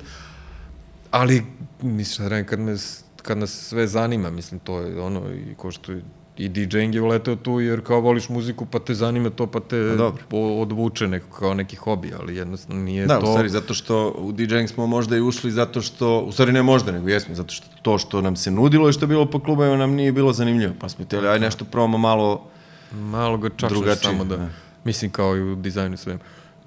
Ali, 1.11 1.43
mislim, 1.81 2.29
da 2.29 2.43
kad, 2.43 2.59
me, 2.59 2.75
kad 3.21 3.37
nas 3.37 3.51
sve 3.51 3.87
zanima, 3.87 4.29
mislim, 4.29 4.59
to 4.59 4.79
je 4.79 5.01
ono, 5.01 5.21
i 5.33 5.55
ko 5.57 5.71
što 5.71 5.91
je 5.91 6.01
i 6.37 6.49
DJing 6.49 6.95
je 6.95 7.01
uleteo 7.01 7.35
tu, 7.35 7.59
jer 7.59 7.81
kao 7.83 7.99
voliš 7.99 8.29
muziku, 8.29 8.65
pa 8.65 8.79
te 8.79 8.93
zanima 8.93 9.29
to, 9.29 9.47
pa 9.47 9.59
te 9.59 9.97
o- 10.31 10.61
odvuče 10.61 11.07
neko, 11.07 11.37
kao 11.39 11.53
neki 11.53 11.75
hobi, 11.75 12.11
ali 12.19 12.35
jednostavno 12.35 12.81
nije 12.81 13.05
Da, 13.05 13.19
to... 13.19 13.25
u 13.25 13.29
stvari, 13.29 13.49
zato 13.49 13.73
što 13.73 14.09
u 14.17 14.31
DJing 14.31 14.69
smo 14.69 14.87
možda 14.87 15.17
i 15.17 15.21
ušli 15.21 15.51
zato 15.51 15.81
što, 15.81 16.19
u 16.19 16.31
stvari 16.31 16.51
ne 16.51 16.63
možda, 16.63 16.91
nego 16.91 17.09
jesmo, 17.09 17.35
zato 17.35 17.53
što 17.53 17.67
to 17.81 17.97
što 17.97 18.21
nam 18.21 18.35
se 18.35 18.51
nudilo 18.51 18.89
i 18.89 18.93
što 18.93 19.03
je 19.03 19.07
bilo 19.07 19.25
po 19.25 19.39
klubovima 19.39 19.77
nam 19.77 19.91
nije 19.91 20.11
bilo 20.11 20.33
zanimljivo, 20.33 20.73
pa 20.79 20.89
smo 20.89 21.05
htjeli, 21.05 21.27
aj 21.27 21.39
nešto 21.39 21.65
probamo 21.65 21.97
malo, 21.97 22.47
Malo 22.91 23.37
ga 23.37 23.49
Drugačije, 23.69 23.95
samo 23.95 24.25
da, 24.25 24.37
da. 24.37 24.49
Mislim 24.83 25.11
kao 25.11 25.37
i 25.37 25.51
u 25.51 25.55
dizajnu 25.55 25.97
svem. 25.97 26.19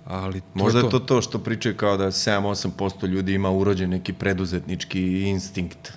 Ali 0.05 0.41
to 0.41 0.47
možda 0.55 0.79
je 0.79 0.85
je 0.85 0.91
to 0.91 0.99
to 0.99 1.23
što 1.23 1.39
pričaju 1.39 1.77
kao 1.77 1.97
da 1.97 2.07
7-8% 2.07 3.07
ljudi 3.07 3.35
ima 3.35 3.51
urođen 3.51 3.91
neki 3.91 4.13
preduzetnički 4.13 5.23
instinkt. 5.23 5.93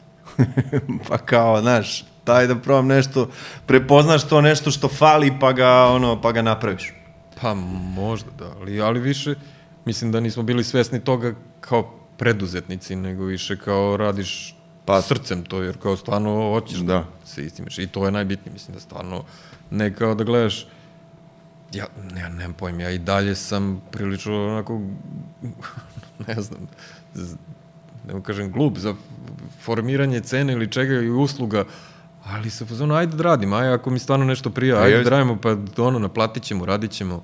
pa 1.10 1.18
kao, 1.18 1.62
znaš, 1.62 2.06
Daj 2.28 2.48
da 2.48 2.56
probam 2.56 2.88
nešto, 2.88 3.30
prepoznaš 3.66 4.28
to 4.28 4.42
nešto 4.42 4.72
što 4.72 4.88
fali 4.88 5.32
pa 5.40 5.54
ga, 5.54 5.86
ono, 5.86 6.22
pa 6.22 6.32
ga 6.32 6.42
napraviš. 6.42 6.94
Pa 7.42 7.54
možda 7.96 8.32
da, 8.40 8.52
ali, 8.60 8.82
ali 8.82 9.00
više 9.00 9.36
mislim 9.86 10.12
da 10.12 10.20
nismo 10.20 10.44
bili 10.44 10.64
svesni 10.64 11.00
toga 11.00 11.34
kao 11.62 11.94
preduzetnici, 12.18 12.96
nego 12.96 13.26
više 13.26 13.58
kao 13.58 13.98
radiš 13.98 14.56
pa 14.86 15.02
srcem 15.02 15.44
to, 15.44 15.62
jer 15.62 15.78
kao 15.78 15.98
stvarno 15.98 16.52
hoćeš 16.54 16.80
da, 16.80 16.94
da 16.94 17.06
se 17.26 17.46
istimiš. 17.46 17.80
I 17.80 17.88
to 17.88 18.06
je 18.06 18.12
najbitnije, 18.12 18.54
mislim 18.54 18.74
da 18.74 18.80
stvarno 18.80 19.24
ne 19.72 19.94
kao 19.94 20.16
da 20.16 20.24
gledaš 20.24 20.68
ja, 21.74 21.86
ne, 22.14 22.30
nemam 22.30 22.54
pojma, 22.54 22.82
ja 22.82 22.90
i 22.90 22.98
dalje 22.98 23.36
sam 23.36 23.82
prilično 23.92 24.48
onako, 24.48 24.82
ne 26.28 26.42
znam, 26.42 26.68
ne 28.08 28.24
kažem 28.24 28.52
glup 28.52 28.78
za 28.78 28.96
formiranje 29.62 30.20
cene 30.20 30.54
ili 30.54 30.72
čega 30.72 30.94
i 30.94 31.10
usluga, 31.10 31.64
ali 32.26 32.50
sa 32.50 32.66
fazonu, 32.66 32.96
ajde 32.96 33.18
da 33.18 33.24
radim, 33.24 33.54
ajde 33.54 33.74
ako 33.74 33.90
mi 33.90 34.00
stvarno 34.00 34.26
nešto 34.26 34.50
prija, 34.50 34.82
ajde 34.82 35.04
da 35.04 35.10
radimo, 35.10 35.38
pa 35.42 35.56
ono, 35.84 36.00
naplatit 36.00 36.44
ćemo, 36.44 36.66
radit 36.66 36.92
ćemo, 36.92 37.24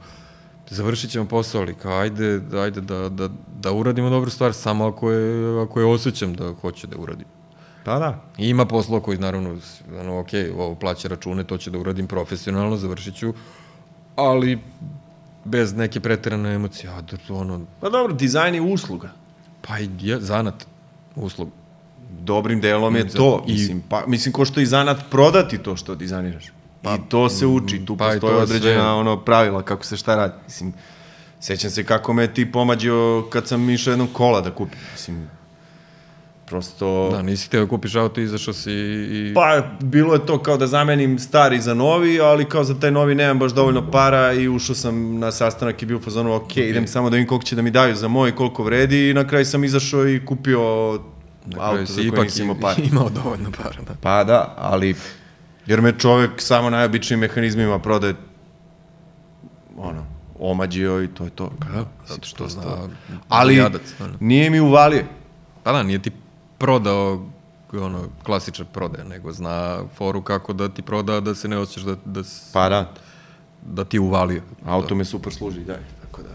završit 0.69 1.11
ćemo 1.11 1.25
posao, 1.25 1.61
ali 1.61 1.75
kao 1.75 1.99
ajde, 1.99 2.41
ajde 2.53 2.81
da, 2.81 3.09
da, 3.09 3.29
da 3.61 3.71
uradimo 3.71 4.09
dobru 4.09 4.29
stvar, 4.29 4.53
samo 4.53 4.87
ako 4.87 5.11
je, 5.11 5.61
ako 5.61 5.79
je 5.79 5.85
osjećam 5.85 6.33
da 6.33 6.53
hoće 6.53 6.87
da 6.87 6.97
uradim. 6.97 7.27
Pa 7.83 7.99
da. 7.99 8.21
I 8.37 8.49
ima 8.49 8.65
posla 8.65 8.99
koji, 8.99 9.17
naravno, 9.17 9.57
ono, 9.99 10.19
ok, 10.19 10.29
ovo 10.57 10.75
plaća 10.75 11.07
račune, 11.07 11.43
to 11.43 11.57
će 11.57 11.71
da 11.71 11.77
uradim 11.77 12.07
profesionalno, 12.07 12.77
završit 12.77 13.15
ću, 13.15 13.33
ali 14.15 14.59
bez 15.45 15.73
neke 15.73 15.99
pretirane 15.99 16.55
emocije. 16.55 16.89
A, 16.89 17.01
da, 17.01 17.33
ono... 17.33 17.65
Pa 17.81 17.89
dobro, 17.89 18.13
dizajn 18.13 18.55
je 18.55 18.61
usluga. 18.61 19.09
Pa 19.67 19.79
i 19.79 19.89
je, 19.99 20.19
zanat 20.19 20.65
usluga. 21.15 21.51
Dobrim 22.19 22.61
delom 22.61 22.95
je 22.95 23.07
to. 23.07 23.43
I, 23.47 23.53
mislim, 23.53 23.83
pa, 23.89 24.03
mislim, 24.07 24.33
ko 24.33 24.45
što 24.45 24.59
i 24.59 24.65
zanat 24.65 24.97
prodati 25.09 25.57
to 25.57 25.75
što 25.75 25.95
dizajniraš. 25.95 26.51
Pa, 26.81 26.95
I 26.95 26.99
to 27.09 27.29
se 27.29 27.45
uči, 27.45 27.85
tu 27.85 27.97
pa 27.97 28.05
postoje 28.05 28.35
određena 28.35 28.81
sve... 28.81 28.91
ono, 28.91 29.17
pravila 29.17 29.61
kako 29.61 29.85
se 29.85 29.97
šta 29.97 30.15
radi. 30.15 30.33
Mislim, 30.45 30.73
sećam 31.39 31.71
se 31.71 31.83
kako 31.83 32.13
me 32.13 32.33
ti 32.33 32.51
pomađio 32.51 33.25
kad 33.29 33.47
sam 33.47 33.69
išao 33.69 33.91
jednom 33.91 34.07
kola 34.07 34.41
da 34.41 34.51
kupim. 34.51 34.79
Mislim, 34.91 35.29
prosto... 36.53 37.09
Da, 37.11 37.21
nisi 37.21 37.47
htio 37.47 37.61
da 37.61 37.69
kupiš 37.69 37.95
auto 37.95 38.21
izašao 38.21 38.53
si 38.53 38.71
i... 38.71 39.31
Pa, 39.35 39.63
bilo 39.81 40.13
je 40.13 40.25
to 40.25 40.37
kao 40.39 40.57
da 40.57 40.67
zamenim 40.67 41.19
stari 41.19 41.61
za 41.61 41.73
novi, 41.73 42.21
ali 42.21 42.45
kao 42.45 42.63
za 42.63 42.79
taj 42.79 42.91
novi 42.91 43.15
nemam 43.15 43.39
baš 43.39 43.51
dovoljno 43.51 43.91
para 43.91 44.33
i 44.33 44.47
ušao 44.47 44.75
sam 44.75 45.19
na 45.19 45.31
sastanak 45.31 45.81
i 45.81 45.85
bio 45.85 45.97
u 45.97 46.01
fazonu, 46.01 46.35
ok, 46.35 46.47
okay. 46.47 46.69
idem 46.69 46.87
samo 46.87 47.09
da 47.09 47.15
vidim 47.15 47.27
koliko 47.27 47.45
će 47.45 47.55
da 47.55 47.61
mi 47.61 47.71
daju 47.71 47.95
za 47.95 48.07
moj, 48.07 48.35
koliko 48.35 48.63
vredi 48.63 49.09
i 49.09 49.13
na 49.13 49.27
kraju 49.27 49.45
sam 49.45 49.63
izašao 49.63 50.07
i 50.07 50.25
kupio 50.25 50.61
auto 51.59 51.85
za 51.85 52.01
koje 52.09 52.23
nisam 52.23 52.43
imao 52.43 52.59
para. 52.61 52.75
imao 52.91 53.09
dovoljno 53.09 53.51
para, 53.51 53.81
da. 53.87 53.93
Pa 54.01 54.23
da, 54.23 54.53
ali 54.57 54.95
jer 55.65 55.81
me 55.81 55.99
čovek 55.99 56.31
samo 56.37 56.69
najobičnijim 56.69 57.19
mehanizmima 57.19 57.79
prodaje 57.79 58.13
ono, 59.77 60.05
omađio 60.39 61.03
i 61.03 61.07
to 61.07 61.23
je 61.23 61.29
to. 61.29 61.51
Pa 61.59 61.65
da, 61.65 61.85
zato 62.07 62.27
što 62.27 62.47
zna 62.47 62.61
ali 63.29 63.55
jadac, 63.55 63.81
nije 64.19 64.49
mi 64.49 64.59
uvalio. 64.59 65.03
Pa 65.63 65.71
da, 65.71 65.83
nije 65.83 66.01
ti 66.01 66.11
prodao 66.63 67.25
ono, 67.73 68.07
klasičan 68.23 68.65
prodaje, 68.73 69.05
nego 69.05 69.31
zna 69.31 69.83
foru 69.97 70.21
kako 70.21 70.53
da 70.53 70.69
ti 70.69 70.81
proda, 70.81 71.19
da 71.19 71.35
se 71.35 71.47
ne 71.47 71.57
osjećaš 71.57 71.83
da, 71.83 71.95
da, 72.05 72.21
pa 72.53 72.69
da. 72.69 72.93
da 73.65 73.85
ti 73.85 73.99
uvalio. 73.99 74.41
Auto 74.65 74.95
me 74.95 75.05
super 75.05 75.33
služi, 75.33 75.59
da, 75.59 75.77
tako 76.01 76.21
da. 76.21 76.29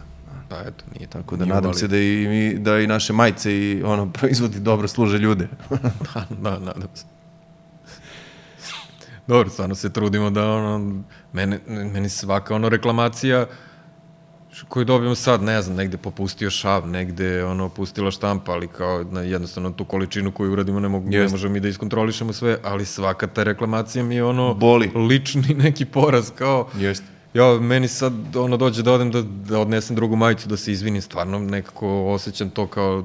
Pa 0.49 0.61
eto, 0.61 0.85
nije 0.95 1.07
tako 1.07 1.37
da 1.37 1.45
nije 1.45 1.55
nadam 1.55 1.71
uvalio. 1.71 1.79
se 1.79 1.89
da 1.89 1.97
i 1.99 2.27
mi, 2.29 2.59
da 2.59 2.79
i 2.79 2.87
naše 2.87 3.13
majice 3.13 3.55
i 3.55 3.83
ono 3.83 4.11
proizvodi 4.19 4.61
dobro 4.61 4.89
služe 4.89 5.19
ljude. 5.19 5.49
pa, 6.15 6.21
da, 6.45 6.59
nadam 6.59 6.89
se. 6.95 7.05
Dobro, 9.27 9.51
stvarno 9.51 9.75
se 9.75 9.93
trudimo 9.93 10.31
da 10.31 10.51
ono, 10.51 11.03
mene, 11.33 11.61
meni 11.67 12.09
svaka 12.09 12.55
ono 12.55 12.69
reklamacija 12.69 13.47
koju 14.69 14.85
dobijemo 14.85 15.15
sad, 15.15 15.43
ne 15.43 15.63
znam, 15.63 15.77
negde 15.77 15.97
popustio 15.97 16.51
šav, 16.51 16.89
negde 16.89 17.45
ono, 17.45 17.69
pustila 17.69 18.11
štampa, 18.11 18.53
ali 18.53 18.69
kao 18.69 19.05
na 19.11 19.21
jednostavno 19.21 19.71
tu 19.71 19.85
količinu 19.85 20.33
koju 20.33 20.53
uradimo 20.53 20.81
ne, 20.81 20.89
mogu, 20.89 21.09
ne 21.11 21.29
možemo 21.29 21.53
mi 21.53 21.61
da 21.61 21.69
iskontrolišemo 21.69 22.33
sve, 22.33 22.59
ali 22.65 22.85
svaka 22.85 23.27
ta 23.27 23.43
reklamacija 23.43 24.05
mi 24.05 24.15
je 24.15 24.25
ono 24.25 24.55
Boli. 24.55 24.91
lični 24.95 25.55
neki 25.65 25.85
poraz, 25.85 26.31
kao 26.31 26.69
Jeste. 26.77 27.07
ja, 27.35 27.59
meni 27.61 27.89
sad 27.89 28.37
ono 28.37 28.57
dođe 28.57 28.83
da 28.83 28.93
odem 28.93 29.11
da, 29.11 29.23
da 29.23 29.59
odnesem 29.59 29.97
drugu 29.97 30.17
majicu, 30.17 30.49
da 30.49 30.57
se 30.57 30.73
izvinim, 30.73 31.03
stvarno 31.03 31.39
nekako 31.39 32.07
osjećam 32.07 32.51
to 32.51 32.67
kao 32.67 33.05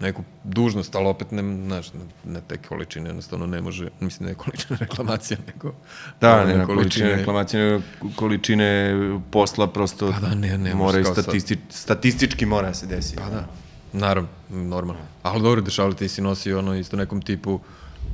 neku 0.00 0.22
dužnost, 0.44 0.94
ali 0.94 1.06
opet 1.06 1.32
ne, 1.32 1.42
znaš, 1.66 1.92
ne, 1.92 2.00
ne 2.24 2.40
te 2.48 2.56
količine, 2.56 3.08
jednostavno 3.08 3.46
ne 3.46 3.60
može, 3.60 3.88
mislim, 4.00 4.28
ne 4.28 4.34
količine 4.34 4.78
reklamacija, 4.86 5.38
nego... 5.46 5.74
Da, 6.20 6.44
ne, 6.44 6.56
ne 6.56 6.66
količine 6.66 7.14
reklamacije, 7.14 7.80
količine 8.16 8.94
posla 9.30 9.66
prosto 9.66 10.12
pa 10.12 10.20
da, 10.20 10.34
ne, 10.34 10.58
ne 10.58 10.74
mora 10.74 11.04
statisti, 11.04 11.54
sad... 11.54 11.80
statistički 11.82 12.46
mora 12.46 12.68
da 12.68 12.74
se 12.74 12.86
desi. 12.86 13.16
Pa 13.16 13.30
da, 13.30 13.46
naravno, 13.92 14.28
normalno. 14.50 15.02
Ali 15.22 15.42
dobro, 15.42 15.60
dešavali 15.60 15.96
ti 15.96 16.08
si 16.08 16.22
nosio 16.22 16.58
ono 16.58 16.74
isto 16.74 16.96
nekom 16.96 17.22
tipu, 17.22 17.60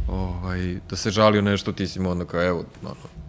ovaj, 0.09 0.76
da 0.91 0.97
se 0.97 1.11
žalio 1.11 1.43
nešto, 1.43 1.72
ti 1.72 1.87
si 1.89 2.01
mu 2.01 2.11
onda 2.11 2.24
kao, 2.24 2.43
evo, 2.43 2.64
ono, 2.82 3.23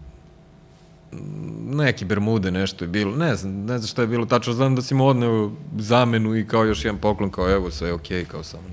neki 1.76 2.05
bermude 2.05 2.51
nešto 2.51 2.86
je 2.86 2.89
bilo, 2.89 3.16
ne 3.16 3.36
znam, 3.36 3.53
ne 3.53 3.78
znam 3.78 3.88
šta 3.88 4.01
je 4.01 4.07
bilo 4.07 4.26
tačno, 4.26 4.53
znam 4.53 4.76
da 4.76 4.82
si 4.82 4.95
mu 4.95 5.07
odneo 5.07 5.51
zamenu 5.78 6.36
i 6.36 6.47
kao 6.47 6.63
još 6.63 6.86
jedan 6.86 7.01
poklon, 7.01 7.32
kao 7.32 7.51
evo 7.51 7.72
sve 7.72 7.88
je 7.88 7.93
okej, 7.93 8.24
okay, 8.24 8.28
kao 8.28 8.43
samo 8.43 8.63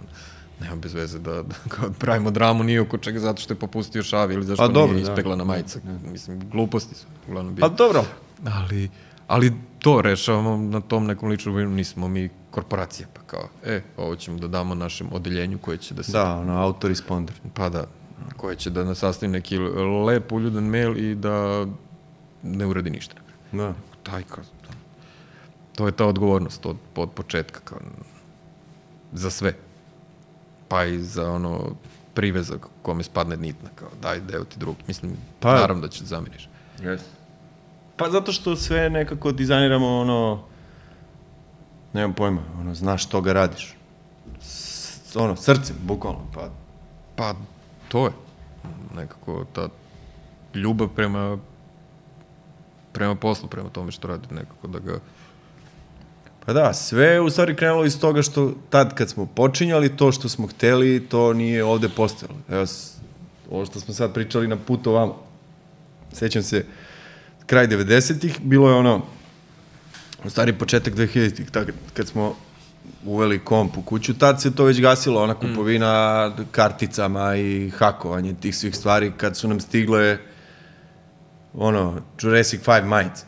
nema 0.62 0.76
bez 0.76 0.94
veze 0.94 1.18
da, 1.18 1.42
da 1.42 1.54
kao 1.68 1.90
pravimo 1.98 2.30
dramu 2.30 2.64
nije 2.64 2.80
oko 2.80 2.98
čega 2.98 3.18
zato 3.18 3.42
što 3.42 3.54
je 3.54 3.58
popustio 3.58 4.02
šav 4.02 4.32
ili 4.32 4.44
zašto 4.44 4.66
pa, 4.66 4.72
dobro, 4.72 4.94
nije 4.94 5.04
da. 5.04 5.12
ispeglana 5.12 5.44
da. 5.44 5.48
majica. 5.48 5.80
Mislim, 6.12 6.50
gluposti 6.50 6.94
su 6.94 7.06
uglavnom 7.28 7.54
bili. 7.54 7.68
Pa 7.68 7.68
dobro. 7.68 8.04
Ali, 8.44 8.90
ali 9.26 9.52
to 9.78 10.02
rešavamo 10.02 10.56
na 10.56 10.80
tom 10.80 11.06
nekom 11.06 11.28
ličnom 11.28 11.54
vojnu, 11.54 11.70
nismo 11.70 12.08
mi 12.08 12.28
korporacija, 12.50 13.08
pa 13.14 13.20
kao, 13.20 13.48
e, 13.64 13.82
ovo 13.96 14.16
ćemo 14.16 14.38
da 14.38 14.48
damo 14.48 14.74
našem 14.74 15.08
odeljenju 15.12 15.58
koje 15.58 15.78
će 15.78 15.94
da 15.94 16.02
se... 16.02 16.12
Da, 16.12 16.36
ono, 16.36 16.62
autoresponder. 16.62 17.34
Pa 17.54 17.68
da, 17.68 17.84
koje 18.36 18.56
će 18.56 18.70
da 18.70 18.84
nas 18.84 18.98
sastavi 18.98 19.32
neki 19.32 19.58
lep 20.06 20.32
uljudan 20.32 20.64
mail 20.64 20.96
i 20.96 21.14
da 21.14 21.66
ne 22.42 22.66
uradi 22.66 22.90
ništa. 22.90 23.14
Da. 23.52 23.74
Taj 24.02 24.22
kao, 24.22 24.44
to 25.76 25.86
je 25.86 25.92
ta 25.92 26.06
odgovornost 26.06 26.66
od, 26.66 26.76
od 26.96 27.10
početka, 27.10 27.60
kao, 27.64 27.78
za 29.12 29.30
sve. 29.30 29.54
Pa 30.68 30.84
i 30.84 30.98
za 30.98 31.32
ono 31.32 31.74
privezak 32.14 32.66
kome 32.82 33.02
spadne 33.02 33.36
nitna, 33.36 33.68
kao 33.74 33.88
daj 34.02 34.20
deo 34.20 34.44
ti 34.44 34.58
drugi. 34.58 34.78
Mislim, 34.86 35.16
pa, 35.40 35.54
naravno 35.54 35.82
da 35.82 35.88
ćeš 35.88 36.00
da 36.00 36.06
zameniš. 36.06 36.48
Yes. 36.78 37.00
Pa 37.96 38.10
zato 38.10 38.32
što 38.32 38.56
sve 38.56 38.90
nekako 38.90 39.32
dizajniramo 39.32 39.98
ono, 39.98 40.44
nemam 41.92 42.14
pojma, 42.14 42.42
ono, 42.60 42.74
znaš 42.74 43.04
što 43.04 43.20
ga 43.20 43.32
radiš. 43.32 43.76
S, 44.40 45.16
ono, 45.16 45.36
srcem, 45.36 45.76
bukvalno, 45.82 46.26
pa. 46.34 46.50
Pa, 47.16 47.34
to 47.88 48.06
je 48.06 48.12
nekako 48.94 49.44
ta 49.52 49.68
ljubav 50.54 50.88
prema 50.88 51.38
prema 52.92 53.14
poslu, 53.14 53.48
prema 53.48 53.68
tome 53.68 53.92
što 53.92 54.08
radi 54.08 54.26
nekako 54.30 54.68
da 54.68 54.78
ga... 54.78 54.98
Pa 56.46 56.52
da, 56.52 56.74
sve 56.74 57.06
je 57.06 57.20
u 57.20 57.30
stvari 57.30 57.56
krenulo 57.56 57.84
iz 57.84 58.00
toga 58.00 58.22
što 58.22 58.54
tad 58.70 58.94
kad 58.94 59.10
smo 59.10 59.26
počinjali, 59.26 59.96
to 59.96 60.12
što 60.12 60.28
smo 60.28 60.46
hteli, 60.46 61.06
to 61.08 61.32
nije 61.32 61.64
ovde 61.64 61.88
postojalo. 61.88 62.38
Evo, 62.50 62.66
ovo 63.50 63.66
što 63.66 63.80
smo 63.80 63.94
sad 63.94 64.14
pričali 64.14 64.48
na 64.48 64.56
putu 64.56 64.90
ovamo. 64.90 65.22
Sećam 66.12 66.42
se, 66.42 66.64
kraj 67.46 67.66
90-ih, 67.66 68.40
bilo 68.40 68.68
je 68.68 68.74
ono, 68.74 69.02
u 70.24 70.30
stvari 70.30 70.52
početak 70.52 70.94
2000-ih, 70.94 71.50
kad 71.94 72.08
smo 72.08 72.34
uveli 73.04 73.38
komp 73.38 73.76
u 73.76 73.82
kuću, 73.82 74.18
tad 74.18 74.40
se 74.40 74.54
to 74.54 74.64
već 74.64 74.80
gasilo, 74.80 75.22
ona 75.22 75.34
kupovina 75.34 76.28
mm. 76.28 76.42
karticama 76.50 77.36
i 77.36 77.70
hakovanje 77.70 78.34
tih 78.34 78.56
svih 78.56 78.76
stvari, 78.76 79.12
kad 79.16 79.36
su 79.36 79.48
nam 79.48 79.60
stigle 79.60 80.18
ono, 81.54 82.00
Jurassic 82.22 82.64
5 82.66 82.84
majice. 82.84 83.24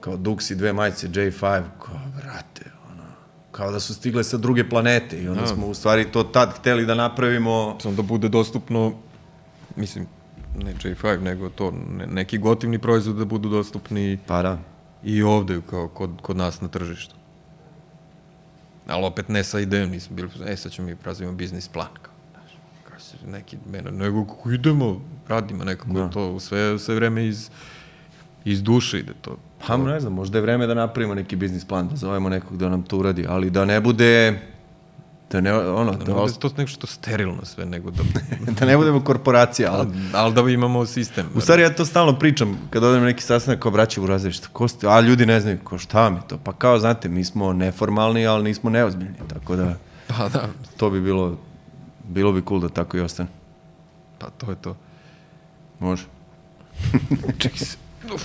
Kao 0.00 0.16
Duxi 0.16 0.54
dve 0.54 0.72
majice, 0.72 1.08
J5, 1.08 1.62
kao, 1.78 2.00
brate, 2.16 2.70
ono, 2.90 3.02
kao 3.50 3.70
da 3.70 3.80
su 3.80 3.94
stigle 3.94 4.24
sa 4.24 4.36
druge 4.36 4.68
planete 4.68 5.22
i 5.22 5.28
onda. 5.28 5.40
Da. 5.40 5.46
smo 5.46 5.66
u 5.66 5.74
stvari 5.74 6.12
to 6.12 6.22
tad 6.22 6.58
hteli 6.58 6.86
da 6.86 6.94
napravimo... 6.94 7.76
Samo 7.80 7.94
da 7.94 8.02
bude 8.02 8.28
dostupno, 8.28 8.92
mislim, 9.76 10.06
ne 10.58 10.74
J5, 10.74 11.20
nego 11.20 11.48
to, 11.48 11.70
ne, 11.70 12.06
neki 12.06 12.38
gotivni 12.38 12.78
proizvod 12.78 13.16
da 13.16 13.24
budu 13.24 13.48
dostupni 13.48 14.18
pa 14.26 14.42
da. 14.42 14.58
i 15.04 15.22
ovde, 15.22 15.60
kao 15.70 15.88
kod, 15.88 16.10
kod 16.22 16.36
nas 16.36 16.60
na 16.60 16.68
tržištu. 16.68 17.14
Ali 18.86 19.04
opet 19.04 19.28
ne 19.28 19.44
sa 19.44 19.60
idejom, 19.60 19.90
nismo 19.90 20.16
bili, 20.16 20.30
e 20.46 20.56
sad 20.56 20.72
ćemo 20.72 20.88
mi 20.88 20.96
prazimo 20.96 21.32
biznis 21.32 21.68
plan, 21.68 21.94
kao, 22.02 22.11
se 22.98 23.16
neki, 23.26 23.56
mene, 23.72 23.90
nego 23.90 24.24
kako 24.24 24.50
idemo, 24.50 25.00
radimo 25.28 25.64
nekako 25.64 25.92
da. 25.92 26.10
to 26.10 26.40
sve, 26.40 26.78
sve 26.78 26.94
vreme 26.94 27.26
iz, 27.26 27.50
iz 28.44 28.62
duše 28.62 28.98
ide 28.98 29.12
to. 29.20 29.36
Pa 29.66 29.76
ne 29.76 30.00
znam, 30.00 30.12
možda 30.12 30.38
je 30.38 30.42
vreme 30.42 30.66
da 30.66 30.74
napravimo 30.74 31.14
neki 31.14 31.36
biznis 31.36 31.64
plan, 31.64 31.88
da 31.88 31.96
zovemo 31.96 32.28
nekog 32.28 32.56
da 32.56 32.68
nam 32.68 32.82
to 32.82 32.98
uradi, 32.98 33.26
ali 33.28 33.50
da 33.50 33.64
ne 33.64 33.80
bude 33.80 34.40
Da 35.32 35.40
ne, 35.40 35.54
ono, 35.54 35.92
da, 35.92 36.04
Da 36.04 36.14
os- 36.14 36.38
to 36.38 36.50
nešto 36.56 36.86
sterilno 36.86 37.44
sve, 37.44 37.66
nego 37.66 37.90
da, 37.90 38.02
da 38.60 38.66
ne 38.66 38.76
budemo 38.76 39.04
korporacija, 39.04 39.72
ali... 39.72 39.88
ali 40.12 40.34
da 40.34 40.40
imamo 40.40 40.86
sistem. 40.86 41.26
U 41.34 41.40
stvari 41.40 41.62
ja 41.62 41.74
to 41.74 41.84
stalno 41.84 42.18
pričam, 42.18 42.58
kad 42.70 42.84
odem 42.84 43.00
na 43.00 43.06
neki 43.06 43.22
sastanak 43.22 43.60
kao 43.60 43.70
braće 43.72 44.00
u 44.00 44.06
razrešta, 44.06 44.48
ko 44.52 44.68
ste, 44.68 44.86
a 44.88 45.00
ljudi 45.00 45.26
ne 45.26 45.40
znaju, 45.40 45.58
ko 45.64 45.78
šta 45.78 46.10
mi 46.10 46.18
to, 46.28 46.38
pa 46.44 46.52
kao 46.52 46.78
znate, 46.78 47.08
mi 47.08 47.24
smo 47.24 47.52
neformalni, 47.52 48.26
ali 48.26 48.44
nismo 48.44 48.70
neozbiljni, 48.70 49.14
tako 49.28 49.56
da 49.56 49.74
Pa 50.06 50.28
da, 50.28 50.48
to 50.76 50.90
bi 50.90 51.00
bilo, 51.00 51.38
Bilo 52.12 52.32
bi 52.32 52.42
cool 52.48 52.60
da 52.60 52.68
tako 52.68 52.96
i 52.96 53.00
ostane. 53.00 53.28
Pa 54.18 54.30
to 54.30 54.50
je 54.50 54.56
to. 54.56 54.76
Može. 55.78 56.04
Čekaj 57.40 57.58
se. 57.58 57.76
Uf. 58.14 58.22